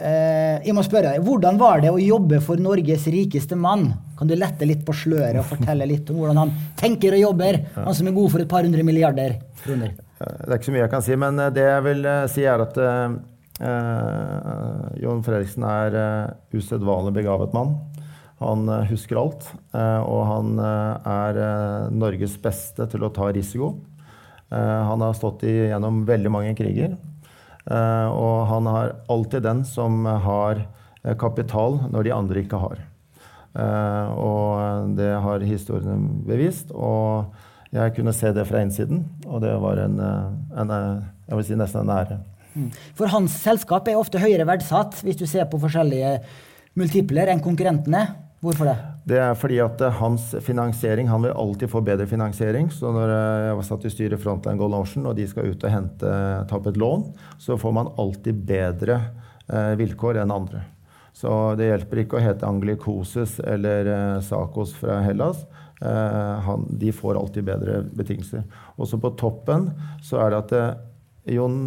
Eh, 0.02 0.56
jeg 0.66 0.74
må 0.74 0.82
spørre 0.82 1.14
deg, 1.14 1.24
Hvordan 1.26 1.58
var 1.60 1.82
det 1.84 1.92
å 1.92 2.00
jobbe 2.00 2.40
for 2.42 2.60
Norges 2.60 3.06
rikeste 3.12 3.58
mann? 3.58 3.90
Kan 4.18 4.30
du 4.30 4.34
lette 4.38 4.66
litt 4.68 4.82
på 4.86 4.94
sløret 4.96 5.40
og 5.40 5.50
fortelle 5.54 5.86
litt 5.88 6.10
om 6.10 6.20
hvordan 6.20 6.40
han 6.44 6.54
tenker 6.78 7.14
og 7.16 7.22
jobber? 7.22 7.60
Han 7.76 7.94
som 7.94 8.10
er 8.10 8.16
god 8.16 8.32
for 8.34 8.44
et 8.44 8.50
par 8.50 8.66
hundre 8.66 8.86
milliarder 8.86 9.38
kroner. 9.62 9.94
Det 10.22 10.48
er 10.48 10.58
ikke 10.58 10.68
så 10.68 10.74
mye 10.74 10.84
jeg 10.84 10.92
kan 10.92 11.04
si, 11.04 11.18
men 11.18 11.38
det 11.54 11.64
jeg 11.66 11.84
vil 11.88 12.08
si, 12.30 12.44
er 12.46 12.62
at 12.62 12.76
Eh, 13.62 14.98
Jon 15.02 15.22
Fredriksen 15.22 15.62
er 15.66 15.94
uh, 15.94 16.32
usedvanlig 16.56 17.14
begavet 17.20 17.54
mann. 17.54 17.76
Han 18.42 18.66
uh, 18.66 18.82
husker 18.88 19.20
alt, 19.20 19.46
og 19.72 20.22
han 20.26 20.56
er 20.58 21.38
Norges 21.94 22.34
beste 22.42 22.88
til 22.90 23.04
å 23.06 23.12
ta 23.14 23.30
risiko. 23.30 23.76
han 24.50 25.00
har 25.00 25.14
stått 25.16 25.46
igjennom 25.48 26.02
veldig 26.04 26.30
mange 26.32 26.50
kriger, 26.58 26.96
og 27.66 28.46
han 28.50 28.66
er 28.66 28.96
alltid 29.12 29.44
den 29.44 29.60
som 29.68 30.04
har 30.06 30.64
kapital 31.18 31.78
når 31.92 32.06
de 32.06 32.14
andre 32.14 32.42
ikke 32.42 32.58
har. 32.58 32.80
og 34.16 34.96
det 34.98 35.12
har 35.22 35.46
historiene 35.46 36.24
bevist. 36.26 36.72
Og 36.74 37.32
jeg 37.72 37.94
kunne 37.96 38.12
se 38.12 38.32
det 38.34 38.46
fra 38.48 38.60
innsiden, 38.62 39.04
og 39.26 39.40
det 39.44 39.54
var 39.62 39.78
en, 39.84 40.00
en 40.00 40.74
jeg 41.28 41.38
vil 41.38 41.46
si 41.46 41.56
nesten 41.56 41.86
en 41.86 41.94
ære. 41.94 42.18
Mm. 42.52 42.68
For 42.98 43.08
hans 43.08 43.34
selskap 43.40 43.88
er 43.88 43.96
ofte 43.96 44.20
høyere 44.20 44.46
verdsatt 44.48 44.98
hvis 45.04 45.16
du 45.16 45.24
ser 45.28 45.46
på 45.48 45.60
forskjellige 45.62 46.18
multipler 46.78 47.32
enn 47.32 47.40
konkurrentene. 47.44 48.04
Hvorfor 48.42 48.66
det? 48.66 48.74
Det 49.06 49.18
er 49.22 49.36
fordi 49.38 49.60
at 49.62 49.80
eh, 49.86 49.98
hans 50.00 50.32
finansiering, 50.42 51.08
Han 51.08 51.22
vil 51.22 51.32
alltid 51.32 51.70
få 51.70 51.80
bedre 51.80 52.08
finansiering. 52.10 52.70
Så 52.74 52.90
når 52.90 53.12
eh, 53.14 53.46
jeg 53.46 53.56
var 53.60 53.68
satt 53.68 53.86
i 53.86 53.92
styret 53.94 54.22
Frontline 54.22 54.58
Gold 54.58 54.74
Ocean, 54.74 55.06
og 55.06 55.14
de 55.16 55.26
skal 55.30 55.46
ut 55.46 55.62
og 55.62 55.70
hente, 55.70 56.12
ta 56.50 56.58
opp 56.58 56.66
et 56.66 56.80
lån, 56.80 57.06
så 57.38 57.56
får 57.56 57.72
man 57.78 57.92
alltid 58.02 58.42
bedre 58.48 58.98
eh, 59.46 59.74
vilkår 59.78 60.24
enn 60.24 60.34
andre. 60.34 60.64
Så 61.14 61.30
det 61.60 61.68
hjelper 61.68 62.02
ikke 62.02 62.18
å 62.18 62.24
hete 62.24 62.48
Anglikoses 62.48 63.38
eller 63.46 63.90
eh, 63.92 64.20
Sakos 64.26 64.74
fra 64.74 64.98
Hellas. 65.06 65.44
Eh, 65.82 66.34
han, 66.46 66.66
de 66.82 66.92
får 66.94 67.20
alltid 67.20 67.46
bedre 67.46 67.82
betingelser. 67.94 68.42
Også 68.74 68.98
på 68.98 69.12
toppen 69.20 69.70
så 70.02 70.22
er 70.24 70.32
det 70.32 70.40
at 70.42 70.56
eh, 70.58 71.34
Jon 71.36 71.60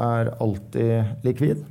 er 0.00 0.34
alltid 0.40 1.24
likvid 1.24 1.64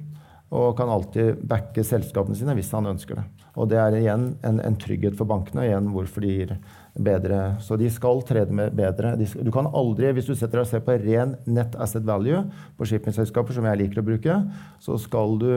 og 0.50 0.74
kan 0.78 0.90
alltid 0.90 1.44
backe 1.46 1.86
selskapene 1.86 2.38
sine 2.38 2.56
hvis 2.58 2.72
han 2.74 2.90
ønsker 2.90 3.20
det. 3.20 3.28
Og 3.60 3.68
det 3.68 3.80
er 3.82 3.98
igjen 3.98 4.30
en, 4.48 4.60
en 4.64 4.78
trygghet 4.80 5.18
for 5.20 5.28
bankene, 5.28 5.66
igjen 5.68 5.90
hvorfor 5.92 6.24
de 6.24 6.32
gir 6.32 6.54
bedre. 6.96 7.40
Så 7.64 7.76
de 7.80 7.90
skal 7.92 8.22
trede 8.28 8.56
med 8.56 8.76
bedre. 8.78 9.16
De, 9.20 9.28
du 9.28 9.52
kan 9.52 9.68
aldri, 9.68 10.14
Hvis 10.16 10.30
du 10.30 10.36
setter 10.36 10.62
deg 10.62 10.66
og 10.66 10.70
ser 10.70 10.84
på 10.86 10.96
ren 11.02 11.36
net 11.44 11.76
asset 11.80 12.06
value 12.08 12.46
på 12.80 12.88
shippingselskaper, 12.88 13.56
som 13.56 13.68
jeg 13.68 13.82
liker 13.82 14.00
å 14.00 14.06
bruke, 14.08 14.38
så 14.80 14.96
skal 15.02 15.36
du 15.42 15.50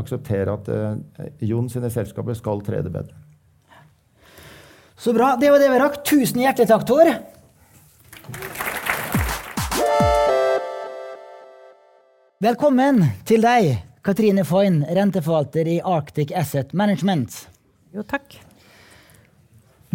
akseptere 0.00 0.56
at 0.56 0.72
eh, 0.72 1.28
Jon 1.50 1.68
sine 1.72 1.92
selskaper 1.92 2.38
skal 2.38 2.64
trede 2.64 2.92
bedre. 2.92 3.12
Så 5.00 5.12
bra. 5.16 5.34
Det 5.40 5.52
var 5.52 5.60
det 5.60 5.68
vi 5.72 5.84
rakk. 5.84 6.00
Tusen 6.04 6.40
hjertelig 6.40 6.68
takk, 6.72 6.88
Tor. 6.88 7.12
Velkommen 12.40 13.02
til 13.28 13.44
deg, 13.44 13.74
Katrine 14.00 14.46
Foyn, 14.48 14.80
renteforvalter 14.96 15.68
i 15.68 15.80
Arctic 15.84 16.32
Asset 16.32 16.72
Management. 16.72 17.49
Jo, 17.90 18.04
takk. 18.06 18.36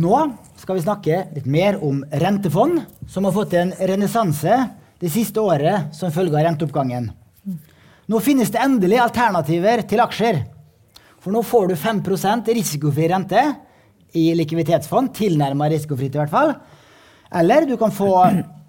Nå 0.03 0.15
skal 0.59 0.75
vi 0.75 0.81
snakke 0.83 1.19
litt 1.31 1.45
mer 1.47 1.77
om 1.79 2.01
rentefond, 2.11 2.81
som 3.07 3.23
har 3.23 3.31
fått 3.31 3.53
en 3.55 3.69
renessanse 3.79 4.57
det 4.99 5.11
siste 5.13 5.39
året 5.39 5.95
som 5.95 6.11
følge 6.11 6.35
av 6.35 6.43
renteoppgangen. 6.43 7.07
Nå 8.11 8.19
finnes 8.19 8.51
det 8.51 8.59
endelig 8.59 8.99
alternativer 8.99 9.85
til 9.87 10.03
aksjer. 10.03 10.41
For 11.23 11.31
nå 11.31 11.39
får 11.47 11.71
du 11.71 11.75
5% 11.79 12.51
risikofri 12.57 13.07
rente 13.13 13.45
i 14.11 14.25
likviditetsfond, 14.35 15.13
tilnærma 15.15 15.71
risikofritt 15.71 16.17
i 16.17 16.21
hvert 16.21 16.35
fall. 16.35 16.51
Eller 17.31 17.63
du 17.63 17.77
kan 17.79 17.95
få 17.95 18.11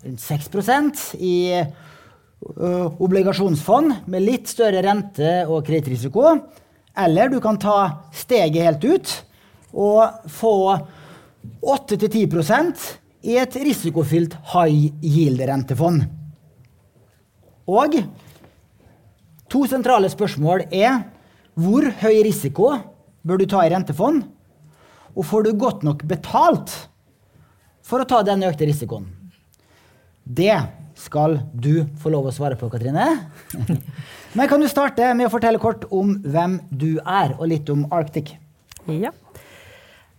6% 0.07 1.03
i 1.19 1.37
uh, 1.59 2.87
obligasjonsfond 3.03 4.07
med 4.07 4.23
litt 4.23 4.55
større 4.55 4.87
rente 4.87 5.41
og 5.51 5.67
kredittrisiko. 5.67 6.39
Eller 6.97 7.29
du 7.29 7.41
kan 7.45 7.59
ta 7.61 7.79
steget 8.15 8.63
helt 8.65 8.87
ut 8.87 9.17
og 9.77 10.31
få 10.33 10.55
8-10 11.63 12.25
i 13.27 13.37
et 13.41 13.59
risikofylt 13.59 14.37
high 14.53 14.93
yield-rentefond. 15.03 16.07
Og 17.67 17.99
to 19.51 19.65
sentrale 19.69 20.11
spørsmål 20.11 20.67
er 20.71 21.03
hvor 21.57 21.87
høy 22.03 22.23
risiko 22.27 22.73
bør 23.27 23.41
du 23.43 23.47
ta 23.51 23.65
i 23.67 23.73
rentefond? 23.73 24.25
Og 25.17 25.25
får 25.25 25.47
du 25.47 25.53
godt 25.57 25.85
nok 25.87 26.05
betalt 26.07 26.73
for 27.87 28.03
å 28.03 28.09
ta 28.09 28.21
den 28.27 28.45
økte 28.47 28.69
risikoen? 28.69 29.09
Det 30.27 30.55
skal 30.97 31.39
du 31.53 31.87
få 32.01 32.11
lov 32.13 32.29
å 32.29 32.35
svare 32.35 32.59
på, 32.59 32.69
Katrine. 32.73 33.07
Men 34.37 34.49
kan 34.51 34.61
du 34.61 34.69
starte 34.69 35.13
med 35.17 35.29
å 35.29 35.33
fortelle 35.33 35.61
kort 35.63 35.87
om 35.95 36.17
hvem 36.25 36.59
du 36.71 36.97
er, 37.01 37.37
og 37.39 37.49
litt 37.53 37.71
om 37.73 37.85
Arctic? 37.95 38.35
Ja. 38.87 39.13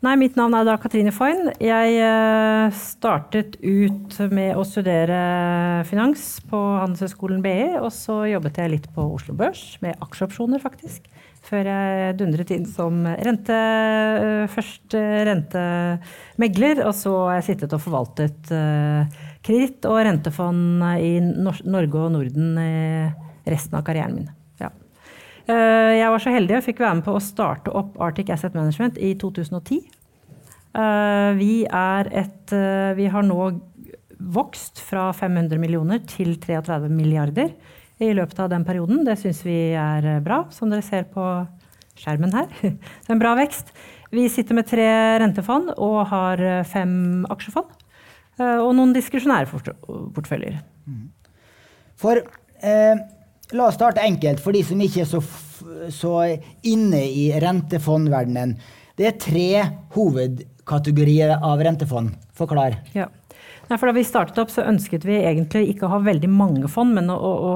Nei, 0.06 0.12
mitt 0.14 0.36
navn 0.38 0.54
er 0.54 0.66
da 0.68 0.76
Katrine 0.78 1.10
Foyn. 1.10 1.48
Jeg 1.58 1.94
eh, 2.06 2.76
startet 2.78 3.56
ut 3.64 4.14
med 4.30 4.54
å 4.54 4.62
studere 4.62 5.82
finans 5.90 6.36
på 6.46 6.60
Handelshøyskolen 6.84 7.42
BI, 7.42 7.80
og 7.80 7.90
så 7.96 8.20
jobbet 8.30 8.60
jeg 8.62 8.76
litt 8.76 8.86
på 8.94 9.08
Oslo 9.16 9.34
Børs, 9.40 9.64
med 9.82 9.98
aksjeopsjoner, 10.06 10.62
faktisk. 10.62 11.10
Før 11.50 11.72
jeg 11.72 12.14
dundret 12.22 12.54
inn 12.54 12.70
som 12.70 13.02
rente, 13.10 13.58
eh, 13.58 14.46
først 14.54 15.00
rentemegler, 15.32 16.86
og 16.86 16.94
så 17.02 17.18
har 17.32 17.40
jeg 17.40 17.50
sittet 17.50 17.74
og 17.74 17.82
forvaltet 17.82 18.54
uh, 18.54 19.10
kreditt 19.42 19.90
og 19.90 20.04
rentefond 20.06 20.92
i 21.02 21.16
Norge 21.26 22.06
og 22.06 22.14
Norden 22.20 22.54
resten 23.50 23.82
av 23.82 23.88
karrieren 23.88 24.20
min. 24.20 24.37
Eh, 25.48 25.94
jeg 25.96 26.12
var 26.12 26.20
så 26.20 26.34
heldig 26.34 26.58
og 26.58 26.66
fikk 26.66 26.82
være 26.84 26.98
med 27.00 27.06
på 27.06 27.16
å 27.16 27.24
starte 27.24 27.72
opp 27.80 27.96
Arctic 28.04 28.32
Asset 28.34 28.56
Management 28.58 29.00
i 29.00 29.14
2010. 29.20 29.80
Eh, 30.76 31.30
vi, 31.40 31.52
et, 31.64 32.54
eh, 32.54 32.92
vi 32.98 33.08
har 33.14 33.24
nå 33.24 33.40
vokst 34.18 34.82
fra 34.84 35.08
500 35.16 35.62
millioner 35.62 36.04
til 36.10 36.36
33 36.42 36.92
milliarder 36.92 37.54
i 38.04 38.12
løpet 38.18 38.44
av 38.44 38.52
den 38.52 38.68
perioden. 38.68 39.06
Det 39.08 39.16
syns 39.22 39.40
vi 39.46 39.72
er 39.72 40.20
bra, 40.26 40.44
som 40.52 40.70
dere 40.70 40.84
ser 40.84 41.08
på 41.14 41.24
skjermen 41.98 42.36
her. 42.36 42.52
Så 43.08 43.16
en 43.16 43.24
bra 43.24 43.34
vekst. 43.40 43.72
Vi 44.12 44.28
sitter 44.32 44.58
med 44.58 44.68
tre 44.68 44.88
rentefond 45.24 45.72
og 45.78 46.02
har 46.12 46.44
fem 46.68 47.26
aksjefond. 47.32 47.72
Og 48.38 48.70
noen 48.78 48.94
diskresjonære 48.94 49.50
porteføljer. 50.14 50.60
For 51.98 52.22
eh 52.62 53.08
La 53.56 53.70
oss 53.70 53.78
starte 53.78 54.04
enkelt, 54.04 54.42
for 54.44 54.56
de 54.56 54.64
som 54.66 54.80
ikke 54.84 55.06
er 55.06 55.08
så, 55.08 55.22
så 55.94 56.14
inne 56.68 57.00
i 57.08 57.30
rentefondverdenen. 57.40 58.58
Det 58.98 59.06
er 59.08 59.20
tre 59.22 59.50
hovedkategorier 59.96 61.38
av 61.38 61.62
rentefond. 61.64 62.16
Forklar. 62.36 62.82
Ja. 62.98 63.08
Nei, 63.68 63.78
da 63.80 63.94
vi 63.96 64.04
startet 64.08 64.40
opp, 64.42 64.52
så 64.52 64.66
ønsket 64.68 65.06
vi 65.08 65.20
egentlig 65.22 65.68
ikke 65.72 65.88
å 65.88 65.94
ha 65.96 66.00
veldig 66.04 66.30
mange 66.32 66.68
fond, 66.72 66.96
men 66.98 67.12
å, 67.14 67.16
å, 67.18 67.54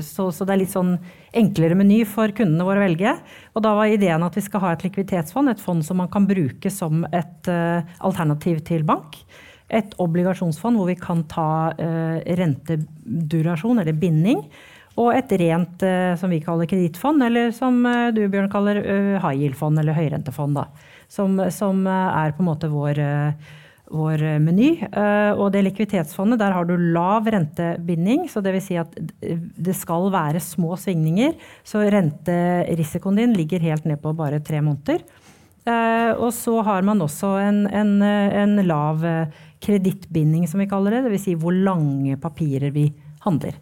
så, 0.00 0.30
så, 0.32 0.46
det 0.46 0.54
er 0.54 0.60
litt 0.62 0.72
sånn 0.72 0.94
enklere 1.36 1.76
meny 1.76 2.02
for 2.08 2.32
kundene 2.36 2.64
våre 2.68 2.80
å 2.80 2.86
velge. 2.86 3.12
Og 3.52 3.64
da 3.64 3.74
var 3.76 3.92
ideen 3.92 4.24
at 4.24 4.38
vi 4.38 4.44
skal 4.44 4.64
ha 4.64 4.70
et 4.72 4.86
likviditetsfond, 4.86 5.52
et 5.52 5.60
fond 5.62 5.84
som 5.84 6.00
man 6.00 6.08
kan 6.12 6.28
bruke 6.28 6.72
som 6.72 7.04
et 7.12 7.52
uh, 7.52 7.84
alternativ 8.06 8.62
til 8.68 8.86
bank. 8.88 9.18
Et 9.66 9.96
obligasjonsfond 10.00 10.78
hvor 10.78 10.88
vi 10.88 10.96
kan 11.00 11.24
ta 11.28 11.50
uh, 11.74 12.16
rentedurasjon, 12.40 13.82
eller 13.82 14.00
binding 14.00 14.40
og 14.96 15.12
et 15.12 15.32
rent, 15.42 15.84
eh, 15.84 16.14
som 16.16 16.32
vi 16.32 16.40
kaller 16.40 16.68
kredittfond, 16.68 17.20
eller 17.26 17.52
som 17.54 17.82
eh, 17.84 18.08
du, 18.16 18.22
Bjørn, 18.32 18.48
kaller 18.52 18.80
eh, 18.80 19.12
high 19.20 19.42
yield-fond, 19.42 19.78
eller 19.80 19.96
høyrentefond. 19.96 20.56
Da. 20.56 20.66
Som, 21.12 21.36
som, 21.52 21.84
er 21.86 22.32
på 22.34 22.42
en 22.42 22.48
måte 22.48 22.70
vår, 22.72 22.98
vår 23.94 24.24
meny. 24.42 24.72
Og 25.38 25.52
det 25.54 25.60
likviditetsfondet, 25.68 26.40
der 26.40 26.50
har 26.50 26.66
du 26.66 26.72
lav 26.74 27.28
rentebinding. 27.30 28.24
Så 28.26 28.42
det 28.42 28.56
vil 28.56 28.64
si 28.64 28.74
at 28.80 28.90
det 29.22 29.76
skal 29.78 30.08
være 30.10 30.42
små 30.42 30.74
svingninger. 30.82 31.36
Så 31.62 31.84
renterisikoen 31.94 33.20
din 33.20 33.36
ligger 33.38 33.62
helt 33.62 33.86
ned 33.86 34.02
på 34.02 34.16
bare 34.18 34.42
tre 34.42 34.58
måneder. 34.66 35.06
Og 36.18 36.34
så 36.34 36.56
har 36.66 36.82
man 36.82 37.06
også 37.06 37.36
en, 37.44 37.62
en, 37.70 37.94
en 38.02 38.58
lav 38.66 39.06
kredittbinding, 39.62 40.50
som 40.50 40.64
vi 40.64 40.66
kaller 40.74 40.98
det. 40.98 41.04
Dvs. 41.06 41.28
Si 41.28 41.38
hvor 41.38 41.54
lange 41.54 42.18
papirer 42.18 42.74
vi 42.74 42.88
handler. 43.22 43.54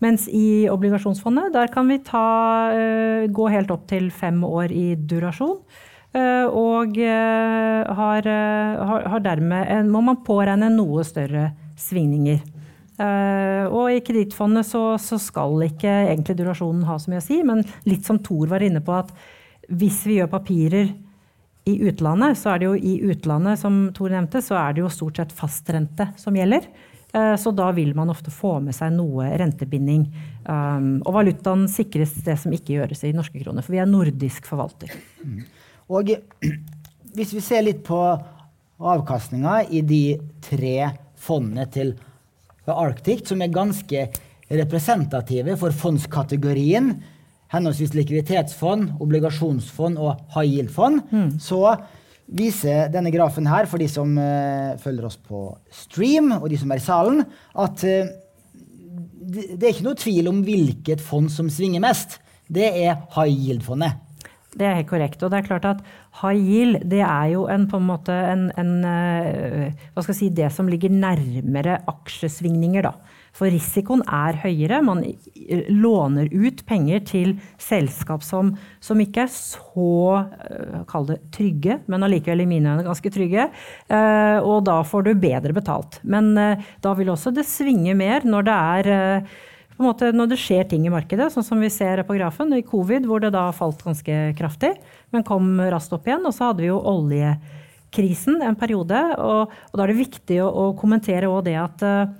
Mens 0.00 0.26
i 0.32 0.68
obligasjonsfondet 0.72 1.52
der 1.54 1.70
kan 1.72 1.88
vi 1.90 2.00
ta, 2.04 2.24
uh, 2.72 3.24
gå 3.28 3.48
helt 3.52 3.72
opp 3.74 3.86
til 3.90 4.10
fem 4.14 4.42
år 4.46 4.72
i 4.72 4.94
durasjon. 4.96 5.58
Uh, 6.10 6.46
og 6.50 6.96
har, 6.98 8.26
har, 8.26 9.04
har, 9.12 9.20
dermed 9.22 9.90
må 9.92 10.00
man 10.02 10.24
påregne 10.26 10.72
noe 10.74 11.04
større 11.06 11.52
svingninger. 11.78 12.40
og 13.70 13.86
i 13.94 14.00
kredittfondet 14.04 14.66
så, 14.66 14.82
så, 15.00 15.16
skal 15.16 15.62
ikke 15.64 15.88
egentlig 16.10 16.34
durasjonen 16.36 16.82
ha 16.84 16.98
så 17.00 17.08
mye 17.08 17.22
å 17.22 17.24
si, 17.24 17.38
men 17.46 17.62
litt 17.88 18.04
som 18.04 18.18
Thor 18.20 18.50
var 18.50 18.60
inne 18.60 18.82
på, 18.84 18.92
at 18.92 19.14
hvis 19.70 20.02
vi 20.04 20.18
gjør 20.18 20.28
papirer 20.34 20.90
i 21.68 21.76
utlandet, 21.88 22.38
så 22.38 22.54
er 22.54 22.60
det 22.60 22.68
jo 22.68 22.76
i 22.76 22.94
utlandet, 23.12 23.60
som 23.60 23.82
Thor 23.96 24.12
nevnte, 24.12 24.42
så 24.44 24.56
er 24.60 24.74
det 24.74 24.84
jo 24.84 24.92
stort 24.92 25.20
sett 25.20 25.34
fastrente 25.36 26.10
som 26.20 26.36
gjelder. 26.36 26.66
Eh, 27.12 27.36
så 27.36 27.50
da 27.50 27.70
vil 27.74 27.94
man 27.98 28.10
ofte 28.12 28.32
få 28.34 28.58
med 28.64 28.76
seg 28.76 28.94
noe 28.94 29.32
rentebinding. 29.40 30.06
Um, 30.44 30.90
og 31.04 31.14
valutaen 31.18 31.66
sikres 31.70 32.14
det 32.26 32.36
som 32.40 32.54
ikke 32.54 32.76
gjøres 32.78 33.04
i 33.06 33.14
norske 33.16 33.40
kroner, 33.42 33.66
for 33.66 33.74
vi 33.74 33.82
er 33.82 33.90
nordisk 33.90 34.46
forvalter. 34.48 34.94
Mm. 35.24 35.42
Og 35.90 36.14
hvis 37.16 37.34
vi 37.34 37.42
ser 37.42 37.66
litt 37.66 37.82
på 37.86 37.98
avkastninga 38.80 39.64
i 39.68 39.82
de 39.84 40.04
tre 40.44 40.92
fondene 41.20 41.66
til 41.72 41.96
Arctic, 42.70 43.24
som 43.26 43.40
er 43.42 43.50
ganske 43.50 44.04
representative 44.50 45.56
for 45.58 45.74
fondskategorien, 45.74 46.92
henholdsvis 47.50 47.96
likviditetsfond, 47.98 48.94
obligasjonsfond 49.02 49.98
og 49.98 50.20
high 50.36 50.46
yield-fond, 50.46 51.02
mm. 51.10 51.32
så 51.42 51.74
viser 52.30 52.90
denne 52.92 53.12
grafen 53.14 53.48
her, 53.50 53.68
for 53.70 53.82
de 53.82 53.88
som 53.90 54.12
uh, 54.18 54.76
følger 54.80 55.08
oss 55.08 55.18
på 55.18 55.48
stream, 55.74 56.32
og 56.38 56.48
de 56.50 56.58
som 56.60 56.70
er 56.70 56.80
i 56.80 56.84
salen, 56.84 57.24
at 57.58 57.86
uh, 57.86 58.12
det, 59.30 59.62
er 59.62 59.72
ikke 59.72 59.86
noe 59.86 59.98
tvil 59.98 60.30
om 60.30 60.44
hvilket 60.46 61.02
fond 61.04 61.30
som 61.32 61.50
svinger 61.52 61.82
mest. 61.84 62.18
Det 62.50 62.66
er 62.66 63.02
high 63.14 63.30
yield-fondet. 63.30 63.98
Det 64.50 64.66
er 64.66 64.80
helt 64.80 64.90
korrekt. 64.90 65.20
Og 65.22 65.30
det 65.30 65.38
er 65.38 65.46
klart 65.46 65.66
at 65.68 65.82
high 66.22 66.38
yield 66.38 66.80
det 66.90 67.04
er 67.06 67.28
jo 67.36 67.44
en, 67.52 67.68
på 67.70 67.78
en 67.78 67.86
måte 67.86 68.14
en, 68.14 68.48
en, 68.58 68.72
uh, 68.82 69.86
hva 69.94 70.02
skal 70.02 70.14
jeg 70.14 70.20
si, 70.24 70.32
det 70.40 70.50
som 70.54 70.70
ligger 70.70 70.92
nærmere 70.94 71.78
aksjesvingninger, 71.90 72.88
da. 72.88 73.09
For 73.40 73.48
risikoen 73.48 74.02
er 74.04 74.36
høyere. 74.42 74.82
Man 74.84 75.00
låner 75.72 76.28
ut 76.28 76.60
penger 76.68 77.00
til 77.08 77.34
selskap 77.60 78.24
som, 78.26 78.52
som 78.84 79.00
ikke 79.00 79.24
er 79.24 79.30
så 79.32 79.92
uh, 80.20 80.82
kall 80.90 81.08
det 81.08 81.22
trygge, 81.32 81.78
men 81.88 82.04
allikevel 82.04 82.44
i 82.44 82.50
mine 82.50 82.74
øyne 82.74 82.84
ganske 82.84 83.12
trygge. 83.14 83.48
Uh, 83.88 84.44
og 84.44 84.66
da 84.68 84.82
får 84.84 85.08
du 85.08 85.14
bedre 85.22 85.56
betalt. 85.56 86.02
Men 86.04 86.34
uh, 86.36 86.68
da 86.84 86.92
vil 86.98 87.14
også 87.14 87.32
det 87.32 87.48
svinge 87.48 87.96
mer 87.96 88.28
når 88.28 88.50
det 88.50 88.58
er 88.58 88.92
måte 89.80 90.10
når 90.12 90.34
det 90.34 90.36
skjer 90.36 90.66
ting 90.68 90.84
i 90.84 90.92
markedet, 90.92 91.30
sånn 91.32 91.46
som 91.46 91.62
vi 91.64 91.70
ser 91.72 92.02
på 92.04 92.12
grafen 92.18 92.52
i 92.52 92.60
covid, 92.60 93.06
hvor 93.08 93.22
det 93.24 93.32
da 93.32 93.46
falt 93.56 93.80
ganske 93.80 94.18
kraftig, 94.36 94.74
men 95.08 95.24
kom 95.24 95.54
raskt 95.72 95.94
opp 95.96 96.04
igjen. 96.04 96.26
Og 96.28 96.36
så 96.36 96.50
hadde 96.50 96.66
vi 96.66 96.68
jo 96.68 96.82
oljekrisen 96.92 98.44
en 98.44 98.58
periode, 98.60 99.00
og, 99.16 99.48
og 99.48 99.80
da 99.80 99.86
er 99.86 99.94
det 99.94 100.02
viktig 100.02 100.42
å, 100.44 100.50
å 100.52 100.66
kommentere 100.76 101.32
òg 101.32 101.46
det 101.48 101.56
at 101.62 101.88
Eh, 101.90 102.19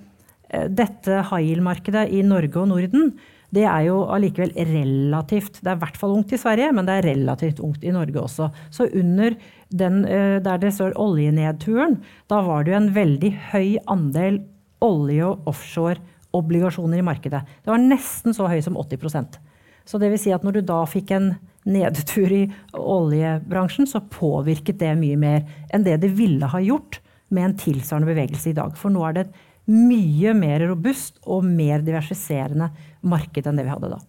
dette 0.51 1.20
high 1.30 1.44
yield-markedet 1.46 2.09
i 2.11 2.24
Norge 2.26 2.59
og 2.59 2.70
Norden, 2.72 3.12
det 3.55 3.64
er 3.66 3.86
jo 3.88 4.05
allikevel 4.14 4.53
relativt 4.55 5.59
Det 5.59 5.72
er 5.72 5.78
i 5.78 5.82
hvert 5.82 5.98
fall 5.98 6.14
ungt 6.14 6.32
i 6.34 6.38
Sverige, 6.38 6.70
men 6.74 6.86
det 6.86 6.96
er 6.96 7.09
relativt 7.11 7.62
ungt 7.66 7.82
i 7.82 7.94
Norge 7.94 8.22
også. 8.22 8.51
Så 8.70 8.86
under 8.94 9.34
den 9.74 10.05
eh, 10.07 10.38
der 10.42 10.62
det 10.62 10.72
står 10.76 10.96
oljenedturen, 10.98 11.98
da 12.30 12.40
var 12.46 12.64
det 12.64 12.74
jo 12.74 12.80
en 12.80 12.94
veldig 12.94 13.32
høy 13.51 13.76
andel 13.90 14.40
olje- 14.80 15.26
og 15.26 15.51
offshore-obligasjoner 15.51 17.03
i 17.03 17.07
markedet. 17.07 17.42
Det 17.64 17.72
var 17.72 17.82
nesten 17.82 18.36
så 18.36 18.48
høy 18.51 18.61
som 18.64 18.78
80% 18.78 19.38
Så 19.84 19.98
det 19.98 20.11
vil 20.12 20.22
si 20.22 20.32
at 20.32 20.44
når 20.46 20.61
du 20.61 20.62
da 20.66 20.84
fikk 20.86 21.11
en 21.16 21.32
nedtur 21.66 22.30
i 22.32 22.44
oljebransjen, 22.72 23.86
så 23.86 24.01
påvirket 24.01 24.78
det 24.80 24.94
mye 24.96 25.18
mer 25.18 25.42
enn 25.74 25.84
det 25.84 25.98
det 26.05 26.14
ville 26.16 26.46
ha 26.46 26.61
gjort 26.62 27.01
med 27.30 27.44
en 27.44 27.57
tilsvarende 27.59 28.11
bevegelse 28.11 28.51
i 28.51 28.57
dag. 28.57 28.74
For 28.78 28.92
nå 28.92 29.03
er 29.07 29.16
det 29.16 29.26
et 29.26 29.34
mye 29.70 30.32
mer 30.34 30.64
robust 30.70 31.20
og 31.26 31.44
mer 31.46 31.84
diversiserende 31.84 32.70
marked 33.02 33.46
enn 33.46 33.61
det 33.61 33.66
vi 33.66 33.74
hadde 33.74 33.92
da. 33.92 34.00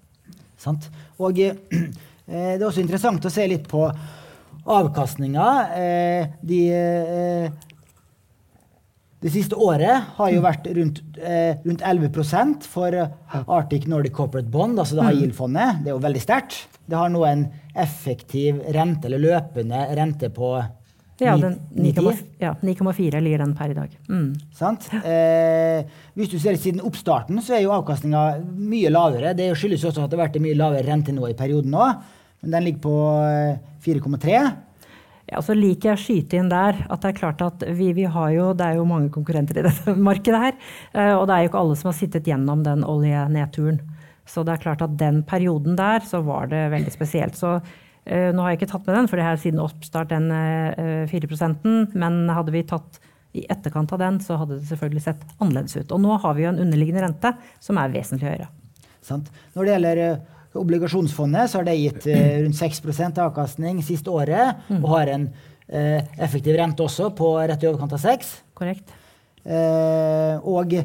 Sant. 0.62 0.88
Og 1.20 1.40
eh, 1.44 1.54
det 2.28 2.62
er 2.62 2.68
også 2.70 2.84
interessant 2.84 3.26
å 3.26 3.34
se 3.34 3.46
litt 3.50 3.68
på 3.70 3.86
avkastninga. 4.66 5.68
Eh, 5.76 6.28
de, 6.42 6.74
eh, 6.74 7.52
det 9.22 9.30
siste 9.34 9.56
året 9.56 10.16
har 10.18 10.32
jo 10.34 10.42
vært 10.42 10.68
rundt, 10.76 11.02
eh, 11.18 11.58
rundt 11.66 11.82
11% 11.82 12.66
for 12.66 12.92
Arctic 13.48 13.88
Nordic 13.88 14.14
Corporate 14.14 14.50
Bond, 14.50 14.80
altså 14.80 14.96
det 14.96 15.04
har 15.04 15.14
mm. 15.14 15.22
GIL-fondet. 15.22 15.84
Det 15.84 15.92
er 15.92 15.96
jo 15.96 16.06
veldig 16.06 16.22
sterkt. 16.22 16.68
Det 16.86 16.98
har 16.98 17.10
nå 17.10 17.26
en 17.26 17.48
effektiv 17.76 18.62
rente, 18.74 19.08
eller 19.08 19.20
løpende 19.20 19.96
rente, 19.96 20.30
på 20.30 20.56
ja, 21.22 22.54
9,4 22.66 23.22
ligger 23.22 23.44
den 23.46 23.54
per 23.58 23.70
i 23.74 23.78
dag. 23.78 23.94
Mm. 24.10 24.32
Sant? 24.58 24.88
Eh, 25.04 25.84
hvis 26.18 26.32
du 26.34 26.40
ser 26.42 26.58
siden 26.58 26.82
oppstarten, 26.88 27.38
så 27.46 27.56
er 27.58 27.64
jo 27.66 27.76
avkastninga 27.76 28.24
mye 28.58 28.90
lavere. 28.94 29.36
Det 29.38 29.52
skyldes 29.58 29.86
også 29.90 30.04
at 30.06 30.12
det 30.12 30.20
har 30.20 30.26
vært 30.28 30.42
mye 30.42 30.58
lavere 30.58 30.86
rente 30.88 31.14
nå 31.16 31.30
i 31.30 31.38
perioden 31.38 31.72
nå, 31.76 31.88
men 32.42 32.52
den 32.56 32.66
ligger 32.68 32.84
på 32.88 32.98
4,3. 33.86 34.36
Eh, 34.42 34.52
Ja, 35.32 35.40
så 35.40 35.54
liker 35.56 35.92
jeg 35.94 35.96
å 35.96 36.02
skyte 36.02 36.36
inn 36.42 36.50
der 36.52 36.82
at 36.92 37.04
det 37.06 37.12
er 37.14 37.20
klart 37.22 37.42
at 37.46 37.62
vi, 37.78 37.92
vi 37.96 38.04
har 38.04 38.32
jo, 38.36 38.50
det 38.58 38.66
er 38.66 38.80
jo 38.82 38.88
mange 38.90 39.08
konkurrenter 39.14 39.62
i 39.62 39.64
dette 39.70 39.94
markedet 39.96 40.42
her. 40.42 40.58
eh, 40.92 41.14
Og 41.16 41.28
det 41.30 41.36
er 41.38 41.46
jo 41.46 41.52
ikke 41.52 41.62
alle 41.62 41.78
som 41.80 41.88
har 41.92 41.96
sittet 41.96 42.28
gjennom 42.28 42.64
den 42.66 42.84
oljenedturen. 42.84 43.78
Så 44.28 44.44
det 44.44 44.58
er 44.58 44.64
klart 44.66 44.82
at 44.84 44.98
den 45.00 45.22
perioden 45.24 45.78
der 45.80 46.04
så 46.08 46.20
var 46.26 46.50
det 46.52 46.66
veldig 46.74 46.92
spesielt. 46.94 47.38
Så 47.40 47.62
nå 48.06 48.42
har 48.42 48.54
jeg 48.54 48.62
ikke 48.62 48.72
tatt 48.72 48.88
med 48.88 48.98
den, 48.98 49.08
for 49.12 49.20
det 49.20 49.26
er 49.30 49.40
siden 49.42 49.62
oppstart 49.62 50.10
den 50.10 50.32
eh, 50.34 51.06
4 51.12 51.54
Men 51.94 52.24
hadde 52.34 52.54
vi 52.56 52.64
tatt 52.66 53.00
i 53.38 53.46
etterkant 53.48 53.92
av 53.94 54.02
den, 54.02 54.20
så 54.20 54.36
hadde 54.42 54.58
det 54.58 54.68
selvfølgelig 54.68 55.04
sett 55.06 55.22
annerledes 55.40 55.78
ut. 55.78 55.92
Og 55.92 56.02
nå 56.04 56.18
har 56.20 56.34
vi 56.36 56.44
jo 56.44 56.52
en 56.52 56.60
underliggende 56.60 57.06
rente 57.06 57.34
som 57.64 57.80
er 57.80 57.94
vesentlig 57.94 58.28
høyere. 58.28 58.50
Sant? 59.06 59.30
Når 59.56 59.66
det 59.66 59.76
gjelder 59.76 60.02
eh, 60.04 60.42
obligasjonsfondet, 60.60 61.50
så 61.50 61.62
har 61.62 61.70
det 61.70 61.78
gitt 61.80 62.10
eh, 62.12 62.42
rundt 62.44 62.60
6% 62.60 63.22
avkastning 63.24 63.80
siste 63.86 64.12
året, 64.12 64.66
og 64.82 64.90
har 64.96 65.14
en 65.14 65.30
eh, 65.70 66.02
effektiv 66.20 66.58
rente 66.60 66.84
også 66.84 67.12
på 67.18 67.34
rett 67.40 67.64
i 67.64 67.70
overkant 67.72 67.96
av 67.96 68.04
6 68.04 68.34
Korrekt? 68.58 68.92
Eh, 69.42 70.36
og 70.44 70.76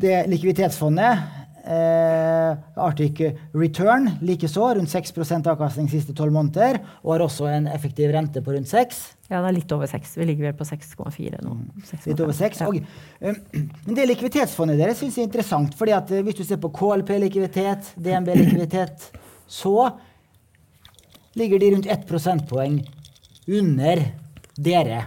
det 0.00 0.14
likviditetsfondet, 0.30 1.39
eh, 1.70 2.58
Arctic 2.80 3.20
Return, 3.54 4.08
likeså 4.26 4.66
rundt 4.76 4.90
6% 4.92 5.48
avkastning 5.52 5.88
siste 5.92 6.14
tolv 6.16 6.34
måneder, 6.34 6.80
og 7.04 7.14
har 7.14 7.24
også 7.26 7.48
en 7.50 7.68
effektiv 7.70 8.12
rente 8.14 8.42
på 8.44 8.54
rundt 8.56 8.70
6 8.70 9.00
Ja, 9.30 9.38
det 9.38 9.50
er 9.52 9.56
litt 9.60 9.72
over 9.76 9.90
6. 9.90 10.16
Vi 10.18 10.26
ligger 10.26 10.48
vel 10.48 10.56
på 10.58 10.66
6,4 10.66 11.42
nå. 11.46 11.56
6 11.86 12.08
Litt 12.10 12.22
over 12.24 12.36
6. 12.36 12.62
Ja. 12.64 12.70
Og, 12.70 12.80
eh, 13.22 13.42
men 13.86 13.98
det 13.98 14.08
likviditetsfondet 14.10 14.80
deres 14.80 14.98
syns 15.00 15.18
jeg 15.18 15.26
er 15.26 15.30
interessant. 15.30 15.76
fordi 15.78 15.94
at 15.96 16.10
eh, 16.10 16.24
hvis 16.26 16.40
du 16.40 16.44
ser 16.44 16.60
på 16.62 16.72
KLP-likviditet, 16.74 17.92
DNB-likviditet, 17.96 19.10
så 19.46 19.92
ligger 21.38 21.62
de 21.62 21.70
rundt 21.76 21.86
1 21.86 22.06
prosentpoeng 22.08 22.80
under 23.60 24.04
dere. 24.58 25.04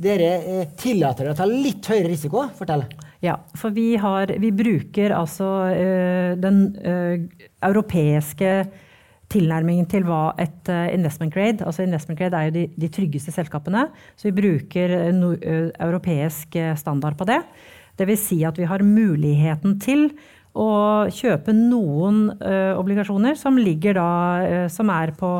Dere 0.00 0.32
eh, 0.40 0.66
tillater 0.80 1.26
dere 1.26 1.36
å 1.36 1.38
ta 1.38 1.48
litt 1.48 1.84
høyere 1.92 2.08
risiko. 2.08 2.48
Fortell. 2.56 2.86
Ja, 3.20 3.36
for 3.58 3.74
vi, 3.76 3.94
har, 4.00 4.32
vi 4.40 4.52
bruker 4.56 5.12
altså 5.12 5.48
uh, 5.68 6.36
den 6.40 6.62
uh, 6.80 7.48
europeiske 7.68 8.54
tilnærmingen 9.30 9.86
til 9.86 10.02
hva 10.08 10.32
et 10.42 10.66
øh, 10.74 10.88
investment 10.90 11.30
grade 11.30 11.62
Altså 11.62 11.84
investment 11.84 12.18
grade 12.18 12.34
er 12.34 12.48
jo 12.48 12.54
de, 12.56 12.64
de 12.82 12.88
tryggeste 12.90 13.30
selskapene, 13.30 13.84
så 14.18 14.26
vi 14.26 14.32
bruker 14.40 15.12
no, 15.14 15.36
europeisk 15.78 16.56
standard 16.74 17.14
på 17.14 17.28
det. 17.30 17.38
Vil 18.00 18.18
si 18.18 18.40
at 18.42 18.58
vi 18.58 18.66
har 18.66 18.82
muligheten 18.82 19.76
til 19.78 20.08
å 20.56 21.06
kjøpe 21.14 21.54
noen 21.54 22.24
øh, 22.42 22.74
obligasjoner 22.80 23.38
som 23.38 23.58
ligger 23.60 24.00
da 24.00 24.10
øh, 24.42 24.66
Som 24.70 24.90
er 24.90 25.14
på 25.14 25.36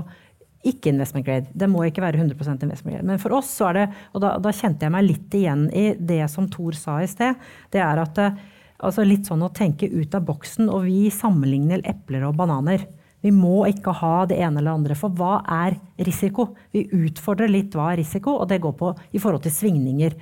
ikke 0.66 0.92
investment 0.92 1.24
grade. 1.26 1.48
Det 1.56 1.68
må 1.70 1.86
ikke 1.86 2.02
være 2.04 2.20
100 2.20 2.64
investment 2.66 2.96
grade. 2.96 3.06
Men 3.08 3.20
for 3.22 3.38
oss 3.38 3.50
så 3.56 3.70
er 3.70 3.78
det, 3.78 3.86
og 4.12 4.24
da, 4.24 4.34
da 4.42 4.52
kjente 4.52 4.86
jeg 4.86 4.92
meg 4.92 5.06
litt 5.06 5.36
igjen 5.36 5.66
i 5.72 5.84
det 5.96 6.22
som 6.32 6.48
Thor 6.52 6.76
sa 6.76 6.98
i 7.00 7.08
sted, 7.08 7.38
det 7.72 7.80
er 7.80 8.02
at 8.02 8.20
eh, 8.20 8.40
altså 8.84 9.04
litt 9.06 9.28
sånn 9.28 9.44
å 9.46 9.52
tenke 9.56 9.88
ut 9.88 10.16
av 10.16 10.26
boksen, 10.28 10.68
og 10.72 10.84
vi 10.88 11.08
sammenligner 11.14 11.84
epler 11.88 12.26
og 12.28 12.36
bananer. 12.40 12.84
Vi 13.20 13.32
må 13.36 13.66
ikke 13.68 13.92
ha 14.00 14.26
det 14.28 14.38
ene 14.40 14.60
eller 14.62 14.78
andre, 14.78 14.96
for 14.96 15.12
hva 15.16 15.40
er 15.44 15.76
risiko? 16.04 16.50
Vi 16.72 16.86
utfordrer 16.88 17.52
litt 17.52 17.74
hva 17.76 17.92
er 17.92 18.00
risiko, 18.00 18.38
og 18.40 18.48
det 18.52 18.62
går 18.64 18.76
på 18.80 18.94
i 19.12 19.20
forhold 19.20 19.44
til 19.44 19.56
svingninger. 19.56 20.16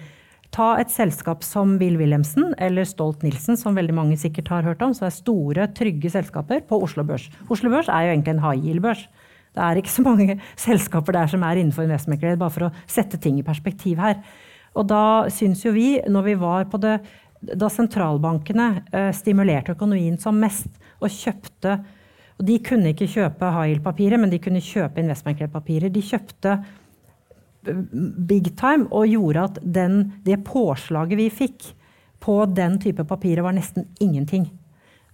Ta 0.55 0.73
et 0.81 0.91
selskap 0.91 1.43
som 1.45 1.77
Bill 1.81 1.99
Wilhelmsen 2.01 2.55
eller 2.63 2.87
Stolt-Nielsen, 2.89 3.59
som 3.61 3.77
veldig 3.77 3.95
mange 3.95 4.17
sikkert 4.19 4.49
har 4.55 4.67
hørt 4.67 4.83
om, 4.83 4.95
som 4.97 5.07
er 5.07 5.15
store, 5.15 5.69
trygge 5.77 6.11
selskaper 6.15 6.63
på 6.67 6.79
Oslo 6.87 7.05
Børs. 7.07 7.29
Oslo 7.53 7.71
Børs 7.75 7.91
er 7.93 8.07
jo 8.07 8.15
egentlig 8.15 8.35
en 8.37 8.45
high 8.47 8.65
yield-børs. 8.65 9.05
Det 9.55 9.65
er 9.65 9.81
ikke 9.81 9.93
så 9.93 10.05
mange 10.07 10.39
selskaper 10.57 11.17
der 11.17 11.31
som 11.31 11.45
er 11.47 11.61
innenfor 11.61 11.87
investmentgrade, 11.87 12.41
bare 12.41 12.55
for 12.55 12.69
å 12.69 12.75
sette 12.91 13.21
ting 13.23 13.39
i 13.41 13.47
perspektiv 13.47 14.01
her. 14.03 14.21
Og 14.79 14.87
da 14.91 15.05
syns 15.33 15.65
jo 15.65 15.73
vi, 15.75 15.97
når 16.07 16.29
vi 16.29 16.37
var 16.39 16.69
på 16.71 16.81
det 16.83 16.99
Da 17.39 17.69
sentralbankene 17.71 18.65
eh, 18.91 19.13
stimulerte 19.15 19.71
økonomien 19.77 20.17
som 20.19 20.35
mest 20.43 20.73
og 20.99 21.07
kjøpte 21.07 21.77
og 22.39 22.47
De 22.47 22.59
kunne 22.63 22.93
ikke 22.95 23.11
kjøpe 23.11 23.51
high 23.51 23.73
yield-papirer, 23.73 24.21
men 24.21 24.31
de 24.31 24.39
kunne 24.43 24.63
kjøpe 24.63 25.03
investment 25.03 25.41
grade-papirer. 25.41 25.91
De 25.91 26.03
kjøpte 26.05 26.55
eh, 26.55 27.81
big 28.31 28.53
time 28.59 28.87
og 28.95 29.11
gjorde 29.11 29.47
at 29.51 29.59
den, 29.63 29.99
det 30.27 30.39
påslaget 30.47 31.19
vi 31.19 31.29
fikk 31.35 31.73
på 32.23 32.41
den 32.51 32.79
type 32.83 33.05
papirer, 33.07 33.43
var 33.47 33.57
nesten 33.57 33.89
ingenting. 34.03 34.47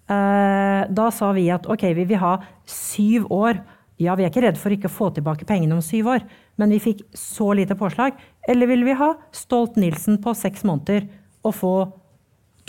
Eh, 0.05 0.83
da 0.85 1.09
sa 1.17 1.33
vi 1.37 1.49
at 1.53 1.65
ok, 1.71 1.87
vi 1.97 2.05
vil 2.13 2.21
ha 2.21 2.37
syv 2.69 3.31
år. 3.33 3.63
Ja, 4.03 4.17
vi 4.19 4.25
er 4.25 4.33
ikke 4.33 4.43
redd 4.43 4.59
for 4.59 4.75
ikke 4.75 4.91
å 4.91 4.95
få 4.95 5.11
tilbake 5.15 5.47
pengene 5.47 5.77
om 5.77 5.83
syv 5.85 6.09
år, 6.17 6.25
men 6.59 6.73
vi 6.75 6.81
fikk 6.83 7.05
så 7.15 7.53
lite 7.55 7.77
påslag. 7.79 8.17
Eller 8.49 8.71
vil 8.71 8.83
vi 8.87 8.97
ha 8.99 9.13
Stolt-Nielsen 9.35 10.19
på 10.25 10.35
seks 10.35 10.65
måneder 10.67 11.07
og 11.47 11.55
få 11.55 11.75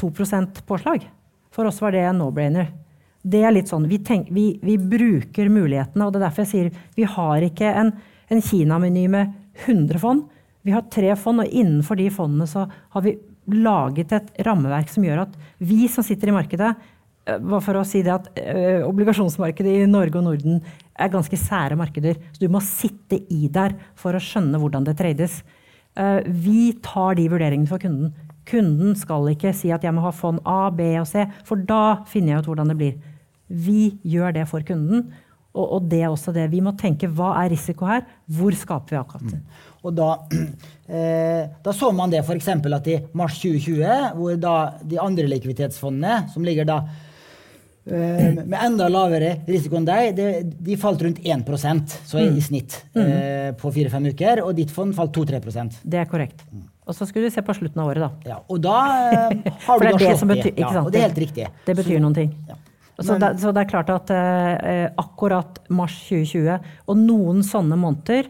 2% 0.02 0.62
påslag? 0.70 1.08
For 1.56 1.66
oss 1.66 1.82
var 1.82 1.96
det 1.96 2.04
en 2.06 2.22
no-brainer. 2.22 2.70
Det 3.26 3.42
er 3.42 3.56
litt 3.56 3.72
sånn, 3.72 3.88
vi, 3.90 3.98
tenk, 4.06 4.30
vi, 4.30 4.52
vi, 4.62 4.78
bruker 4.78 5.50
mulighetene, 5.50 6.06
og 6.06 6.14
det 6.14 6.22
er 6.22 6.28
derfor 6.28 6.46
jeg 6.46 6.52
sier 6.52 6.90
vi 6.94 7.08
har 7.10 7.46
ikke 7.48 7.72
en, 7.74 7.90
en 8.30 8.44
Kina-meny 8.46 9.08
med 9.10 9.34
100 9.66 10.02
fond. 10.04 10.28
Vi 10.66 10.74
har 10.76 10.86
tre 10.94 11.16
fond, 11.18 11.42
og 11.42 11.50
innenfor 11.50 11.98
de 11.98 12.12
fondene 12.14 12.46
så 12.50 12.68
har 12.70 13.06
vi 13.06 13.16
laget 13.50 14.14
et 14.14 14.30
rammeverk 14.46 14.94
som 14.94 15.06
gjør 15.06 15.24
at 15.26 15.34
vi 15.58 15.90
som 15.90 16.06
sitter 16.06 16.30
i 16.30 16.38
markedet, 16.38 16.76
bare 17.26 17.62
for 17.66 17.80
å 17.80 17.86
si 17.88 18.04
det 18.06 18.14
at 18.14 18.28
ø, 18.38 18.86
obligasjonsmarkedet 18.86 19.72
i 19.82 19.90
Norge 19.90 20.20
og 20.20 20.28
Norden 20.28 20.60
er 20.96 21.12
ganske 21.12 21.40
sære 21.40 21.78
markeder. 21.80 22.20
Så 22.34 22.44
du 22.44 22.52
må 22.52 22.62
sitte 22.64 23.20
i 23.32 23.50
der 23.52 23.76
for 24.00 24.16
å 24.16 24.22
skjønne 24.22 24.60
hvordan 24.62 24.88
det 24.88 24.98
trades. 25.00 25.42
Uh, 25.96 26.22
vi 26.26 26.74
tar 26.84 27.20
de 27.20 27.28
vurderingene 27.32 27.70
for 27.70 27.82
kunden. 27.82 28.14
Kunden 28.46 28.96
skal 29.00 29.28
ikke 29.32 29.54
si 29.58 29.72
at 29.74 29.84
jeg 29.84 29.96
må 29.96 30.04
ha 30.06 30.14
fond 30.14 30.42
A, 30.46 30.70
B 30.70 30.94
og 31.00 31.08
C, 31.10 31.26
for 31.48 31.62
da 31.68 32.06
finner 32.10 32.36
jeg 32.36 32.44
ut 32.44 32.50
hvordan 32.52 32.72
det 32.72 32.80
blir. 32.80 32.98
Vi 33.50 33.96
gjør 34.06 34.36
det 34.36 34.50
for 34.50 34.66
kunden. 34.66 35.08
Og, 35.56 35.66
og 35.78 35.88
det 35.92 36.02
er 36.04 36.12
også 36.12 36.34
det. 36.36 36.50
Vi 36.52 36.60
må 36.64 36.76
tenke 36.78 37.08
hva 37.08 37.32
er 37.40 37.54
risiko 37.54 37.88
her? 37.88 38.04
Hvor 38.28 38.56
skaper 38.60 38.96
vi 38.96 39.00
avkastning? 39.00 39.42
Mm. 39.42 39.66
Og 39.86 39.96
da, 39.96 40.10
eh, 40.98 41.44
da, 41.64 41.74
så 41.76 41.92
man 41.96 42.12
det 42.12 42.24
f.eks. 42.26 42.50
at 42.52 42.90
i 42.92 43.00
mars 43.16 43.40
2020, 43.40 44.18
hvor 44.20 44.40
da 44.42 44.56
de 44.84 45.00
andre 45.02 45.30
likviditetsfondene, 45.32 46.26
som 46.34 46.46
ligger 46.46 46.68
da 46.68 46.82
eh, 46.84 47.04
med 47.86 48.56
enda 48.66 48.88
lavere 48.90 49.36
risiko 49.46 49.78
enn 49.78 49.86
deg, 49.86 50.16
det, 50.18 50.30
de 50.66 50.78
falt 50.82 51.04
rundt 51.06 51.20
1% 51.22 51.98
så 52.10 52.18
i, 52.18 52.30
Mm. 52.32 52.40
snitt 52.42 52.80
mm. 52.96 53.56
på 53.62 53.72
fire-fem 53.76 54.08
uker. 54.10 54.42
Og 54.46 54.56
ditt 54.58 54.72
fond 54.74 54.96
falt 54.98 55.14
2-3% 55.14 55.82
Det 55.84 56.00
er 56.02 56.10
korrekt. 56.10 56.42
Og 56.86 56.94
så 56.94 57.06
skulle 57.10 57.30
du 57.30 57.34
se 57.34 57.42
på 57.46 57.54
slutten 57.58 57.82
av 57.82 57.90
året, 57.90 58.04
da. 58.06 58.30
ja, 58.30 58.38
Og 58.50 58.62
da 58.62 58.78
eh, 59.10 59.52
har 59.66 59.80
du 59.82 59.86
da 59.86 59.98
det 59.98 60.12
slått 60.20 60.44
det. 60.44 60.54
Ja, 60.62 60.72
og 60.84 60.92
det 60.94 61.02
er 61.02 61.08
helt 61.10 61.22
riktig. 61.26 61.48
Det 61.66 61.76
betyr 61.78 62.02
noen 62.02 62.18
ting. 62.18 62.34
Ja. 62.50 62.58
Så, 63.02 63.18
det, 63.20 63.32
så 63.42 63.52
det 63.52 63.66
er 63.66 63.70
klart 63.70 63.90
at 63.92 64.12
eh, 64.16 64.86
akkurat 65.02 65.58
mars 65.74 65.98
2020 66.08 66.70
og 66.88 67.00
noen 67.02 67.42
sånne 67.44 67.76
måneder, 67.80 68.30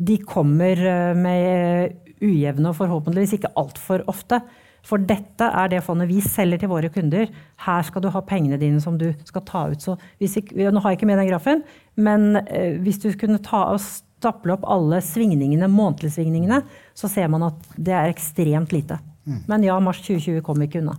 de 0.00 0.16
kommer 0.24 0.80
eh, 0.80 1.10
med 1.18 1.98
ujevne 2.24 2.70
og 2.70 2.78
forhåpentligvis 2.78 3.36
ikke 3.38 3.52
altfor 3.60 4.06
ofte. 4.08 4.40
For 4.86 5.02
dette 5.02 5.46
er 5.46 5.70
det 5.72 5.82
fondet 5.84 6.08
vi 6.10 6.20
selger 6.24 6.62
til 6.62 6.70
våre 6.72 6.90
kunder. 6.92 7.28
Her 7.64 7.82
skal 7.86 8.04
du 8.04 8.10
ha 8.12 8.22
pengene 8.26 8.58
dine 8.60 8.80
som 8.82 8.96
du 9.00 9.10
skal 9.28 9.44
ta 9.48 9.66
ut. 9.72 9.82
Så 9.82 9.96
ikke, 10.20 10.70
nå 10.70 10.82
har 10.82 10.94
jeg 10.94 11.00
ikke 11.00 11.10
med 11.10 11.20
den 11.20 11.30
grafen, 11.30 11.64
men 12.00 12.40
eh, 12.46 12.78
hvis 12.80 13.02
du 13.02 13.10
kunne 13.20 13.42
ta 13.44 13.66
og 13.74 13.82
staple 13.82 14.56
opp 14.56 14.66
alle 14.68 15.00
svingningene, 15.04 15.68
månedlige 15.70 16.18
svingningene, 16.18 16.62
så 16.96 17.08
ser 17.12 17.30
man 17.32 17.48
at 17.50 17.74
det 17.76 17.94
er 17.96 18.12
ekstremt 18.12 18.74
lite. 18.76 19.00
Men 19.48 19.64
ja, 19.64 19.76
mars 19.82 20.00
2020 20.02 20.40
kommer 20.44 20.66
ikke 20.66 20.80
unna. 20.80 20.96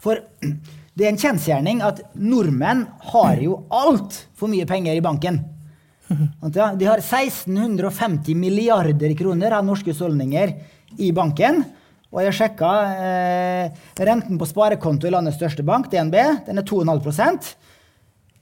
For 0.00 0.20
det 0.96 1.06
er 1.06 1.12
en 1.12 1.20
kjensgjerning 1.20 1.82
at 1.84 2.04
nordmenn 2.14 2.86
har 3.12 3.42
jo 3.42 3.62
altfor 3.72 4.50
mye 4.52 4.68
penger 4.68 4.96
i 4.96 5.04
banken. 5.04 5.42
De 6.12 6.60
har 6.84 7.00
1650 7.00 8.36
milliarder 8.36 9.14
kroner 9.16 9.54
av 9.56 9.64
norske 9.64 9.92
husholdninger 9.92 10.52
i 11.00 11.12
banken. 11.16 11.62
Og 12.12 12.20
jeg 12.26 12.36
sjekka 12.36 12.70
eh, 13.00 13.84
renten 14.04 14.36
på 14.40 14.48
sparekonto 14.48 15.08
i 15.08 15.12
landets 15.14 15.38
største 15.40 15.64
bank, 15.64 15.88
DNB. 15.92 16.16
Den 16.48 16.60
er 16.60 16.66
2,5% 16.68 17.54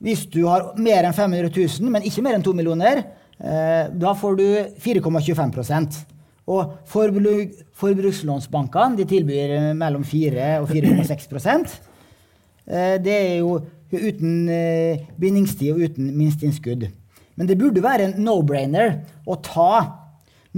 Hvis 0.03 0.25
du 0.33 0.43
har 0.49 0.73
mer 0.81 1.07
enn 1.07 1.14
500 1.14 1.53
000, 1.55 1.91
men 1.93 2.07
ikke 2.09 2.25
mer 2.27 2.35
enn 2.35 2.47
2 2.47 2.55
millioner, 2.59 3.05
eh, 3.39 3.85
da 3.95 4.14
får 4.18 4.41
du 4.41 4.47
4,25% 4.83 6.01
Og 6.51 6.75
forbruk, 6.91 7.55
forbrukslånsbankene 7.79 8.99
de 8.99 9.07
tilbyr 9.07 9.55
eh, 9.55 9.71
mellom 9.79 10.03
4 10.03 10.51
og 10.64 10.73
4,6 10.75 11.79
eh, 12.66 12.97
Det 12.99 13.14
er 13.14 13.37
jo 13.39 13.61
uten 13.95 14.49
eh, 14.51 15.07
bindingstid 15.18 15.77
og 15.77 15.87
uten 15.87 16.11
minsteinnskudd. 16.18 16.89
Men 17.39 17.47
det 17.47 17.59
burde 17.59 17.83
være 17.83 18.09
en 18.09 18.18
no-brainer 18.27 18.99
å 19.31 19.39
ta 19.39 19.99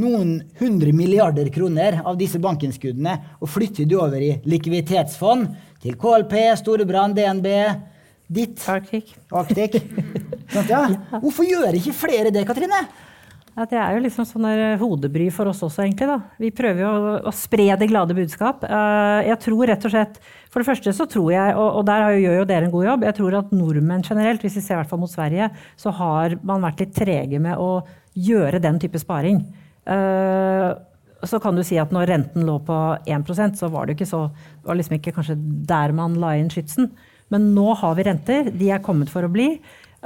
noen 0.00 0.38
hundre 0.60 0.92
milliarder 0.96 1.50
kroner 1.52 2.00
av 2.04 2.16
disse 2.20 2.40
bankinnskuddene 2.42 3.16
og 3.40 3.50
flytter 3.52 3.88
de 3.88 3.98
over 3.98 4.24
i 4.24 4.32
likviditetsfond 4.48 5.50
til 5.82 5.98
KLP, 6.00 6.36
Storebrand, 6.60 7.18
DNB, 7.18 7.48
ditt 8.32 8.62
Arctic. 8.70 9.12
Arctic. 9.34 9.80
Sånn, 10.52 10.68
ja. 10.70 10.84
Hvorfor 11.18 11.44
gjør 11.44 11.76
ikke 11.76 11.96
flere 11.96 12.32
det, 12.32 12.46
Katrine? 12.48 12.86
Ja, 13.52 13.66
det 13.68 13.76
er 13.76 13.92
jo 13.92 14.00
liksom 14.06 14.24
sånn 14.24 14.46
der 14.46 14.78
hodebry 14.80 15.26
for 15.34 15.50
oss 15.50 15.60
også, 15.60 15.82
egentlig. 15.84 16.06
da. 16.08 16.16
Vi 16.40 16.48
prøver 16.56 16.86
jo 16.86 16.92
å, 16.92 17.16
å 17.28 17.32
spre 17.36 17.66
det 17.76 17.88
glade 17.90 18.16
budskap. 18.16 18.64
Uh, 18.64 19.20
jeg 19.26 19.36
tror 19.44 19.66
rett 19.68 19.84
og 19.84 19.92
slett 19.92 20.16
For 20.48 20.62
det 20.62 20.68
første 20.70 20.94
så 20.96 21.04
tror 21.08 21.28
jeg, 21.34 21.56
og, 21.60 21.80
og 21.80 21.84
der 21.88 22.06
gjør 22.16 22.38
jo 22.38 22.46
dere 22.48 22.68
en 22.68 22.72
god 22.72 22.86
jobb, 22.86 23.04
jeg 23.08 23.18
tror 23.18 23.36
at 23.42 23.52
nordmenn 23.56 24.06
generelt, 24.08 24.44
hvis 24.44 24.56
vi 24.56 24.64
ser 24.64 24.78
i 24.78 24.80
hvert 24.80 24.88
fall 24.88 25.02
mot 25.02 25.12
Sverige, 25.12 25.50
så 25.80 25.92
har 26.00 26.38
man 26.40 26.64
vært 26.64 26.80
litt 26.84 26.96
trege 26.96 27.40
med 27.44 27.60
å 27.60 27.82
gjøre 28.16 28.60
den 28.60 28.80
type 28.80 29.00
sparing. 29.00 29.42
Uh, 29.88 30.72
så 31.26 31.38
kan 31.42 31.54
du 31.54 31.62
si 31.66 31.78
at 31.78 31.92
når 31.94 32.10
renten 32.10 32.44
lå 32.46 32.56
på 32.66 32.76
1% 33.06 33.58
så 33.58 33.68
var 33.70 33.86
det 33.86 33.94
ikke 33.96 34.08
så 34.10 34.24
Det 34.32 34.66
var 34.66 34.78
liksom 34.78 34.96
ikke 34.96 35.12
kanskje 35.14 35.36
der 35.70 35.94
man 35.94 36.18
la 36.18 36.34
inn 36.38 36.50
skytsen. 36.50 36.90
Men 37.30 37.52
nå 37.54 37.72
har 37.78 37.94
vi 37.96 38.06
renter. 38.06 38.50
De 38.50 38.70
er 38.74 38.82
kommet 38.82 39.10
for 39.10 39.24
å 39.24 39.30
bli. 39.30 39.54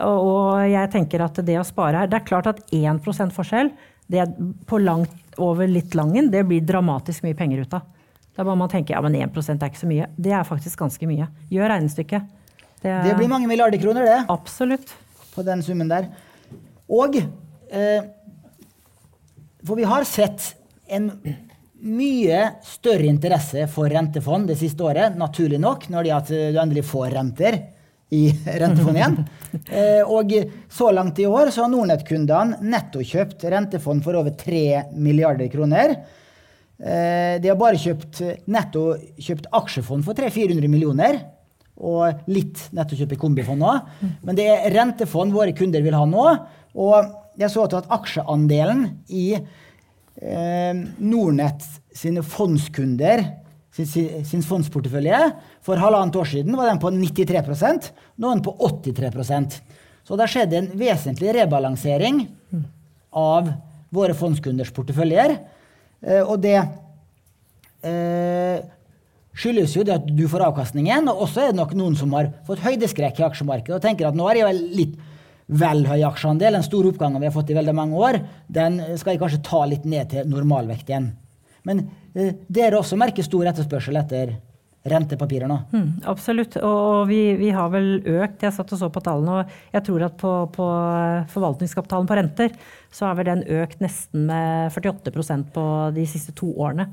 Og 0.04 0.60
jeg 0.68 0.92
tenker 0.92 1.24
at 1.24 1.40
det 1.40 1.56
å 1.56 1.64
spare 1.64 2.02
her 2.02 2.10
Det 2.10 2.18
er 2.18 2.26
klart 2.28 2.50
at 2.50 2.58
1 2.68 3.00
forskjell 3.32 3.72
det 4.06 4.20
er 4.22 4.34
på 4.68 4.78
langt 4.78 5.38
over 5.42 5.66
litt 5.66 5.94
langen, 5.98 6.28
det 6.30 6.44
blir 6.46 6.62
dramatisk 6.62 7.24
mye 7.26 7.34
penger 7.34 7.64
ut 7.64 7.72
av. 7.74 7.88
Da 8.36 8.44
må 8.46 8.54
man 8.54 8.70
tenke 8.70 8.94
ja, 8.94 9.00
men 9.02 9.16
1% 9.18 9.58
er 9.58 9.72
ikke 9.72 9.80
så 9.80 9.88
mye. 9.90 10.06
Det 10.14 10.30
er 10.30 10.46
faktisk 10.46 10.78
ganske 10.78 11.08
mye. 11.08 11.26
Gjør 11.52 11.72
regnestykket. 11.72 12.28
Det, 12.84 12.92
det 12.92 13.16
blir 13.18 13.30
mange 13.32 13.48
milliarder 13.50 13.80
kroner, 13.82 14.06
det. 14.06 14.20
Absolutt. 14.32 14.92
På 15.34 15.42
den 15.46 15.64
summen 15.64 15.90
der. 15.90 16.06
Og 16.92 17.16
eh, 17.18 18.06
For 19.66 19.78
vi 19.78 19.86
har 19.88 20.04
sett 20.06 20.52
en 20.86 21.10
mye 21.86 22.42
større 22.64 23.06
interesse 23.08 23.66
for 23.72 23.90
rentefond 23.90 24.48
det 24.50 24.58
siste 24.60 24.84
året, 24.86 25.16
naturlig 25.18 25.58
nok, 25.60 25.88
når 25.92 26.06
de 26.06 26.36
du 26.54 26.60
endelig 26.60 26.86
får 26.88 27.10
renter 27.14 27.58
i 28.14 28.22
rentefond 28.62 28.96
igjen. 28.98 29.16
Eh, 29.66 30.02
og 30.06 30.32
så 30.72 30.90
langt 30.94 31.18
i 31.18 31.26
år 31.26 31.50
så 31.54 31.64
har 31.64 31.72
Nordnett-kundene 31.72 32.60
nettokjøpt 32.62 33.46
rentefond 33.50 34.04
for 34.06 34.18
over 34.18 34.36
3 34.38 34.62
milliarder 34.94 35.50
kroner. 35.52 35.96
Eh, 36.78 37.36
de 37.42 37.50
har 37.50 37.58
bare 37.58 37.80
kjøpt, 37.80 38.22
netto 38.52 38.92
kjøpt 39.18 39.50
aksjefond 39.58 40.06
for 40.06 40.18
300-400 40.18 40.70
millioner. 40.70 41.20
Og 41.76 42.30
litt 42.32 42.70
nettokjøp 42.72 43.10
i 43.12 43.20
kombifond 43.20 43.60
nå. 43.60 43.74
Men 44.24 44.38
det 44.38 44.46
er 44.48 44.70
rentefond 44.72 45.34
våre 45.34 45.52
kunder 45.56 45.82
vil 45.84 45.96
ha 45.98 46.06
nå. 46.08 46.28
Og 46.80 47.10
jeg 47.40 47.52
så 47.52 47.66
at 47.66 47.90
aksjeandelen 47.92 48.86
i 49.08 49.26
eh, 49.36 50.78
Nordnett 50.98 51.66
sine 51.96 52.24
fondskunder 52.24 53.24
sin, 53.76 54.24
sin 54.24 54.44
fondsportefølje. 54.44 55.18
For 55.64 55.80
halvannet 55.80 56.16
år 56.16 56.30
siden 56.30 56.56
var 56.56 56.70
den 56.70 56.80
på 56.82 56.92
93 56.94 57.92
nå 58.16 58.30
er 58.30 58.38
den 58.38 58.44
på 58.44 58.54
83% 58.56 59.60
Så 60.06 60.14
det 60.14 60.22
har 60.22 60.32
skjedd 60.32 60.54
en 60.54 60.70
vesentlig 60.78 61.34
rebalansering 61.34 62.24
av 63.16 63.50
våre 63.94 64.14
fondskunders 64.16 64.72
porteføljer. 64.74 65.36
Eh, 66.06 66.22
og 66.22 66.40
det 66.44 66.56
eh, 67.82 68.62
skyldes 69.36 69.74
jo 69.76 69.84
det 69.86 69.96
at 69.96 70.06
du 70.08 70.24
får 70.30 70.46
avkastningen, 70.48 71.10
og 71.10 71.26
også 71.26 71.42
er 71.42 71.52
det 71.52 71.60
nok 71.60 71.74
noen 71.76 71.98
som 71.98 72.14
har 72.16 72.30
fått 72.46 72.64
høydeskrekk 72.64 73.20
i 73.20 73.26
aksjemarkedet 73.26 73.76
og 73.76 73.84
tenker 73.84 74.08
at 74.08 74.16
nå 74.16 74.28
er 74.30 74.40
jeg 74.40 74.48
vel 74.48 74.62
litt 74.78 74.96
vel 75.46 75.84
høy 75.86 76.00
aksjeandel, 76.08 76.58
den 76.58 76.66
store 76.66 76.90
oppgangen 76.90 77.22
vi 77.22 77.28
har 77.28 77.34
fått 77.34 77.52
i 77.52 77.56
veldig 77.56 77.74
mange 77.76 78.00
år, 78.00 78.18
den 78.50 78.80
skal 78.98 79.14
jeg 79.14 79.22
kanskje 79.22 79.44
ta 79.46 79.62
litt 79.68 79.86
ned 79.86 80.10
til 80.10 80.26
normalvekt 80.30 80.90
igjen. 80.90 81.12
Men 81.66 81.86
eh, 82.14 82.34
dere 82.48 82.80
også 82.80 82.98
merker 82.98 83.26
stor 83.26 83.46
etterspørsel 83.52 83.98
etter 84.00 84.36
rentepapirer 84.86 85.50
nå? 85.50 85.56
Mm, 85.74 85.88
absolutt. 86.10 86.56
Og 86.62 87.08
vi, 87.10 87.20
vi, 87.40 87.50
har 87.54 87.70
vel 87.72 87.98
økt. 88.00 88.44
Jeg 88.46 88.54
satt 88.54 88.72
og 88.74 88.80
så 88.80 88.90
på 88.92 89.02
tallene, 89.04 89.40
og 89.40 89.74
jeg 89.74 89.86
tror 89.88 90.06
at 90.06 90.16
på, 90.20 90.32
på 90.54 90.68
forvaltningskapitalen 91.32 92.06
på 92.06 92.18
renter, 92.18 92.54
så 92.94 93.08
har 93.08 93.18
vel 93.18 93.30
den 93.30 93.44
økt 93.62 93.82
nesten 93.82 94.28
med 94.30 94.74
48% 94.74 95.50
på 95.54 95.66
de 95.96 96.06
siste 96.10 96.34
to 96.38 96.52
årene. 96.54 96.88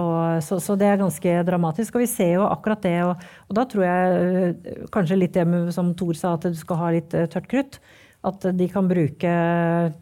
Og, 0.00 0.42
så, 0.42 0.58
så, 0.62 0.76
det 0.78 0.88
er 0.90 1.00
ganske 1.00 1.34
dramatisk. 1.46 1.96
Og 1.96 2.04
vi 2.04 2.10
ser 2.10 2.36
jo 2.36 2.46
akkurat 2.48 2.82
det. 2.84 2.96
Og, 3.06 3.26
og 3.48 3.58
da 3.58 3.66
tror 3.70 3.86
jeg 3.86 4.30
eh, 4.44 4.80
kanskje 4.94 5.20
litt 5.20 5.36
det 5.36 5.46
med, 5.48 5.70
som 5.74 5.92
Thor 5.98 6.18
sa, 6.18 6.34
at 6.38 6.48
du 6.50 6.58
skal 6.58 6.80
ha 6.80 6.90
litt 6.96 7.14
eh, 7.14 7.28
tørt 7.30 7.50
krutt. 7.50 7.78
At 8.24 8.46
de 8.56 8.66
kan 8.72 8.88
bruke 8.88 9.36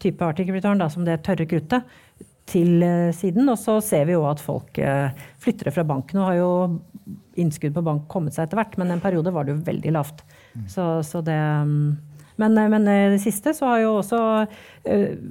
type 0.02 0.24
Arctic 0.24 0.52
return 0.54 0.80
da, 0.80 0.88
som 0.92 1.04
det 1.06 1.20
tørre 1.26 1.48
kruttet 1.50 1.88
til 2.50 2.82
eh, 2.84 3.10
siden. 3.16 3.48
Og 3.50 3.58
så 3.60 3.78
ser 3.84 4.06
vi 4.08 4.16
jo 4.16 4.24
at 4.30 4.42
folk 4.42 4.78
eh, 4.80 5.10
flytter 5.42 5.68
det 5.68 5.76
fra 5.76 5.86
bank. 5.86 6.14
Nå 6.16 6.24
har 6.26 6.38
jo 6.40 6.52
innskudd 7.40 7.74
på 7.74 7.84
bank 7.84 8.08
kommet 8.12 8.36
seg 8.36 8.46
etter 8.46 8.60
hvert, 8.60 8.76
men 8.80 8.92
en 8.92 9.02
periode 9.02 9.32
var 9.34 9.46
det 9.46 9.54
jo 9.54 9.64
veldig 9.66 9.94
lavt. 9.96 10.24
Mm. 10.54 10.66
Så, 10.70 10.86
så 11.06 11.22
det 11.24 11.38
mm, 11.38 11.86
men, 12.40 12.58
eh, 12.58 12.68
men, 12.72 12.86
det 13.12 13.20
siste 13.22 13.54
så 13.56 13.72
har 13.72 13.82
jo 13.82 13.96
også 14.00 14.20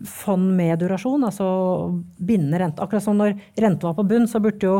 fond 0.07 0.51
med 0.55 0.79
durasjon, 0.79 1.25
altså 1.27 1.45
binde 2.17 2.59
rente. 2.61 2.79
Akkurat 2.83 3.03
som 3.03 3.17
når 3.19 3.33
renten 3.59 3.89
var 3.89 3.97
på 3.97 4.05
bunn, 4.07 4.27
så 4.31 4.39
burde 4.39 4.69
jo 4.69 4.77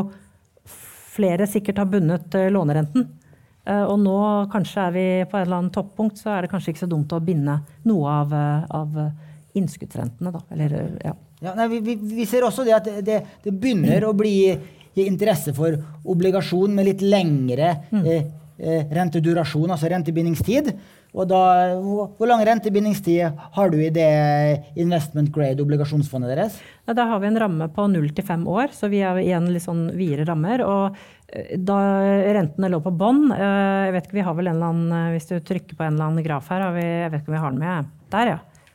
flere 1.12 1.44
sikkert 1.50 1.82
ha 1.82 1.84
bundet 1.84 2.32
lånerenten. 2.54 3.04
Og 3.68 3.98
nå 4.00 4.14
kanskje 4.50 4.86
er 4.86 4.94
vi 4.94 5.04
på 5.28 5.36
et 5.36 5.44
eller 5.44 5.58
annet 5.58 5.74
toppunkt, 5.76 6.16
så 6.18 6.32
er 6.32 6.42
det 6.42 6.50
kanskje 6.54 6.72
ikke 6.72 6.82
så 6.86 6.88
dumt 6.90 7.12
å 7.12 7.20
binde 7.22 7.58
noe 7.86 8.14
av, 8.22 8.32
av 8.80 8.96
innskuddsrentene, 9.60 10.32
da. 10.32 10.40
Eller, 10.56 10.78
ja. 11.04 11.12
Ja, 11.42 11.56
nei, 11.58 11.66
vi, 11.80 11.96
vi, 11.96 12.26
ser 12.28 12.44
også 12.46 12.62
det 12.66 12.74
at 12.76 12.88
det, 13.02 13.18
det, 13.42 13.52
begynner 13.52 14.04
å 14.06 14.14
bli 14.14 14.36
interesse 15.02 15.50
for 15.56 15.74
obligasjon 16.06 16.74
med 16.76 16.86
litt 16.86 17.02
lengre 17.02 17.72
mm. 17.90 18.02
eh, 18.04 18.12
eh, 18.12 18.28
rentedurasjon, 18.62 19.70
altså 19.74 19.90
rentebindingstid. 19.90 20.72
Og 21.12 21.28
da, 21.28 21.38
hvor, 21.84 22.24
lang 22.28 22.40
rentebindingstid 22.46 23.40
har 23.56 23.72
du 23.72 23.76
i 23.82 23.90
det 23.92 24.08
investment 24.80 25.28
grade-obligasjonsfondet 25.34 26.32
deres? 26.32 26.56
Ja, 26.88 26.94
da 26.96 27.04
har 27.10 27.20
vi 27.20 27.28
en 27.28 27.36
ramme 27.42 27.68
på 27.74 27.84
null 27.92 28.08
til 28.16 28.24
fem 28.24 28.46
år, 28.48 28.72
så 28.72 28.88
vi 28.92 29.02
er 29.04 29.20
igjen 29.20 29.50
litt 29.52 29.66
sånn 29.66 29.90
videre 29.98 30.24
rammer. 30.30 30.64
Og 30.64 30.96
eh, 31.28 31.52
da 31.60 31.78
rentene 32.38 32.72
lå 32.72 32.80
på 32.84 32.94
bånn 32.96 33.26
eh, 33.34 33.88
Jeg 33.88 33.96
vet 33.96 34.08
ikke, 34.08 34.20
vi 34.22 34.26
har 34.28 34.38
vel 34.38 34.48
en 34.50 34.56
eller 34.56 34.72
annen 34.72 35.16
Hvis 35.16 35.28
du 35.28 35.34
trykker 35.36 35.76
på 35.76 35.84
en 35.84 35.94
eller 35.94 36.08
annen 36.08 36.26
graf 36.26 36.48
her, 36.52 36.70
vi, 36.78 36.86
jeg 36.86 37.12
vet 37.12 37.24
ikke 37.24 37.34
om 37.34 37.36
vi 37.36 37.44
har 37.44 37.56
den 37.56 37.66
med. 37.66 37.96
Der, 38.14 38.36
ja. 38.36 38.70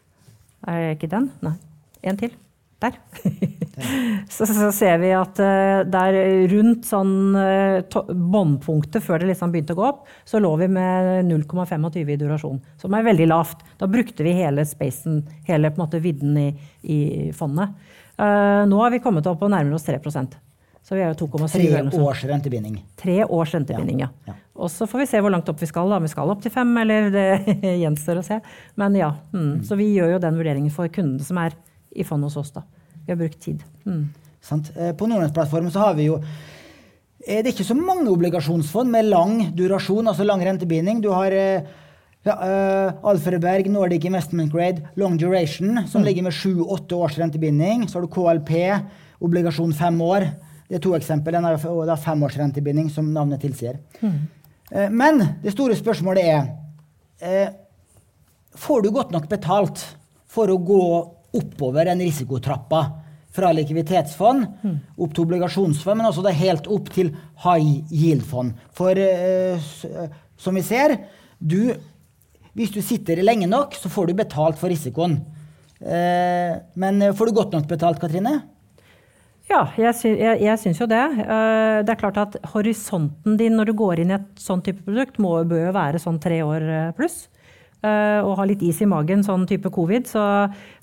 Er 0.68 0.84
det 0.84 0.98
ikke 1.00 1.16
den? 1.18 1.32
Nei. 1.46 1.58
En 2.06 2.22
til. 2.22 2.38
Der. 2.78 2.98
så, 4.30 4.46
så, 4.46 4.70
ser 4.76 5.00
vi 5.02 5.10
at 5.18 5.40
uh, 5.42 5.82
der 5.90 6.18
rundt 6.52 6.86
sånn 6.86 7.34
uh, 7.34 8.02
båndpunktet 8.08 9.02
før 9.06 9.24
det 9.24 9.32
liksom 9.32 9.54
begynte 9.54 9.74
å 9.74 9.80
gå 9.80 9.88
opp, 9.88 10.04
så 10.30 10.42
lå 10.44 10.52
vi 10.62 10.70
med 10.78 11.26
0,25 11.26 12.02
i 12.04 12.18
durasjon. 12.22 12.60
Som 12.82 12.98
er 12.98 13.08
veldig 13.08 13.30
lavt. 13.32 13.66
Da 13.82 13.90
brukte 13.90 14.26
vi 14.28 14.36
hele 14.38 14.66
spacen, 14.70 15.24
hele 15.50 15.74
på 15.74 15.82
en 15.82 15.86
måte 15.88 16.04
vidden 16.04 16.38
i, 16.42 16.50
i 16.86 17.00
fondet. 17.38 17.74
Uh, 18.18 18.66
nå 18.70 18.82
har 18.84 18.94
vi 18.94 19.02
kommet 19.02 19.26
opp 19.30 19.42
og 19.46 19.54
nærmer 19.54 19.78
oss 19.78 19.90
3% 19.90 20.38
så 20.88 20.96
vi 20.96 21.02
er 21.04 21.10
jo 21.12 21.28
2,7. 21.28 21.52
Tre 21.52 22.00
års 22.00 22.22
rentebinding. 22.24 22.78
Tre 22.96 23.16
års 23.26 23.52
rentebinding, 23.52 24.06
ja. 24.06 24.08
ja. 24.24 24.36
Og 24.56 24.70
så 24.72 24.86
får 24.88 25.02
vi 25.02 25.08
se 25.12 25.20
hvor 25.20 25.34
langt 25.34 25.50
opp 25.52 25.60
vi 25.60 25.68
skal. 25.68 25.92
Om 25.92 26.06
vi 26.06 26.12
skal 26.14 26.32
opp 26.32 26.46
til 26.46 26.54
fem, 26.54 26.70
eller 26.80 27.10
det 27.18 27.26
gjenstår 27.82 28.22
å 28.22 28.24
se. 28.24 28.38
Men 28.80 28.96
ja, 28.96 29.10
mm. 29.34 29.42
Mm. 29.42 29.58
Så 29.68 29.76
vi 29.76 29.90
gjør 29.98 30.14
jo 30.14 30.22
den 30.24 30.40
vurderingen 30.40 30.72
for 30.72 30.88
kundene 30.88 31.28
som 31.28 31.42
er 31.44 31.58
i 31.98 32.06
fondet 32.08 32.30
hos 32.30 32.38
oss. 32.44 32.54
da. 32.56 32.64
Vi 33.06 33.12
har 33.12 33.20
brukt 33.20 33.42
tid. 33.42 33.64
Mm. 33.86 34.06
Eh, 34.76 34.94
på 34.96 35.08
Nordnettsplattformen 35.08 35.72
så 35.72 35.80
har 35.80 35.96
vi 35.98 36.06
jo 36.08 36.20
eh, 36.22 37.42
Det 37.42 37.50
er 37.50 37.54
ikke 37.56 37.68
så 37.68 37.76
mange 37.76 38.08
obligasjonsfond 38.12 38.92
med 38.94 39.10
lang 39.10 39.42
durasjon, 39.58 40.08
altså 40.08 40.28
lang 40.28 40.44
rentebinding. 40.46 41.02
Du 41.04 41.10
har 41.12 41.34
eh, 41.36 41.68
ja, 42.28 42.36
uh, 42.36 43.08
Alfredberg, 43.08 43.70
Nordic 43.72 44.06
Investment 44.06 44.52
Grade, 44.52 44.84
Long 45.00 45.18
Duration, 45.20 45.88
som 45.88 46.02
mm. 46.02 46.06
ligger 46.06 46.26
med 46.26 46.36
sju-åtte 46.36 46.96
års 46.96 47.18
rentebinding. 47.18 47.86
Så 47.88 47.98
har 48.00 48.08
du 48.08 48.12
KLP, 48.12 48.52
obligasjon 49.24 49.74
fem 49.74 50.02
år. 50.04 50.28
Det 50.68 50.80
er 50.80 50.84
to 50.84 50.96
eksempler. 50.98 51.38
Den 51.38 51.48
har 51.48 52.02
fem 52.04 52.24
års 52.28 52.36
rentebinding, 52.38 52.90
som 52.92 53.14
navnet 53.16 53.40
tilsier. 53.46 53.80
Mm. 54.02 54.18
Uh, 54.74 54.90
men 54.92 55.24
det 55.44 55.56
store 55.56 55.78
spørsmålet 55.80 56.28
er 56.28 56.52
uh, 57.24 57.56
Får 58.58 58.82
du 58.82 58.88
godt 58.90 59.12
nok 59.14 59.28
betalt 59.30 59.84
for 60.34 60.50
å 60.50 60.56
gå 60.58 60.84
oppover 61.38 61.90
den 61.90 62.02
risikotrappa 62.06 62.82
fra 63.38 63.52
likviditetsfond 63.54 64.48
opp 64.98 65.14
til 65.14 65.26
obligasjonsfond, 65.26 66.00
men 66.00 66.10
også 66.10 66.26
det 66.26 66.38
helt 66.40 66.70
opp 66.74 66.90
til 66.94 67.12
high 67.44 67.84
yield-fond. 67.94 68.58
For 68.76 68.98
uh, 68.98 69.70
som 70.38 70.58
vi 70.58 70.66
ser, 70.66 70.96
du, 71.38 71.74
hvis 72.58 72.74
du 72.74 72.82
sitter 72.86 73.22
lenge 73.26 73.50
nok, 73.50 73.78
så 73.78 73.92
får 73.94 74.10
du 74.10 74.18
betalt 74.18 74.60
for 74.60 74.74
risikoen. 74.74 75.20
Uh, 75.82 76.58
men 76.80 77.10
får 77.14 77.30
du 77.30 77.38
godt 77.38 77.58
nok 77.58 77.70
betalt, 77.70 78.02
Katrine? 78.02 78.40
Ja, 79.48 79.62
jeg, 79.80 79.94
sy 79.96 80.10
jeg, 80.12 80.42
jeg 80.44 80.60
syns 80.60 80.82
jo 80.82 80.90
det. 80.92 81.06
Uh, 81.22 81.86
det 81.86 81.94
er 81.94 82.02
klart 82.02 82.18
at 82.20 82.42
horisonten 82.56 83.38
din 83.40 83.56
når 83.56 83.70
du 83.70 83.78
går 83.80 84.02
inn 84.02 84.12
i 84.12 84.18
et 84.18 84.42
sånn 84.42 84.66
type 84.66 84.84
produkt, 84.88 85.22
må 85.24 85.38
bør 85.48 85.70
være 85.78 86.02
sånn 86.02 86.20
tre 86.24 86.42
år 86.44 86.72
pluss. 86.98 87.28
Eh, 87.88 88.20
og 88.26 88.38
ha 88.40 88.46
litt 88.48 88.64
is 88.66 88.80
i 88.82 88.88
magen, 88.90 89.24
sånn 89.26 89.46
type 89.50 89.70
covid, 89.74 90.08
så 90.10 90.24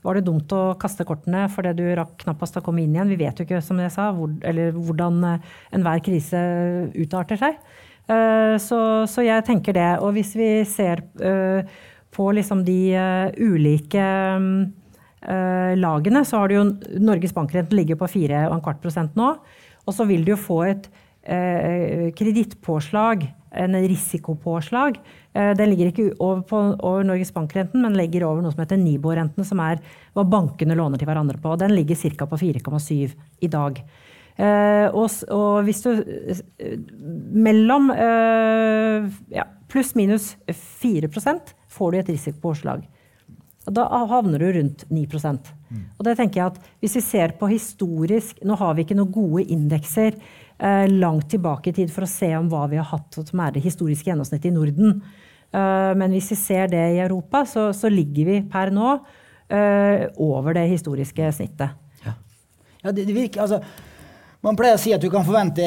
var 0.04 0.16
det 0.16 0.26
dumt 0.26 0.52
å 0.54 0.74
kaste 0.80 1.06
kortene 1.08 1.46
fordi 1.52 1.74
du 1.78 1.84
rakk 1.98 2.14
knappast 2.22 2.60
å 2.60 2.64
komme 2.64 2.84
inn 2.84 2.94
igjen. 2.94 3.10
Vi 3.12 3.20
vet 3.20 3.40
jo 3.40 3.46
ikke, 3.46 3.62
som 3.64 3.80
jeg 3.82 3.92
sa, 3.94 4.10
hvor, 4.14 4.30
hvordan 4.76 5.14
eh, 5.32 5.50
enhver 5.78 6.04
krise 6.04 6.40
utarter 6.94 7.40
seg. 7.40 7.58
Eh, 8.06 8.54
så, 8.62 8.78
så, 9.10 9.24
jeg 9.26 9.46
tenker 9.48 9.76
det. 9.76 9.90
Og 10.04 10.14
hvis 10.18 10.34
vi 10.38 10.50
ser 10.68 11.04
på 12.14 12.24
liksom 12.30 12.60
de 12.62 12.94
ulike 13.42 14.04
lagene, 15.80 16.20
så 16.28 16.38
har 16.38 16.50
du 16.50 16.54
jo 16.54 16.64
Norges 17.02 17.32
bankrente 17.34 17.74
ligger 17.74 17.98
på 17.98 18.06
4,25 18.12 18.82
prosent 18.84 19.16
nå. 19.18 19.32
Og 19.84 19.96
så 19.96 20.06
vil 20.06 20.22
du 20.22 20.34
jo 20.34 20.38
få 20.38 20.60
et 20.68 20.86
kredittpåslag, 22.14 23.24
en 23.64 23.74
risikopåslag. 23.88 25.00
Eh, 25.34 25.50
den 25.58 25.70
ligger 25.70 25.90
ikke 25.90 26.08
over, 26.22 26.42
på, 26.46 26.60
over 26.78 27.06
Norges 27.06 27.32
bankrenten, 27.34 27.82
men 27.82 27.96
legger 27.98 28.26
over 28.28 28.42
noe 28.42 28.54
som 28.54 28.62
heter 28.62 28.78
Nibor-renten, 28.78 29.46
som 29.46 29.60
er 29.64 29.80
hva 30.14 30.22
bankene 30.30 30.76
låner 30.78 31.00
til 31.00 31.10
hverandre 31.10 31.40
på. 31.42 31.56
Den 31.58 31.74
ligger 31.74 31.98
ca. 31.98 32.28
på 32.30 32.38
4,7 32.38 33.14
i 33.42 33.50
dag. 33.50 33.80
Eh, 34.34 34.86
og, 34.90 35.10
og, 35.30 35.60
hvis 35.62 35.84
du 35.84 35.90
Mellom 37.38 37.92
eh, 37.94 39.04
ja, 39.30 39.44
pluss-minus 39.70 40.32
4% 40.50 41.52
får 41.70 41.92
du 41.92 41.98
et 41.98 42.10
risikopåslag. 42.10 42.86
Da 43.74 43.84
havner 44.10 44.42
du 44.42 44.48
rundt 44.58 44.84
9 44.90 45.04
mm. 45.06 45.84
Og 45.98 46.02
det 46.04 46.16
tenker 46.18 46.40
jeg 46.40 46.50
at 46.50 46.58
Hvis 46.82 46.98
vi 46.98 47.00
ser 47.00 47.32
på 47.38 47.48
historisk 47.48 48.42
Nå 48.44 48.58
har 48.60 48.74
vi 48.76 48.84
ikke 48.84 48.96
noen 48.98 49.14
gode 49.14 49.46
indekser 49.48 50.18
langt 50.88 51.30
tilbake 51.32 51.72
i 51.72 51.74
tid 51.74 51.90
for 51.90 52.04
å 52.04 52.08
se 52.08 52.28
om 52.36 52.46
hva 52.52 52.68
vi 52.70 52.76
har 52.78 52.86
hatt 52.86 53.16
som 53.16 53.40
er 53.42 53.56
det 53.56 53.64
historiske 53.64 54.06
gjennomsnittet 54.06 54.52
i 54.52 54.54
Norden. 54.54 55.00
Eh, 55.54 55.92
men 55.98 56.14
hvis 56.14 56.32
vi 56.32 56.40
ser 56.40 56.70
det 56.72 56.82
i 56.96 57.00
Europa, 57.04 57.44
så, 57.46 57.68
så 57.76 57.90
ligger 57.92 58.30
vi 58.30 58.42
per 58.50 58.72
nå 58.74 58.90
eh, 59.46 60.06
over 60.22 60.56
det 60.56 60.66
historiske 60.72 61.30
snittet. 61.36 61.76
Ja, 62.04 62.14
ja 62.82 62.94
det, 62.94 63.06
det 63.06 63.14
virker, 63.16 63.44
altså 63.44 63.62
man 64.44 64.58
pleier 64.58 64.76
å 64.76 64.80
si 64.80 64.90
at 64.92 65.00
du 65.00 65.06
kan 65.08 65.24
forvente 65.24 65.64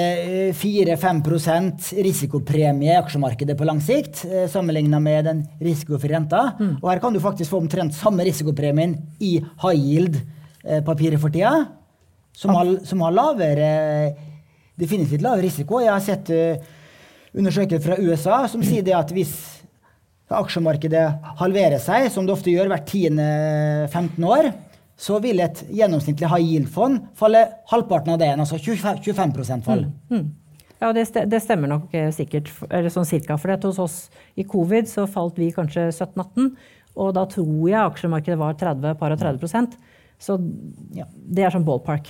4-5 0.53 1.23
eh, 1.23 2.03
risikopremie 2.05 2.91
i 2.91 2.99
aksjemarkedet 2.99 3.55
på 3.57 3.65
lang 3.65 3.79
sikt, 3.81 4.21
sammenligna 4.53 4.99
med 5.01 5.25
den 5.25 5.41
risikofrie 5.63 6.13
renta. 6.13 6.43
Mm. 6.59 6.75
Og 6.83 6.91
her 6.91 7.01
kan 7.01 7.15
du 7.15 7.23
faktisk 7.23 7.55
få 7.55 7.63
omtrent 7.63 7.97
samme 7.97 8.27
risikopremien 8.27 8.93
i 9.23 9.37
high 9.63 9.79
yield-papiret 9.79 11.23
for 11.23 11.33
tida, 11.33 11.55
som 12.37 12.53
har, 12.53 12.75
som 12.85 13.01
har 13.01 13.15
lavere 13.15 13.69
definitivt 14.77 15.23
lavere 15.25 15.47
risiko. 15.47 15.79
Jeg 15.81 15.95
har 15.95 16.03
sett 16.05 16.29
undersøkelser 17.33 17.81
fra 17.81 17.97
USA 17.97 18.43
som 18.51 18.61
sier 18.61 18.93
at 18.93 19.09
hvis 19.15 19.56
aksjemarkedet 20.35 21.05
halverer 21.39 21.79
seg, 21.81 22.09
som 22.11 22.27
det 22.27 22.35
ofte 22.35 22.51
gjør 22.51 22.71
hvert 22.71 22.89
10-15 22.91 24.25
år, 24.27 24.49
så 24.97 25.19
vil 25.23 25.39
et 25.43 25.61
gjennomsnittlig 25.69 26.27
high 26.31 26.51
yield-fond 26.51 27.11
falle 27.17 27.43
halvparten 27.69 28.15
av 28.15 28.19
det 28.19 28.31
igjen, 28.31 28.43
altså 28.43 28.57
25, 28.57 29.01
25 29.05 29.63
fall. 29.67 29.85
Mm, 30.09 30.17
mm. 30.17 30.27
Ja, 30.77 30.91
det, 30.93 31.41
stemmer 31.41 31.71
nok 31.71 31.93
eh, 31.97 32.09
sikkert, 32.13 32.51
eller 32.69 32.91
sånn 32.93 33.07
cirka. 33.09 33.37
For 33.41 33.53
hos 33.65 33.79
oss 33.81 33.95
i 34.37 34.45
covid 34.45 34.89
så 34.89 35.07
falt 35.09 35.39
vi 35.41 35.49
kanskje 35.53 35.87
17-18, 35.89 36.51
og 36.97 37.13
da 37.17 37.23
tror 37.29 37.63
jeg 37.69 37.79
aksjemarkedet 37.81 38.37
var 38.41 38.57
30, 38.57 38.97
par 38.97 39.13
og 39.13 39.21
30% 39.21 39.75
Så 40.21 40.37
det 40.41 41.45
er 41.45 41.53
sånn 41.53 41.65
ballpark, 41.65 42.09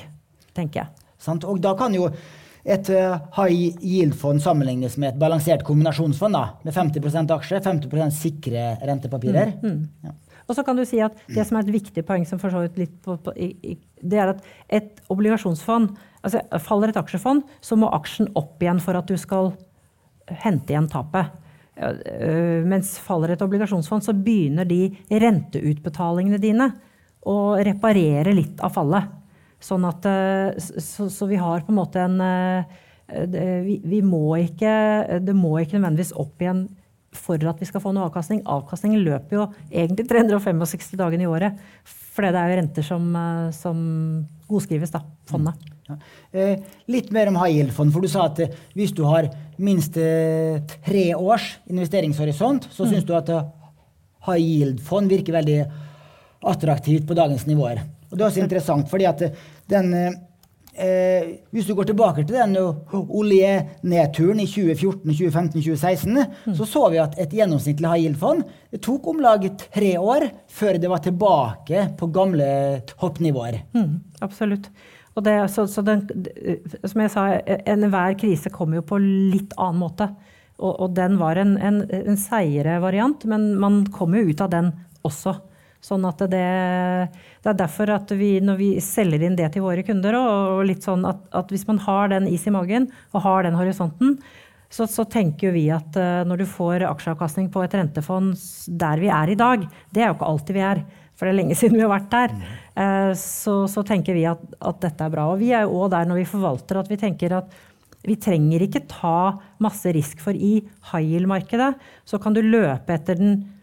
tenker 0.55 0.83
jeg. 0.83 1.07
Sant? 1.19 1.43
Og 1.43 1.59
da 1.63 1.73
kan 1.79 1.95
jo 1.95 2.07
et 2.67 2.89
uh, 2.91 3.17
high 3.37 3.77
yield-fond 3.79 4.41
sammenlignes 4.43 4.97
med 4.99 5.13
et 5.13 5.19
balansert 5.19 5.63
kombinasjonsfond 5.67 6.35
da, 6.35 6.43
med 6.67 6.75
50% 6.75 7.31
aksjer, 7.37 7.63
50 7.63 8.15
sikre 8.15 8.69
rentepapirer. 8.83 9.53
Mm, 9.61 9.69
mm. 9.77 10.09
Ja. 10.09 10.15
Og 10.47 10.55
så 10.55 10.63
kan 10.63 10.77
du 10.79 10.83
si 10.87 10.99
at 11.03 11.15
Det 11.27 11.43
som 11.47 11.57
er 11.59 11.65
et 11.65 11.73
viktig 11.75 12.03
poeng, 12.07 12.23
som 12.27 12.39
for 12.39 12.51
så 12.51 12.63
vidt 12.63 12.77
litt 12.79 12.93
på, 13.03 13.17
på, 13.23 13.33
i, 13.35 13.75
det 13.99 14.19
er 14.19 14.31
at 14.31 14.43
et 14.67 15.01
obligasjonsfond 15.11 15.95
altså 16.27 16.41
Faller 16.63 16.91
et 16.91 16.99
aksjefond, 16.99 17.43
så 17.63 17.77
må 17.79 17.89
aksjen 17.95 18.31
opp 18.35 18.63
igjen 18.63 18.81
for 18.83 18.97
at 18.99 19.07
du 19.07 19.15
skal 19.19 19.53
hente 20.43 20.73
igjen 20.73 20.89
tapet. 20.91 21.31
Øh, 21.77 22.65
mens 22.67 22.95
faller 22.99 23.35
et 23.35 23.43
obligasjonsfond, 23.45 24.03
så 24.03 24.15
begynner 24.15 24.67
de 24.67 24.89
renteutbetalingene 25.07 26.39
dine 26.41 26.71
å 27.27 27.37
reparere 27.63 28.33
litt 28.35 28.59
av 28.65 28.73
fallet. 28.75 29.13
Sånn 29.63 29.85
at, 29.89 30.05
øh, 30.05 30.81
så, 30.83 31.07
så 31.09 31.27
vi 31.29 31.39
har 31.41 31.63
på 31.65 31.73
en 31.73 31.79
måte 31.79 32.03
en 32.03 32.19
øh, 32.21 32.75
vi, 33.07 33.77
vi 33.87 34.01
må 34.03 34.35
ikke, 34.35 35.19
Det 35.23 35.35
må 35.35 35.53
ikke 35.61 35.77
nødvendigvis 35.77 36.11
opp 36.19 36.43
igjen 36.43 36.65
for 37.17 37.41
at 37.49 37.61
vi 37.61 37.67
skal 37.67 37.81
få 37.83 37.93
noe 37.95 38.07
avkastning. 38.07 38.43
Avkastningen 38.47 39.01
løper 39.05 39.39
jo 39.39 39.45
egentlig 39.71 40.07
365 40.09 40.93
dagene 40.99 41.25
i 41.25 41.31
året. 41.31 41.57
For 41.87 42.25
det 42.25 42.39
er 42.39 42.51
jo 42.51 42.59
renter 42.61 42.85
som, 42.85 43.09
eh, 43.15 43.49
som 43.55 43.79
godskrives, 44.49 44.93
da. 44.93 45.01
Fondet. 45.29 45.67
Ja. 45.87 45.97
Eh, 46.33 46.63
litt 46.91 47.11
mer 47.15 47.31
om 47.31 47.39
high 47.39 47.55
yield-fond. 47.55 47.93
For 47.93 48.03
du 48.03 48.11
sa 48.11 48.27
at 48.27 48.41
eh, 48.43 48.55
hvis 48.75 48.93
du 48.95 49.03
har 49.07 49.29
minst 49.57 49.97
eh, 49.97 50.59
tre 50.85 51.05
års 51.15 51.57
investeringshorisont, 51.69 52.69
så 52.71 52.85
mm. 52.85 52.91
syns 52.91 53.07
du 53.07 53.13
at 53.17 53.29
eh, 53.33 53.45
high 54.27 54.43
yield-fond 54.43 55.09
virker 55.09 55.37
veldig 55.39 55.61
attraktivt 56.47 57.07
på 57.07 57.17
dagens 57.17 57.47
nivåer. 57.47 57.81
Og 58.09 58.17
det 58.17 58.23
er 58.23 58.29
også 58.29 58.43
interessant, 58.43 58.89
fordi 58.89 59.07
at 59.09 59.23
den 59.69 59.93
eh, 59.97 61.29
hvis 61.51 61.67
du 61.67 61.73
går 61.75 61.89
tilbake 61.89 62.23
til 62.23 62.37
den 62.37 62.55
oljenedturen 62.93 64.41
i 64.43 64.47
2014, 64.47 65.01
2015, 65.11 65.61
2016, 65.61 66.19
mm. 66.45 66.57
så 66.59 66.67
så 66.69 66.83
vi 66.93 67.01
at 67.01 67.17
et 67.19 67.33
gjennomsnittlig 67.39 67.89
high 67.89 68.05
yield-fond 68.05 68.45
det 68.71 68.83
tok 68.85 69.09
om 69.11 69.23
lag 69.23 69.47
tre 69.63 69.95
år 69.97 70.29
før 70.59 70.79
det 70.81 70.91
var 70.91 71.03
tilbake 71.03 71.87
på 71.97 72.11
gamle 72.13 72.47
toppnivåer. 72.93 73.63
Mm, 73.73 73.99
absolutt. 74.21 74.69
Og 75.17 75.23
det, 75.25 75.33
så, 75.49 75.65
så 75.65 75.81
den, 75.81 76.05
som 76.85 77.01
jeg 77.01 77.09
sa, 77.09 77.27
enhver 77.65 78.17
krise 78.21 78.53
kommer 78.53 78.77
jo 78.77 78.85
på 78.85 78.99
litt 79.01 79.55
annen 79.57 79.81
måte. 79.81 80.11
Og, 80.57 80.73
og 80.85 80.93
den 80.97 81.17
var 81.17 81.39
en, 81.41 81.55
en, 81.57 81.81
en 81.89 82.19
seigere 82.21 82.77
variant, 82.81 83.25
men 83.29 83.49
man 83.61 83.81
kommer 83.93 84.21
jo 84.21 84.33
ut 84.33 84.43
av 84.45 84.51
den 84.53 84.71
også. 85.07 85.33
Sånn 85.83 86.05
at 86.09 86.19
det, 86.31 86.41
det, 87.43 87.51
er 87.51 87.57
derfor 87.59 87.91
at 87.93 88.11
vi, 88.17 88.37
når 88.43 88.57
vi 88.59 88.69
selger 88.83 89.23
inn 89.23 89.37
det 89.37 89.51
til 89.53 89.63
våre 89.63 89.85
kunder, 89.85 90.17
og, 90.17 90.63
litt 90.67 90.85
sånn 90.87 91.05
at, 91.07 91.21
at, 91.37 91.53
hvis 91.53 91.67
man 91.69 91.79
har 91.85 92.11
den 92.11 92.27
is 92.31 92.47
i 92.49 92.53
magen 92.53 92.89
og 93.13 93.23
har 93.27 93.45
den 93.45 93.57
horisonten, 93.59 94.17
så, 94.73 94.87
så 94.89 95.05
tenker 95.07 95.53
vi 95.55 95.67
at 95.71 95.95
uh, 95.95 96.25
når 96.27 96.41
du 96.41 96.47
får 96.49 96.83
aksjeavkastning 96.89 97.47
på 97.53 97.61
et 97.63 97.75
rentefond 97.77 98.33
der 98.67 98.99
vi 98.99 99.11
er 99.13 99.31
i 99.31 99.37
dag, 99.39 99.63
det 99.95 100.03
er 100.03 100.09
jo 100.09 100.17
ikke 100.17 100.31
alltid 100.33 100.57
vi 100.57 100.65
er, 100.65 100.81
for 101.15 101.27
det 101.27 101.31
er 101.31 101.39
lenge 101.39 101.57
siden 101.59 101.79
vi 101.79 101.85
har 101.85 101.93
vært 101.93 102.11
der, 102.11 102.35
uh, 102.75 103.13
så, 103.15 103.61
så, 103.71 103.85
tenker 103.87 104.17
vi 104.17 104.25
at, 104.27 104.43
at, 104.59 104.81
dette 104.83 105.07
er 105.07 105.13
bra. 105.13 105.29
Og 105.31 105.39
vi 105.39 105.53
er 105.55 105.67
jo 105.67 105.85
òg 105.85 105.93
der 105.93 106.09
når 106.09 106.23
vi 106.23 106.31
forvalter 106.33 106.81
at 106.81 106.91
vi 106.91 106.99
tenker 106.99 107.37
at 107.39 107.55
vi 108.07 108.15
trenger 108.19 108.63
ikke 108.63 108.85
ta 108.89 109.17
masse 109.63 109.91
risk, 109.95 110.19
for 110.23 110.35
i 110.35 110.59
high 110.91 111.05
yield-markedet 111.05 111.73
så 112.07 112.19
kan 112.23 112.35
du 112.35 112.43
løpe 112.43 112.95
etter 112.95 113.19
den 113.19 113.33
eh, 113.33 113.56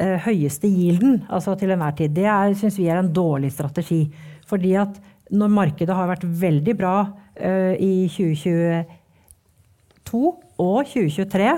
høyeste 0.00 0.66
yielden 0.66 1.22
altså 1.30 1.54
til 1.58 1.70
enhver 1.70 1.94
tid, 1.98 2.10
det 2.16 2.26
syns 2.58 2.78
vi 2.80 2.88
er 2.90 2.98
en 2.98 3.12
dårlig 3.14 3.52
strategi. 3.54 4.02
Fordi 4.48 4.74
at 4.80 4.96
når 5.34 5.48
markedet 5.52 5.94
har 5.96 6.08
vært 6.10 6.26
veldig 6.26 6.74
bra 6.78 6.96
eh, 7.36 7.74
i 7.80 8.08
2022 8.10 8.84
og 10.60 10.84
2023, 10.90 11.54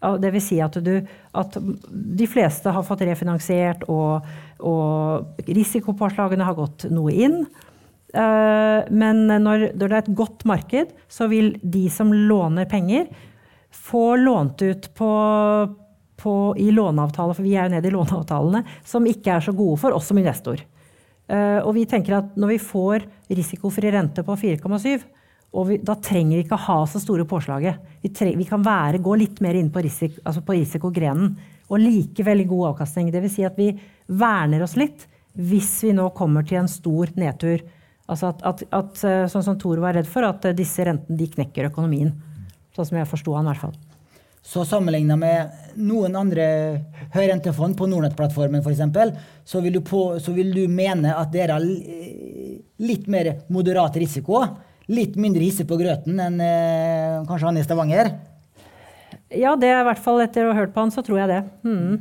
Dvs. 0.00 0.46
Si 0.46 0.56
at, 0.64 0.76
at 0.80 1.56
de 1.92 2.26
fleste 2.30 2.72
har 2.72 2.84
fått 2.86 3.02
refinansiert, 3.04 3.82
og, 3.92 4.24
og 4.64 5.42
risikopåslagene 5.44 6.46
har 6.46 6.56
gått 6.56 6.86
noe 6.92 7.12
inn. 7.12 7.42
Uh, 8.10 8.80
men 8.90 9.26
når, 9.28 9.70
når, 9.76 9.84
det 9.84 9.90
er 9.92 9.98
et 10.00 10.16
godt 10.16 10.46
marked, 10.48 10.94
så 11.04 11.28
vil 11.30 11.52
de 11.60 11.84
som 11.92 12.14
låner 12.14 12.64
penger, 12.70 13.10
få 13.70 14.16
lånt 14.18 14.64
ut 14.64 14.88
på, 14.96 15.10
på, 16.20 16.34
i 16.60 16.68
låneavtaler, 16.74 17.36
for 17.36 17.46
vi 17.46 17.56
er 17.56 17.68
jo 17.68 17.76
nede 17.76 17.88
i 17.88 17.94
låneavtalene, 17.94 18.64
som 18.86 19.08
ikke 19.08 19.36
er 19.36 19.46
så 19.46 19.54
gode 19.56 19.80
for 19.82 19.96
oss 19.96 20.10
som 20.10 20.20
investor. 20.20 20.62
Uh, 21.30 21.62
og 21.62 21.72
vi 21.76 21.86
tenker 21.86 22.16
at 22.16 22.36
når 22.40 22.56
vi 22.56 22.60
får 22.62 23.06
risikofri 23.30 23.92
rente 23.94 24.24
på 24.26 24.34
4,7, 24.38 25.04
og 25.50 25.66
vi, 25.66 25.78
da 25.82 25.96
trenger 25.98 26.38
vi 26.38 26.44
ikke 26.44 26.58
ha 26.68 26.78
så 26.86 27.00
store 27.02 27.26
påslaget. 27.28 27.80
Vi, 28.02 28.12
treng, 28.14 28.36
vi 28.38 28.46
kan 28.46 28.62
være, 28.62 29.02
gå 29.02 29.16
litt 29.18 29.40
mer 29.42 29.58
inn 29.58 29.70
på, 29.74 29.82
risik, 29.82 30.20
altså 30.22 30.44
på 30.46 30.54
risikogrenen 30.54 31.32
og 31.70 31.82
likevel 31.82 32.44
god 32.46 32.72
avkastning. 32.72 33.10
Dvs. 33.10 33.34
Si 33.34 33.46
at 33.46 33.58
vi 33.58 33.72
verner 34.20 34.62
oss 34.62 34.76
litt 34.78 35.08
hvis 35.38 35.72
vi 35.86 35.94
nå 35.94 36.08
kommer 36.14 36.46
til 36.46 36.62
en 36.62 36.70
stor 36.70 37.10
nedtur. 37.18 37.62
Altså 38.10 38.30
at, 38.30 38.42
at, 38.46 38.64
at 38.74 39.04
eh, 39.06 39.26
sånn 39.30 39.46
som 39.46 39.58
Tor 39.58 39.78
var 39.82 39.94
redd 39.98 40.08
for, 40.10 40.26
at 40.26 40.46
disse 40.58 40.86
rentene 40.86 41.18
de 41.18 41.30
knekker 41.30 41.70
økonomien. 41.70 42.10
Sånn 42.74 42.88
som 42.88 42.98
jeg 42.98 43.10
forsto 43.10 43.34
han 43.34 43.46
i 43.46 43.52
hvert 43.52 43.64
fall. 43.68 43.76
Så 44.50 44.64
sammenligna 44.66 45.14
med 45.14 45.74
noen 45.78 46.16
andre 46.18 46.44
høyrentefond 47.14 47.76
på 47.78 47.86
Nordnett-plattformen 47.86 48.64
f.eks., 48.64 48.80
så, 49.46 49.60
vil 49.62 49.78
så 50.18 50.34
vil 50.34 50.50
du 50.56 50.64
mene 50.66 51.12
at 51.14 51.30
dere 51.30 51.54
har 51.54 51.66
litt 52.82 53.06
mer 53.06 53.30
moderat 53.46 54.00
risiko. 54.02 54.42
Litt 54.90 55.14
mindre 55.14 55.44
hisse 55.44 55.62
på 55.68 55.78
grøten 55.78 56.18
enn 56.18 56.42
eh, 56.42 57.20
kanskje 57.28 57.46
han 57.46 57.60
i 57.60 57.62
Stavanger? 57.62 58.10
Ja, 59.30 59.54
det 59.54 59.70
er 59.70 59.84
i 59.84 59.86
hvert 59.86 60.02
fall 60.02 60.18
etter 60.24 60.48
å 60.48 60.50
ha 60.50 60.64
hørt 60.64 60.72
på 60.74 60.82
han, 60.82 60.90
så 60.90 61.04
tror 61.06 61.20
jeg 61.20 61.30
det. 61.30 61.44
Mm. 61.62 62.00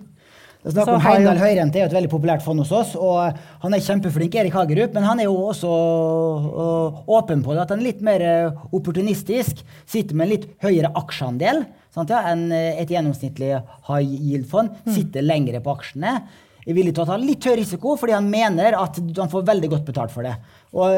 Det 0.59 0.73
snakk 0.73 0.89
om 0.95 1.03
Heimdal 1.05 1.37
Høyrente 1.39 1.77
er 1.77 1.85
jo 1.85 1.89
et 1.91 1.97
veldig 1.99 2.11
populært 2.11 2.43
fond 2.43 2.63
hos 2.63 2.71
oss. 2.73 2.95
og 2.97 3.37
Han 3.61 3.75
er 3.77 3.83
kjempeflink, 3.85 4.39
Erik 4.41 4.57
Hagerup, 4.57 4.97
men 4.97 5.05
han 5.05 5.21
er 5.21 5.29
jo 5.29 5.37
også 5.51 5.69
uh, 5.69 7.03
åpen 7.13 7.45
på 7.45 7.53
det. 7.53 7.61
At 7.67 7.75
han 7.75 7.83
er 7.83 7.91
litt 7.91 8.01
mer 8.03 8.25
uh, 8.25 8.65
opportunistisk. 8.73 9.61
Sitter 9.85 10.17
med 10.17 10.25
en 10.25 10.33
litt 10.33 10.49
høyere 10.65 10.91
aksjeandel 10.97 11.63
sant, 11.95 12.11
ja, 12.11 12.21
enn 12.31 12.47
uh, 12.51 12.81
et 12.81 12.91
gjennomsnittlig 12.91 13.53
high 13.89 14.05
yield-fond. 14.05 14.75
Mm. 14.85 14.93
Sitter 14.95 15.25
lengre 15.25 15.63
på 15.65 15.75
aksjene. 15.77 16.19
er 16.65 16.77
villig 16.77 16.93
til 16.95 17.05
å 17.05 17.09
ta 17.09 17.17
litt 17.17 17.45
høy 17.45 17.55
risiko 17.61 17.95
fordi 17.97 18.17
han 18.17 18.29
mener 18.29 18.77
at 18.77 18.99
han 19.17 19.31
får 19.31 19.47
veldig 19.47 19.71
godt 19.75 19.87
betalt 19.89 20.13
for 20.13 20.27
det. 20.27 20.35
Og 20.77 20.91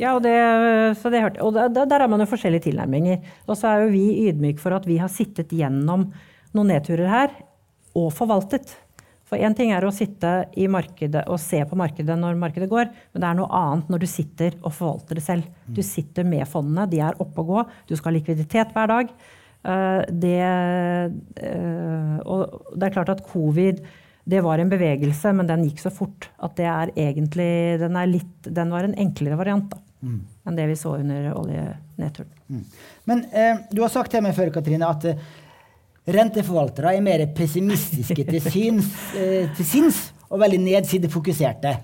ja, 0.00 0.14
og, 0.16 0.22
det, 0.24 0.32
det 1.12 1.20
hørte, 1.20 1.42
og 1.44 1.56
der, 1.56 1.84
der 1.88 2.04
har 2.04 2.08
man 2.08 2.22
jo 2.22 2.30
forskjellige 2.30 2.70
tilnærminger. 2.70 3.20
Og 3.46 3.58
så 3.58 3.72
er 3.72 3.82
jo 3.82 3.92
vi 3.92 4.06
ydmyke 4.28 4.62
for 4.62 4.76
at 4.76 4.86
vi 4.88 4.96
har 5.02 5.12
sittet 5.12 5.52
gjennom 5.52 6.08
noen 6.52 6.72
nedturer 6.72 7.10
her 7.10 7.34
og 7.98 8.08
forvaltet. 8.16 8.72
For 9.28 9.40
én 9.40 9.54
ting 9.56 9.70
er 9.72 9.84
å 9.84 9.92
sitte 9.94 10.30
i 10.60 10.66
markedet 10.68 11.22
og 11.32 11.40
se 11.40 11.62
på 11.64 11.76
markedet 11.80 12.18
når 12.20 12.40
markedet 12.40 12.68
går, 12.68 12.90
men 12.92 13.22
det 13.22 13.28
er 13.28 13.38
noe 13.38 13.48
annet 13.56 13.92
når 13.92 14.02
du 14.02 14.08
sitter 14.10 14.58
og 14.60 14.74
forvalter 14.76 15.16
det 15.16 15.24
selv. 15.24 15.46
Du 15.64 15.80
sitter 15.86 16.26
med 16.28 16.44
fondene, 16.48 16.84
de 16.90 17.00
er 17.00 17.16
oppe 17.16 17.40
og 17.40 17.52
gå, 17.52 17.62
du 17.88 17.94
skal 17.96 18.12
ha 18.12 18.18
likviditet 18.18 18.74
hver 18.76 18.92
dag. 18.92 19.14
Eh, 19.62 20.00
det, 20.10 20.38
eh, 21.46 22.16
og 22.26 22.72
det 22.74 22.88
er 22.88 22.94
klart 22.96 23.12
at 23.14 23.26
covid 23.30 23.82
det 24.24 24.40
var 24.42 24.60
en 24.62 24.70
bevegelse, 24.70 25.32
men 25.34 25.48
den 25.48 25.64
gikk 25.66 25.80
så 25.82 25.90
fort 25.90 26.28
at 26.42 26.54
det 26.58 26.66
er 26.70 26.92
egentlig 26.94 27.78
Den, 27.82 27.96
er 27.98 28.10
litt, 28.10 28.34
den 28.46 28.70
var 28.70 28.86
en 28.86 28.94
enklere 28.94 29.38
variant 29.38 29.70
da, 29.72 29.80
mm. 30.06 30.18
enn 30.46 30.58
det 30.58 30.66
vi 30.70 30.76
så 30.78 30.96
under 31.00 31.32
oljenedturen. 31.34 32.34
Mm. 32.46 32.64
Men 33.10 33.24
eh, 33.32 33.64
du 33.70 33.82
har 33.82 33.90
sagt 33.90 34.14
til 34.14 34.22
meg 34.22 34.36
før, 34.36 34.52
Katrine, 34.54 34.86
at 34.86 35.08
eh, 35.10 35.24
renteforvaltere 36.14 36.94
er 36.96 37.02
mer 37.04 37.24
pessimistiske 37.34 38.26
til, 38.28 38.42
syns, 38.46 38.92
eh, 39.18 39.50
til 39.58 39.66
sinns 39.66 40.04
og 40.28 40.42
veldig 40.42 40.60
nedsidefokuserte. 40.68 41.74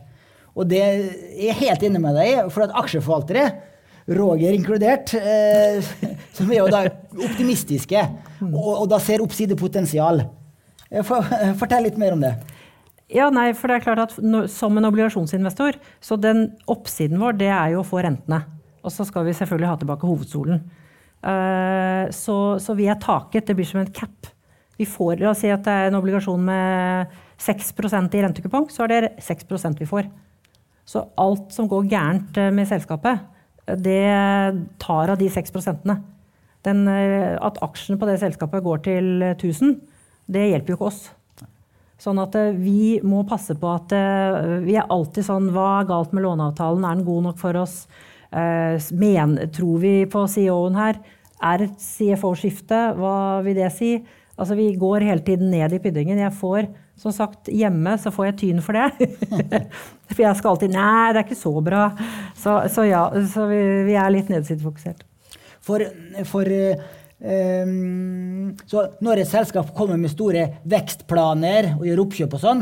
Og 0.59 0.67
det 0.71 0.79
er 0.83 1.03
jeg 1.39 1.59
helt 1.59 1.85
inne 1.87 2.03
med 2.03 2.17
deg 2.19 2.31
i, 2.31 2.39
for 2.55 2.67
at 2.67 2.75
aksjeforvaltere 2.85 3.49
Roger 4.09 4.55
inkludert, 4.57 5.13
eh, 5.15 5.85
som 6.37 6.51
er 6.51 6.63
jo 6.63 6.69
da 6.73 6.85
optimistiske 7.13 8.05
mm. 8.41 8.53
og, 8.53 8.71
og 8.85 8.87
da 8.93 9.01
ser 9.03 9.25
oppsidepotensial. 9.25 10.25
For, 11.05 11.27
fortell 11.61 11.85
litt 11.85 11.99
mer 12.01 12.15
om 12.17 12.23
det. 12.25 12.33
Ja, 13.13 13.29
nei, 13.33 13.51
for 13.57 13.69
det 13.69 13.79
er 13.79 13.85
klart 13.85 14.01
at 14.01 14.15
Som 14.53 14.77
en 14.77 14.89
obligasjonsinvestor, 14.89 15.77
så 16.01 16.17
den 16.21 16.47
oppsiden 16.69 17.21
vår 17.21 17.39
det 17.41 17.51
er 17.53 17.75
jo 17.75 17.83
å 17.83 17.87
få 17.87 18.03
rentene. 18.05 18.43
Og 18.85 18.93
så 18.93 19.05
skal 19.09 19.27
vi 19.27 19.37
selvfølgelig 19.37 19.71
ha 19.71 19.79
tilbake 19.81 20.09
hovedstolen. 20.09 20.61
Uh, 21.19 22.07
så, 22.15 22.37
så, 22.63 22.77
vi 22.79 22.87
er 22.89 23.01
taket. 23.03 23.49
Det 23.49 23.57
blir 23.59 23.69
som 23.69 23.81
en 23.83 23.93
cap. 23.93 24.29
Vi 24.79 24.87
får, 24.87 25.19
La 25.19 25.33
oss 25.33 25.43
si 25.43 25.51
at 25.51 25.65
det 25.67 25.75
er 25.75 25.89
en 25.89 25.99
obligasjon 25.99 26.45
med 26.47 27.17
6% 27.43 28.15
i 28.15 28.23
rentekupong, 28.23 28.69
så 28.71 28.85
er 28.87 28.93
det 28.93 29.25
6% 29.27 29.81
vi 29.83 29.89
får. 29.89 30.07
Så 30.89 31.03
alt 31.19 31.51
som 31.53 31.67
går 31.69 31.89
gærent 31.91 32.39
eh, 32.39 32.53
med 32.55 32.69
selskapet, 32.71 33.25
det 33.77 34.09
tar 34.81 35.13
av 35.13 35.19
de 35.21 35.29
6 35.29 35.53
Den, 36.65 36.89
At 36.89 37.61
aksjene 37.63 37.99
på 38.01 38.09
det 38.09 38.19
selskapet 38.21 38.65
går 38.65 38.83
til 38.87 39.23
1000, 39.35 39.77
det 40.29 40.51
hjelper 40.51 40.73
jo 40.73 40.79
ikke 40.79 40.91
oss. 40.91 41.03
Sånn 41.99 42.21
at 42.23 42.37
eh, 42.39 42.55
vi 42.55 42.99
må 43.03 43.25
passe 43.27 43.57
på 43.59 43.71
at 43.73 43.93
eh, 43.97 44.59
vi 44.63 44.77
er 44.79 44.87
alltid 44.93 45.27
sånn 45.27 45.51
Hva 45.55 45.81
er 45.81 45.89
galt 45.89 46.15
med 46.15 46.25
låneavtalen? 46.25 46.87
Er 46.87 46.99
den 46.99 47.09
god 47.09 47.25
nok 47.27 47.41
for 47.41 47.59
oss? 47.59 47.81
Eh, 48.31 48.79
men, 48.95 49.35
tror 49.55 49.81
vi 49.83 49.95
på 50.11 50.23
CEO-en 50.31 50.79
her? 50.79 51.01
Er 51.43 51.67
et 51.67 51.83
CFO-skifte? 51.83 52.83
Hva 52.99 53.17
vil 53.47 53.59
det 53.59 53.73
si? 53.75 53.97
Altså, 54.39 54.55
vi 54.59 54.71
går 54.79 55.09
hele 55.09 55.25
tiden 55.27 55.51
ned 55.51 55.75
i 55.75 55.81
pyddingen. 55.83 56.21
Jeg 56.23 56.37
får, 56.39 56.71
som 56.99 57.15
sagt, 57.15 57.51
hjemme 57.55 57.95
så 58.01 58.13
får 58.15 58.31
jeg 58.31 58.39
tyn 58.43 58.63
for 58.65 58.79
det. 58.79 59.11
for 60.13 60.23
jeg 60.25 60.39
skal 60.39 60.53
alltid 60.55 60.75
Nei, 60.75 61.13
det 61.13 61.23
er 61.23 61.27
ikke 61.27 61.39
så 61.39 61.55
bra. 61.65 61.85
Så, 62.39 62.61
så 62.75 62.87
ja, 62.89 63.05
så 63.33 63.47
vi, 63.51 63.61
vi 63.89 63.99
er 63.99 64.15
litt 64.15 64.33
nedsidefokusert. 64.33 65.05
For, 65.65 65.85
for 66.29 66.57
Um, 67.19 68.53
så 68.71 68.85
når 69.03 69.25
et 69.25 69.27
selskap 69.27 69.73
kommer 69.75 69.99
med 69.99 70.13
store 70.13 70.45
vekstplaner 70.71 71.73
og 71.73 71.81
gjør 71.89 72.03
oppkjøp 72.05 72.37
og 72.39 72.43
sånn, 72.45 72.61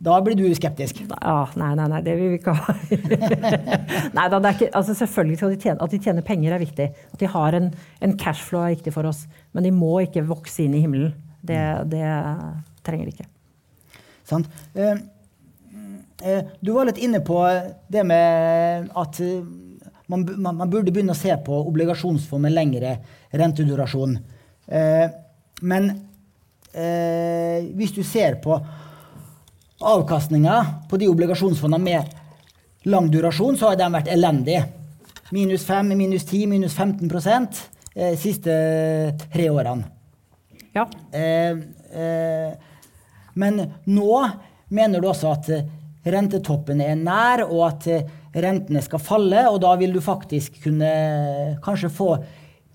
da 0.00 0.14
blir 0.24 0.38
du 0.38 0.46
skeptisk? 0.56 1.02
Ja, 1.10 1.42
nei, 1.60 1.74
nei, 1.76 1.88
nei, 1.92 1.98
det 2.06 2.14
vil 2.16 2.30
vi 2.32 2.38
ikke 2.38 2.54
ha. 2.56 2.76
nei 4.16 4.24
da, 4.32 4.38
det 4.38 4.48
er 4.48 4.54
ikke, 4.56 4.70
altså 4.80 4.94
Selvfølgelig 4.96 5.36
skal 5.36 5.52
de 5.52 5.58
tjene, 5.60 5.84
at 5.84 5.92
de 5.92 6.00
tjener 6.00 6.24
penger 6.24 6.56
er 6.56 6.62
viktig. 6.62 6.86
At 7.12 7.20
de 7.20 7.28
har 7.28 7.58
en, 7.58 7.68
en 8.00 8.16
cashflow 8.22 8.64
er 8.64 8.78
viktig 8.78 8.94
for 8.96 9.10
oss. 9.10 9.26
Men 9.52 9.68
de 9.68 9.74
må 9.76 9.98
ikke 10.06 10.24
vokse 10.30 10.64
inn 10.64 10.78
i 10.78 10.80
himmelen. 10.80 11.12
Det, 11.44 11.60
det 11.92 12.06
trenger 12.86 13.10
de 13.10 13.12
ikke. 13.18 13.28
Sant. 14.30 14.46
Uh, 14.78 14.94
uh, 16.22 16.42
du 16.62 16.72
var 16.76 16.88
litt 16.88 17.02
inne 17.02 17.22
på 17.26 17.42
det 17.90 18.06
med 18.06 18.90
at 18.94 19.20
man, 20.10 20.26
man, 20.36 20.56
man, 20.56 20.70
burde 20.70 20.90
begynne 20.90 21.14
å 21.14 21.18
se 21.18 21.34
på 21.44 21.56
obligasjonsfond 21.70 22.42
med 22.42 22.54
lengre 22.54 22.96
rentedurasjon. 23.30 24.16
Eh, 24.66 25.06
men 25.62 25.90
eh, 26.72 27.68
hvis 27.78 27.94
du 27.94 28.02
ser 28.06 28.40
på 28.42 28.56
avkastninga 29.80 30.56
på 30.90 30.98
de 31.00 31.08
obligasjonsfondene 31.12 31.84
med 31.84 32.90
lang 32.90 33.10
durasjon, 33.12 33.58
så 33.58 33.70
har 33.70 33.78
de 33.78 33.90
vært 33.94 34.10
elendige. 34.10 34.64
Minus 35.30 35.62
5, 35.68 35.94
minus 35.94 36.26
10, 36.26 36.50
minus 36.50 36.74
15% 36.74 37.62
eh, 37.94 38.16
siste 38.18 38.56
tre 39.30 39.46
årene. 39.52 39.86
Ja. 40.74 40.88
Eh, 41.14 41.54
eh, 41.94 42.69
men 43.34 43.62
nå 43.86 44.14
mener 44.70 45.02
du 45.02 45.08
også 45.10 45.34
at 45.34 45.50
rentetoppen 46.06 46.80
er 46.82 46.96
nær, 46.98 47.44
og 47.46 47.66
at 47.68 47.88
rentene 48.34 48.82
skal 48.84 49.02
falle, 49.02 49.44
og 49.50 49.60
da 49.64 49.74
vil 49.80 49.92
du 49.94 50.00
faktisk 50.04 50.62
kunne 50.64 50.90
kanskje 51.64 51.92
få 51.92 52.14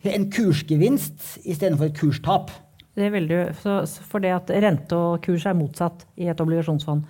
en 0.05 0.27
kursgevinst 0.29 1.39
istedenfor 1.43 1.89
et 1.89 1.97
kurstap. 1.97 2.51
Det 2.95 3.09
vil 3.11 3.27
du, 3.27 3.37
for 3.59 4.23
det 4.23 4.31
at 4.31 4.51
rente 4.63 4.95
og 4.95 5.23
kurs 5.25 5.47
er 5.49 5.57
motsatt 5.57 6.05
i 6.21 6.29
et 6.31 6.41
obligasjonsfond. 6.41 7.03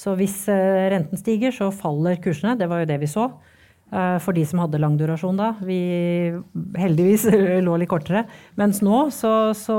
Så 0.00 0.14
hvis 0.18 0.42
eh, 0.48 0.88
renten 0.90 1.18
stiger, 1.20 1.52
så 1.54 1.68
faller 1.74 2.18
kursene. 2.22 2.56
Det 2.58 2.68
var 2.70 2.82
jo 2.82 2.88
det 2.88 2.98
vi 3.02 3.10
så. 3.10 3.28
Eh, 3.90 4.16
for 4.22 4.36
de 4.36 4.44
som 4.46 4.60
hadde 4.62 4.78
lang 4.78 4.94
durasjon 4.98 5.38
da. 5.38 5.50
Vi 5.66 5.80
heldigvis 6.78 7.26
lå 7.66 7.76
litt 7.80 7.90
kortere. 7.90 8.22
Mens 8.60 8.78
nå 8.86 9.08
så, 9.14 9.50
så, 9.58 9.78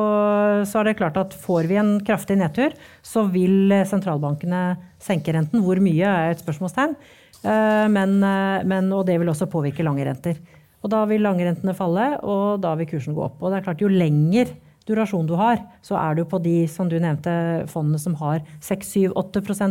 så, 0.67 0.81
er 0.81 0.89
det 0.89 0.97
klart 0.99 1.19
at 1.21 1.35
får 1.37 1.69
vi 1.69 1.77
en 1.79 1.93
kraftig 2.03 2.35
nedtur, 2.41 2.75
så 3.05 3.23
vil 3.31 3.71
sentralbankene 3.87 4.63
senke 5.01 5.35
renten. 5.35 5.63
Hvor 5.63 5.79
mye 5.83 6.15
er 6.23 6.33
et 6.33 6.43
spørsmålstegn. 6.43 6.97
Eh, 7.41 7.85
men, 7.93 8.17
eh, 8.27 8.65
men, 8.67 8.91
og 8.91 9.05
det 9.07 9.15
vil 9.21 9.31
også 9.31 9.47
påvirke 9.51 9.85
lange 9.87 10.03
renter. 10.07 10.41
Og 10.81 10.91
da 10.91 11.05
vil 11.07 11.23
langrentene 11.23 11.77
falle, 11.77 12.09
og 12.25 12.59
da 12.63 12.73
vil 12.75 12.89
kursen 12.89 13.15
gå 13.15 13.23
opp. 13.29 13.39
Og 13.39 13.51
det 13.51 13.61
er 13.61 13.65
klart, 13.69 13.83
jo 13.85 13.91
lenger 13.91 14.51
durasjon 14.89 15.29
du 15.29 15.37
har, 15.39 15.61
så 15.85 15.95
er 16.01 16.17
du 16.17 16.25
på 16.27 16.41
de 16.43 16.65
som 16.67 16.89
du 16.89 16.97
nevnte, 16.99 17.31
fondene 17.71 18.01
som 18.01 18.17
har 18.19 18.41
6-7-8 18.65 19.61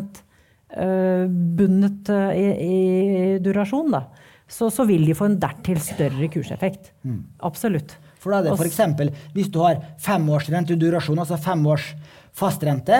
eh, 0.80 1.26
bundet 1.28 2.08
i, 2.38 2.46
i 2.64 2.80
durasjon, 3.42 3.92
da. 3.98 4.06
Så, 4.50 4.68
så, 4.74 4.84
vil 4.88 5.04
de 5.06 5.14
få 5.14 5.28
en 5.30 5.38
dertil 5.40 5.78
større 5.82 6.28
kurseffekt. 6.32 6.90
Mm. 7.06 7.22
Absolutt. 7.46 7.94
For 8.20 8.34
da 8.34 8.40
er 8.40 8.50
det 8.50 8.56
f.eks. 8.58 9.20
hvis 9.36 9.48
du 9.52 9.60
har 9.62 9.78
femårs 10.02 10.50
durasjon, 10.50 11.22
altså 11.22 11.38
fem 11.40 11.62
års 11.70 11.92
fastrente, 12.36 12.98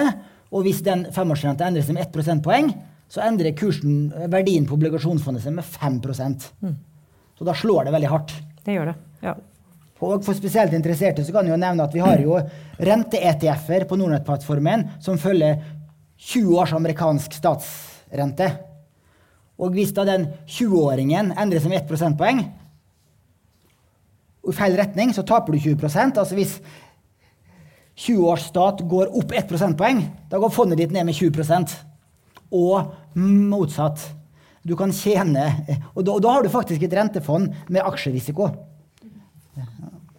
og 0.51 0.65
hvis 0.67 0.81
den 0.87 1.05
femårsrenta 1.15 1.67
endrer 1.69 1.85
seg 1.87 1.99
med 1.99 2.07
1 2.07 2.15
prosentpoeng, 2.15 2.71
så 3.11 3.23
endrer 3.27 3.57
kursen, 3.59 4.09
verdien 4.31 4.67
på 4.67 4.77
obligasjonsfondet 4.79 5.43
seg 5.45 5.55
med 5.59 5.67
5 5.67 6.01
mm. 6.01 6.75
Så 7.39 7.47
da 7.47 7.55
slår 7.57 7.89
det 7.89 7.95
veldig 7.95 8.11
hardt. 8.11 8.35
Det 8.65 8.77
gjør 8.77 8.93
det, 8.93 8.97
ja. 9.25 9.35
Og 10.01 10.25
for 10.25 10.37
spesielt 10.37 10.73
interesserte 10.73 11.25
så 11.27 11.35
kan 11.35 11.45
jeg 11.45 11.53
jo 11.53 11.61
nevne 11.61 11.85
at 11.85 11.95
vi 11.95 12.01
har 12.01 12.23
jo 12.25 12.39
rente-ETF-er 12.81 13.85
på 13.89 13.99
Nordnett-plattformen 14.01 14.87
som 15.05 15.21
følger 15.21 15.61
20 16.21 16.57
års 16.57 16.73
amerikansk 16.77 17.37
statsrente. 17.37 18.49
Og 19.61 19.77
hvis 19.77 19.93
da 19.97 20.07
den 20.09 20.29
20-åringen 20.49 21.35
endrer 21.39 21.61
seg 21.63 21.73
med 21.73 21.83
1 21.83 21.89
prosentpoeng 21.91 22.45
i 24.41 24.55
feil 24.57 24.77
retning, 24.79 25.13
så 25.13 25.23
taper 25.27 25.53
du 25.53 25.61
20% 25.61 26.17
Altså 26.19 26.39
hvis 26.39 26.57
20-årsstat 28.01 28.81
går 28.89 29.13
opp 29.21 29.35
1 29.37 29.49
prosentpoeng, 29.51 30.01
da 30.33 30.41
går 30.41 30.53
fondet 30.55 30.81
ditt 30.81 30.95
ned 30.95 31.05
med 31.05 31.17
20% 31.19 31.75
og 32.57 32.95
motsatt. 33.21 34.01
Du 34.65 34.73
kan 34.77 34.93
tjene 34.93 35.45
Og 35.95 36.03
da, 36.05 36.15
og 36.17 36.23
da 36.25 36.33
har 36.35 36.45
du 36.45 36.51
faktisk 36.53 36.83
et 36.85 36.97
rentefond 36.97 37.53
med 37.69 37.85
aksjerisiko. 37.85 38.49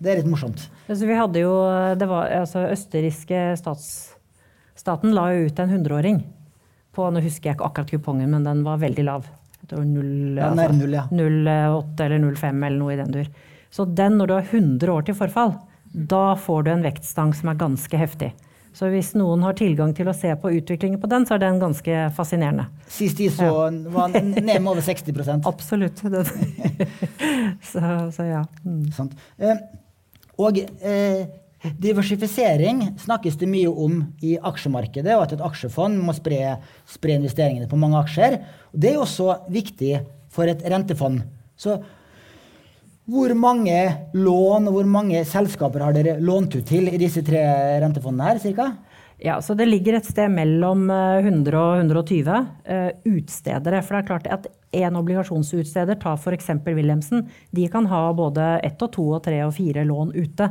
Det 0.02 0.10
er 0.10 0.22
litt 0.22 0.30
morsomt. 0.30 0.64
Altså, 0.89 1.06
vi 1.06 1.18
hadde 1.18 1.42
jo, 1.44 1.52
det 1.98 2.08
var, 2.10 2.30
altså, 2.42 2.64
Østerrikske 2.74 3.42
staten 3.58 5.14
la 5.14 5.28
jo 5.34 5.50
ut 5.50 5.62
en 5.62 5.74
hundreåring 5.76 6.22
på 6.92 7.08
Nå 7.12 7.22
husker 7.24 7.52
jeg 7.52 7.58
ikke 7.58 7.70
akkurat 7.70 7.94
kupongen, 7.94 8.32
men 8.34 8.44
den 8.48 8.66
var 8.68 8.82
veldig 8.82 9.06
lav. 9.08 9.30
0, 9.72 10.38
ja, 10.38 10.50
altså, 10.50 10.74
0, 10.76 10.94
ja. 10.98 11.04
0,8 11.12 12.06
eller 12.06 12.20
0,5 12.20 12.66
eller 12.66 12.80
noe 12.80 12.94
i 12.94 13.00
den 13.00 13.14
dur. 13.14 13.28
Så 13.72 13.86
den, 13.86 14.18
når 14.20 14.28
du 14.28 14.34
har 14.36 14.48
100 14.50 14.92
år 14.92 15.06
til 15.08 15.16
forfall, 15.16 15.54
da 15.92 16.36
får 16.36 16.64
du 16.66 16.72
en 16.74 16.84
vektstang 16.84 17.32
som 17.36 17.52
er 17.52 17.60
ganske 17.60 18.00
heftig. 18.00 18.34
Så 18.76 18.88
hvis 18.92 19.12
noen 19.20 19.44
har 19.44 19.56
tilgang 19.60 19.92
til 19.96 20.08
å 20.08 20.16
se 20.16 20.32
på 20.39 20.52
utviklingen 20.56 21.00
på 21.02 21.10
den, 21.12 21.26
så 21.28 21.36
er 21.36 21.44
den 21.44 21.60
ganske 21.60 22.06
fascinerende. 22.16 22.70
Sist 22.92 23.20
de 23.20 23.28
så 23.34 23.50
ja. 23.50 23.70
var 23.92 24.14
ned 24.16 24.48
med 24.48 24.70
over 24.72 24.84
60 24.84 25.20
Absolutt. 25.52 26.00
så, 27.72 27.82
så, 28.16 28.28
ja. 28.28 28.46
Mm. 28.64 29.12
Eh, 29.44 29.64
og 30.39 30.62
eh, 30.64 31.26
Diversifisering 31.62 32.82
snakkes 32.97 33.36
det 33.38 33.49
mye 33.49 33.70
om 33.70 33.99
i 34.26 34.34
aksjemarkedet, 34.41 35.14
og 35.14 35.28
at 35.28 35.36
et 35.36 35.43
aksjefond 35.45 35.99
må 36.01 36.16
spre, 36.18 36.55
spre 36.89 37.18
investeringene 37.20 37.70
på 37.70 37.78
mange 37.78 37.99
aksjer. 38.01 38.39
Og 38.74 38.82
det 38.82 38.93
er 38.93 39.01
også 39.01 39.36
viktig 39.53 39.99
for 40.34 40.49
et 40.49 40.64
rentefond. 40.66 41.22
Så 41.53 41.78
hvor 43.12 43.34
mange 43.38 43.76
lån 44.16 44.70
og 44.70 44.78
hvor 44.78 44.89
mange 44.89 45.22
selskaper 45.28 45.86
har 45.86 45.93
dere 45.93 46.18
lånt 46.24 46.55
ut 46.55 46.66
til 46.66 46.89
i 46.89 47.01
disse 47.01 47.22
tre 47.26 47.43
rentefondene 47.84 48.32
her, 48.32 48.41
cirka? 48.41 48.72
Ja, 49.22 49.38
så 49.41 49.53
Det 49.53 49.68
ligger 49.70 49.99
et 49.99 50.07
sted 50.09 50.32
mellom 50.34 50.88
100 50.89 51.53
og 51.53 51.78
120 51.78 52.32
uh, 52.34 52.89
utstedere. 53.05 53.82
For 53.86 53.93
det 53.93 54.01
er 54.01 54.07
klart 54.07 54.30
at 54.34 54.47
en 54.82 54.97
obligasjonsutsteder, 54.97 55.99
ta 56.01 56.16
f.eks. 56.18 56.49
Wilhelmsen, 56.66 57.28
de 57.51 57.68
kan 57.70 57.86
ha 57.91 58.07
både 58.18 58.55
ett 58.66 58.82
og 58.82 58.93
to 58.95 59.09
og 59.12 59.22
tre 59.28 59.43
og 59.45 59.53
fire 59.53 59.86
lån 59.86 60.16
ute. 60.18 60.49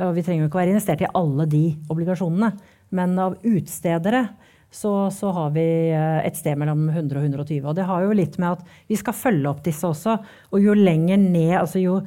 Og 0.00 0.14
vi 0.16 0.24
trenger 0.24 0.46
jo 0.46 0.48
ikke 0.48 0.62
være 0.62 0.72
investert 0.72 1.04
i 1.04 1.10
alle 1.18 1.46
de 1.50 1.64
obligasjonene. 1.92 2.52
Men 2.96 3.18
av 3.20 3.36
utstedere 3.44 4.26
så, 4.72 5.10
så, 5.10 5.30
har 5.36 5.50
vi 5.52 5.64
eh, 5.92 6.18
et 6.24 6.36
sted 6.38 6.56
mellom 6.56 6.86
100 6.88 7.18
og 7.18 7.26
120. 7.26 7.66
Og 7.68 7.76
det 7.76 7.84
har 7.88 8.04
jo 8.06 8.16
litt 8.16 8.38
med 8.40 8.56
at 8.56 8.76
vi 8.88 8.96
skal 8.96 9.16
følge 9.16 9.50
opp 9.50 9.60
disse 9.66 9.84
også. 9.84 10.16
Og 10.52 10.64
jo 10.64 10.76
lenger 10.76 11.20
ned, 11.20 11.58
altså 11.60 11.82
jo 11.82 11.98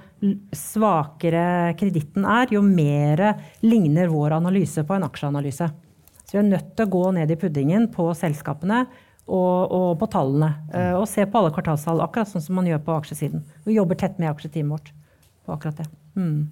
svakere 0.56 1.76
kreditten 1.78 2.26
er, 2.26 2.50
jo 2.56 2.64
mer 2.66 3.28
ligner 3.62 4.10
vår 4.10 4.40
analyse 4.40 4.82
på 4.82 4.98
en 4.98 5.06
aksjeanalyse. 5.06 5.70
Så 6.26 6.34
vi 6.34 6.42
er 6.42 6.48
nødt 6.50 6.72
til 6.74 6.88
å 6.88 6.94
gå 6.96 7.04
ned 7.20 7.30
i 7.30 7.38
puddingen 7.38 7.86
på 7.94 8.08
selskapene 8.18 8.88
og, 9.30 9.60
og 9.70 9.92
på 10.02 10.10
tallene. 10.18 10.56
Eh, 10.74 10.96
og 10.98 11.06
se 11.10 11.28
på 11.30 11.42
alle 11.42 11.54
kvartalstall, 11.54 12.02
akkurat 12.02 12.34
sånn 12.34 12.48
som 12.48 12.58
man 12.58 12.72
gjør 12.72 12.82
på 12.88 12.98
aksjesiden. 12.98 13.46
Vi 13.70 13.78
jobber 13.78 14.02
tett 14.02 14.18
med 14.18 14.34
aksjeteamet 14.34 14.74
vårt 14.74 14.92
på 15.46 15.54
akkurat 15.54 15.84
det. 15.84 16.05
Mm. 16.16 16.52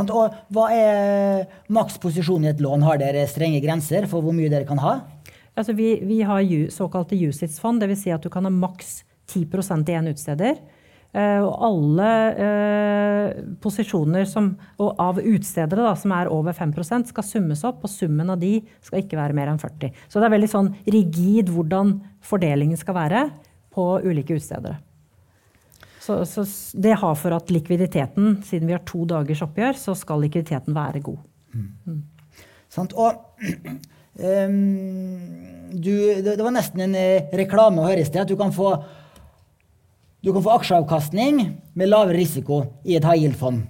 Og 0.00 0.36
hva 0.54 0.66
er 0.72 1.48
maksposisjonen 1.72 2.48
i 2.48 2.52
et 2.52 2.62
lån? 2.62 2.84
Har 2.86 3.00
dere 3.02 3.26
strenge 3.30 3.60
grenser 3.64 4.08
for 4.10 4.24
hvor 4.24 4.34
mye 4.36 4.50
dere 4.52 4.68
kan 4.68 4.80
ha? 4.82 4.98
Altså 5.58 5.74
vi, 5.76 5.98
vi, 6.08 6.22
har 6.24 6.44
såkalte 6.72 7.18
USITS-fond, 7.18 7.82
dvs. 7.82 8.06
Si 8.06 8.12
at 8.14 8.24
du 8.24 8.30
kan 8.32 8.46
ha 8.48 8.52
maks 8.52 9.02
10% 9.28 9.90
i 9.92 9.98
en 9.98 10.08
utsteder. 10.12 10.62
Uh, 11.12 11.44
og 11.44 11.56
alle 11.66 12.10
eh, 12.40 13.40
posisjoner 13.60 14.24
som, 14.24 14.46
av 14.80 15.18
utstedere 15.20 15.84
da, 15.84 15.90
som 15.92 16.14
er 16.16 16.30
over 16.32 16.56
5% 16.56 17.10
skal 17.12 17.26
summes 17.28 17.66
opp, 17.68 17.82
og 17.84 17.92
summen 17.92 18.32
av 18.32 18.40
de 18.40 18.54
skal 18.80 19.02
ikke 19.02 19.18
være 19.18 19.36
mer 19.36 19.50
enn 19.52 19.60
40 19.60 19.92
Så 20.08 20.22
det 20.22 20.30
er 20.30 20.34
veldig 20.38 20.48
sånn 20.48 20.70
rigid 20.86 21.52
hvordan 21.52 21.98
fordelingen 22.24 22.80
skal 22.80 22.96
være 22.96 23.26
på 23.76 23.86
ulike 24.08 24.38
utstedere. 24.40 24.78
Så, 26.02 26.24
så, 26.26 26.42
det 26.74 26.96
har 26.98 27.14
for 27.14 27.34
at 27.36 27.50
likviditeten, 27.54 28.40
siden 28.46 28.66
vi 28.66 28.74
har 28.74 28.82
to 28.86 29.04
dagers 29.06 29.42
oppgjør, 29.44 29.76
så 29.78 29.94
skal 29.94 30.24
likviditeten 30.24 30.74
være 30.74 31.02
god. 31.04 31.20
Mm. 31.54 31.68
Mm. 31.86 32.00
Sant. 32.72 32.96
Og 32.98 33.12
um, 34.48 34.56
du, 35.72 35.92
det, 36.24 36.40
var 36.42 36.56
nesten 36.56 36.82
en 36.88 36.98
eh, 36.98 37.30
reklame 37.38 37.84
å 37.84 37.86
høre 37.86 38.02
i 38.02 38.08
sted 38.08 38.24
at 38.24 38.32
du 38.32 38.36
kan 38.40 38.50
få 38.54 38.74
du 40.22 40.30
kan 40.30 40.42
få 40.42 40.52
aksjeavkastning 40.54 41.38
med 41.74 41.88
lavere 41.90 42.18
risiko 42.18 42.60
i 42.86 42.94
et 42.94 43.06
high 43.06 43.24
yield-fond. 43.24 43.64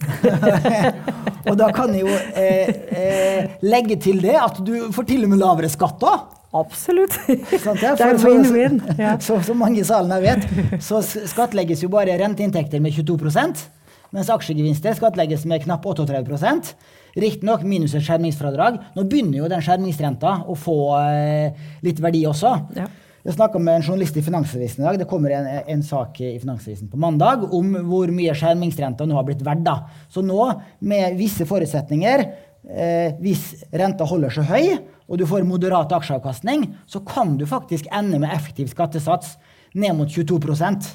og 1.48 1.54
da 1.56 1.70
kan 1.76 1.92
jeg 1.96 2.04
jo 2.04 2.16
eh, 2.36 2.72
eh, 3.00 3.54
legge 3.64 3.96
til 4.00 4.20
det 4.20 4.36
at 4.36 4.60
du 4.64 4.90
får 4.92 5.08
til 5.08 5.24
og 5.24 5.32
med 5.32 5.40
lavere 5.40 5.72
skatt 5.72 6.04
òg. 6.04 6.39
Absolutt. 6.50 7.14
Sånn, 7.64 7.78
ja, 7.78 7.92
det 7.94 8.06
er 8.06 8.22
win-win. 8.22 8.80
Ja. 8.98 9.16
Så, 9.26 9.38
så, 9.46 9.54
mange 9.54 9.82
i 9.82 9.86
salen 9.86 10.10
her 10.14 10.24
vet, 10.24 10.80
så 10.82 10.98
skattlegges 11.04 11.84
jo 11.84 11.90
bare 11.92 12.16
renteinntekter 12.18 12.82
med 12.82 12.96
22% 12.96 13.68
mens 14.10 14.30
aksjegevinster 14.32 14.96
skattlegges 14.98 15.44
med 15.46 15.62
knapp 15.62 15.84
38 15.86 16.74
Riktignok 17.20 17.62
minus 17.66 17.96
et 17.98 18.04
skjermingsfradrag. 18.06 18.78
Nå 18.94 19.04
begynner 19.10 19.40
jo 19.40 19.50
den 19.50 19.62
skjermingsrenta 19.66 20.40
å 20.50 20.54
få 20.58 20.76
eh, 20.98 21.56
litt 21.82 22.02
verdi 22.02 22.24
også. 22.26 22.52
Ja. 22.78 22.86
Jeg 23.20 23.34
snakka 23.36 23.60
med 23.60 23.80
en 23.80 23.82
journalist 23.84 24.16
i 24.16 24.22
Finansavisen 24.24 24.84
i 24.84 24.86
dag. 24.86 24.98
Det 25.02 25.08
kommer 25.10 25.34
en, 25.36 25.48
en, 25.74 25.82
sak 25.84 26.22
i 26.24 26.36
Finansavisen 26.40 26.88
på 26.88 27.00
mandag 27.02 27.42
om 27.52 27.74
hvor 27.90 28.12
mye 28.14 28.36
skjermingsrenta 28.38 29.04
nå 29.06 29.18
har 29.18 29.26
blitt 29.26 29.42
verdt. 29.44 29.68
Så 30.08 30.22
nå, 30.24 30.38
med 30.86 31.18
visse 31.18 31.44
forutsetninger, 31.50 32.24
eh, 32.70 33.18
hvis 33.20 33.66
renta 33.74 34.06
holder 34.08 34.38
seg 34.38 34.48
høy, 34.48 34.78
og 35.10 35.18
du 35.18 35.26
får 35.26 35.42
moderat 35.46 35.90
aksjeavkastning, 35.92 36.68
så 36.86 37.02
kan 37.02 37.34
du 37.38 37.46
faktisk 37.50 37.88
ende 37.92 38.20
med 38.22 38.30
effektiv 38.30 38.70
skattesats 38.70 39.34
ned 39.74 39.96
mot 39.98 40.08
22% 40.08 40.86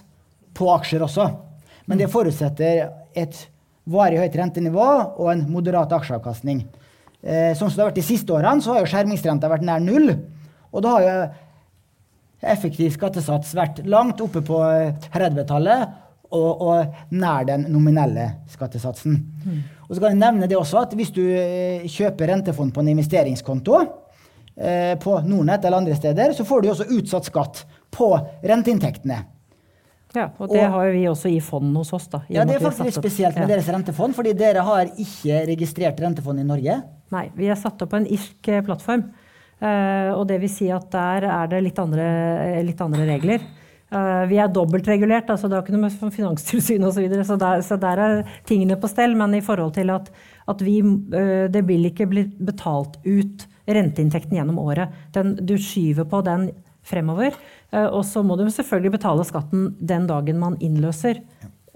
på 0.56 0.70
aksjer 0.72 1.04
også. 1.04 1.28
Men 1.86 2.00
det 2.00 2.08
forutsetter 2.14 2.88
et 3.16 3.42
varig 3.92 4.22
høyt 4.22 4.38
rentenivå 4.40 4.86
og 5.20 5.28
en 5.34 5.44
moderat 5.52 5.92
aksjeavkastning. 5.98 6.64
Eh, 7.22 7.52
sånn 7.58 7.68
som 7.68 7.76
det 7.76 7.84
har 7.84 7.90
vært 7.90 8.00
De 8.00 8.06
siste 8.06 8.34
årene 8.34 8.64
så 8.64 8.74
har 8.74 8.86
jo 8.86 8.94
skjermingsrenta 8.94 9.52
vært 9.52 9.68
nær 9.68 9.84
null. 9.84 10.16
Og 10.72 10.86
da 10.86 10.96
har 10.96 11.06
jo 11.06 11.18
effektiv 12.56 12.96
skattesats 12.96 13.52
vært 13.58 13.84
langt 13.90 14.24
oppe 14.24 14.42
på 14.46 14.62
30-tallet 15.12 15.92
og, 16.36 16.62
og, 16.62 16.96
nær 17.16 17.46
den 17.48 17.68
nominelle 17.72 18.30
skattesatsen. 18.52 19.20
Mm. 19.44 19.62
Og 19.86 19.92
så 19.92 20.00
kan 20.00 20.16
jeg 20.16 20.22
nevne 20.24 20.50
det 20.50 20.58
også 20.58 20.82
at 20.82 20.96
Hvis 20.98 21.14
du 21.14 21.22
eh, 21.22 21.84
kjøper 21.84 22.32
rentefond 22.32 22.74
på 22.74 22.82
en 22.82 22.92
investeringskonto, 22.96 23.84
Eh, 23.84 24.05
på 24.56 25.14
Nordnett 25.28 25.66
eller 25.68 25.82
andre 25.82 25.96
steder, 25.98 26.32
så 26.32 26.46
får 26.48 26.62
du 26.64 26.70
også 26.72 26.86
utsatt 26.96 27.26
skatt 27.28 27.66
på 27.92 28.08
renteinntektene. 28.40 29.18
Ja, 30.16 30.30
og 30.40 30.48
det 30.52 30.62
og, 30.64 30.78
har 30.78 30.94
vi 30.96 31.04
også 31.10 31.30
i 31.32 31.42
fond 31.44 31.76
hos 31.76 31.92
oss. 31.96 32.08
da. 32.12 32.22
Ja, 32.32 32.46
Det 32.48 32.56
er 32.56 32.64
faktisk 32.64 32.88
litt 32.88 32.98
spesielt 32.98 33.36
med 33.36 33.50
ja. 33.50 33.56
deres 33.56 33.68
rentefond, 33.72 34.16
fordi 34.16 34.34
dere 34.38 34.64
har 34.66 34.88
ikke 34.92 35.44
registrert 35.50 36.00
rentefond 36.02 36.42
i 36.42 36.48
Norge. 36.48 36.80
Nei, 37.14 37.28
vi 37.36 37.52
er 37.52 37.60
satt 37.60 37.82
opp 37.84 37.92
på 37.92 38.00
en 38.00 38.08
irsk 38.08 38.50
eh, 38.50 38.64
plattform. 38.66 39.10
Uh, 39.56 40.12
og 40.18 40.26
det 40.28 40.42
vil 40.42 40.52
si 40.52 40.66
at 40.74 40.90
der 40.92 41.28
er 41.32 41.52
det 41.52 41.62
litt 41.64 41.78
andre, 41.80 42.08
litt 42.68 42.82
andre 42.84 43.06
regler. 43.08 43.46
Vi 44.28 44.36
er 44.42 44.50
dobbeltregulert, 44.52 45.30
altså 45.30 45.48
det 45.48 45.56
har 45.56 45.62
ikke 45.62 45.76
noe 45.76 45.86
med 45.86 46.12
finanstilsyn 46.12 46.84
osv. 46.84 46.98
Så, 46.98 47.04
videre, 47.06 47.24
så, 47.24 47.36
der, 47.40 47.62
så 47.64 47.78
der 47.80 48.00
er 48.02 48.16
tingene 48.50 48.76
på 48.82 48.90
stell. 48.92 49.14
Men 49.16 49.38
i 49.38 49.44
forhold 49.46 49.76
til 49.78 49.94
at, 49.94 50.10
at 50.52 50.64
vi, 50.66 50.80
det 51.54 51.62
vil 51.70 51.86
ikke 51.88 52.08
bli 52.10 52.26
betalt 52.50 52.98
ut 53.06 53.46
renteinntekten 53.68 54.38
gjennom 54.38 54.60
året. 54.62 54.94
Den, 55.16 55.36
du 55.42 55.58
skyver 55.62 56.08
på 56.10 56.22
den 56.26 56.50
fremover. 56.86 57.36
Uh, 57.74 57.88
og 57.88 58.04
så 58.08 58.24
må 58.26 58.38
du 58.40 58.48
selvfølgelig 58.50 58.98
betale 59.00 59.26
skatten 59.28 59.74
den 59.80 60.08
dagen 60.10 60.42
man 60.42 60.60
innløser 60.64 61.24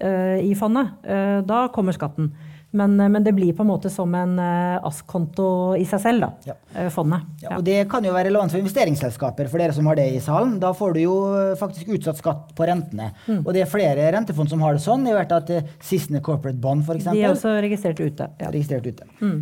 uh, 0.04 0.38
i 0.38 0.54
fondet. 0.58 0.94
Uh, 1.08 1.42
da 1.48 1.68
kommer 1.74 1.98
skatten. 1.98 2.32
Men, 2.70 3.00
men, 3.00 3.24
det 3.26 3.32
blir 3.34 3.56
på 3.58 3.64
en 3.66 3.72
måte 3.72 3.90
som 3.90 4.14
en 4.14 4.36
ASK-konto 4.38 5.46
i 5.82 5.88
seg 5.90 6.04
selv, 6.04 6.22
da. 6.22 6.52
Ja. 6.52 6.84
Fondet. 6.94 7.24
Ja, 7.42 7.56
og 7.56 7.64
det 7.66 7.80
kan 7.90 8.06
jo 8.06 8.12
være 8.14 8.28
relevant 8.28 8.54
for 8.54 8.62
investeringsselskaper, 8.62 9.50
for 9.50 9.58
dere 9.58 9.74
som 9.74 9.90
har 9.90 9.98
det 9.98 10.06
i 10.14 10.20
salen. 10.22 10.60
Da 10.62 10.70
får 10.78 10.94
du 10.94 11.00
jo 11.02 11.16
faktisk 11.58 11.90
utsatt 11.98 12.22
skatt 12.22 12.54
på 12.54 12.70
rentene. 12.70 13.10
Mm. 13.26 13.40
Og 13.40 13.50
det 13.58 13.64
er 13.66 13.74
flere 13.74 14.06
rentefond 14.14 14.54
som 14.54 14.62
har 14.62 14.78
det 14.78 14.86
sånn. 14.86 15.02
Det 15.02 15.16
har 15.16 15.24
vært 15.24 15.34
at 15.40 15.74
Sissener 15.82 16.22
Corporate 16.22 16.62
Bond, 16.62 16.86
f.eks. 16.86 17.10
De 17.10 17.26
er 17.26 17.34
også 17.34 17.58
registrert 17.58 18.06
ute. 18.06 18.30
Ja. 18.38 18.54
Registrert 18.54 18.86
ute. 18.86 19.10
Mm. 19.18 19.40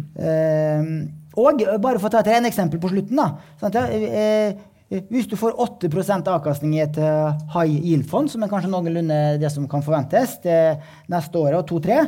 Og 1.37 1.61
bare 1.83 1.99
for 1.99 2.09
å 2.09 2.13
ta 2.13 2.23
et 2.23 2.31
regneeksempel 2.31 2.81
på 2.81 2.89
slutten, 2.91 3.19
da. 3.19 3.27
Sånn 3.61 3.69
at, 3.69 3.93
eh, 3.93 4.57
hvis 5.11 5.27
du 5.29 5.35
får 5.37 5.57
8% 5.61 6.29
avkastning 6.31 6.77
i 6.77 6.83
et 6.85 6.97
high 6.97 7.75
yield-fond, 7.75 8.31
som 8.31 8.43
er 8.43 8.49
kanskje 8.49 8.71
noenlunde 8.71 9.37
det 9.41 9.51
som 9.51 9.67
kan 9.67 9.83
forventes 9.83 10.37
det 10.41 10.79
neste 11.11 11.35
året, 11.35 11.59
og 11.59 11.67
to-tre, 11.67 12.07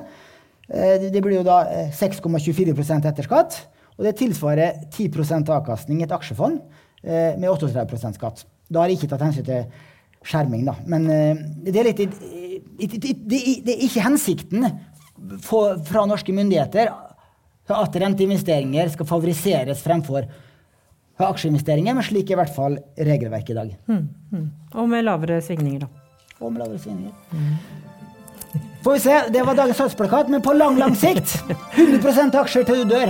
det 0.70 1.22
blir 1.22 1.40
jo 1.40 1.44
da 1.44 1.90
6,24% 1.92 3.06
etter 3.10 3.26
skatt. 3.26 3.58
Og 3.98 4.06
det 4.06 4.16
tilsvarer 4.16 4.86
10% 4.94 5.50
avkastning 5.50 6.00
i 6.00 6.06
et 6.06 6.14
aksjefond 6.16 6.62
med 7.04 7.50
38% 7.50 8.16
skatt. 8.16 8.46
Da 8.70 8.80
har 8.80 8.88
jeg 8.88 9.02
ikke 9.02 9.12
tatt 9.12 9.26
hensyn 9.28 9.48
til 9.50 9.66
skjerming, 10.24 10.64
da. 10.70 10.78
Men 10.86 11.10
det 11.66 11.76
er, 11.76 11.90
litt, 11.90 12.16
det 12.80 13.76
er 13.76 13.86
ikke 13.90 14.06
hensikten 14.08 14.70
fra 15.84 16.06
norske 16.08 16.32
myndigheter 16.32 16.94
at 17.78 17.98
renteinvesteringer 18.04 18.90
skal 18.94 19.10
favoriseres 19.10 19.84
fremfor 19.86 20.28
aksjeinvesteringer, 21.20 21.94
men 21.96 22.06
slik 22.06 22.30
er 22.30 22.38
i 22.38 22.40
hvert 22.40 22.56
fall 22.56 22.78
regelverket 22.96 23.52
i 23.54 23.58
dag. 23.58 23.76
Mm, 23.92 24.06
mm. 24.32 24.48
Og 24.76 24.90
med 24.90 25.04
lavere 25.06 25.42
svingninger, 25.44 25.80
da. 25.84 25.88
Og 26.40 26.54
med 26.54 26.64
lavere 26.64 26.80
svingninger. 26.80 27.14
Mm. 27.34 27.54
Får 28.84 28.94
vi 28.94 29.00
se. 29.04 29.16
Det 29.30 29.44
var 29.46 29.56
dagens 29.56 29.78
salgsplakat, 29.78 30.30
men 30.32 30.42
på 30.42 30.54
lang, 30.54 30.78
lang 30.80 30.96
sikt 30.98 31.44
100% 31.76 32.40
aksjer 32.40 32.64
til 32.70 32.76
du 32.84 32.90
dør. 32.96 33.10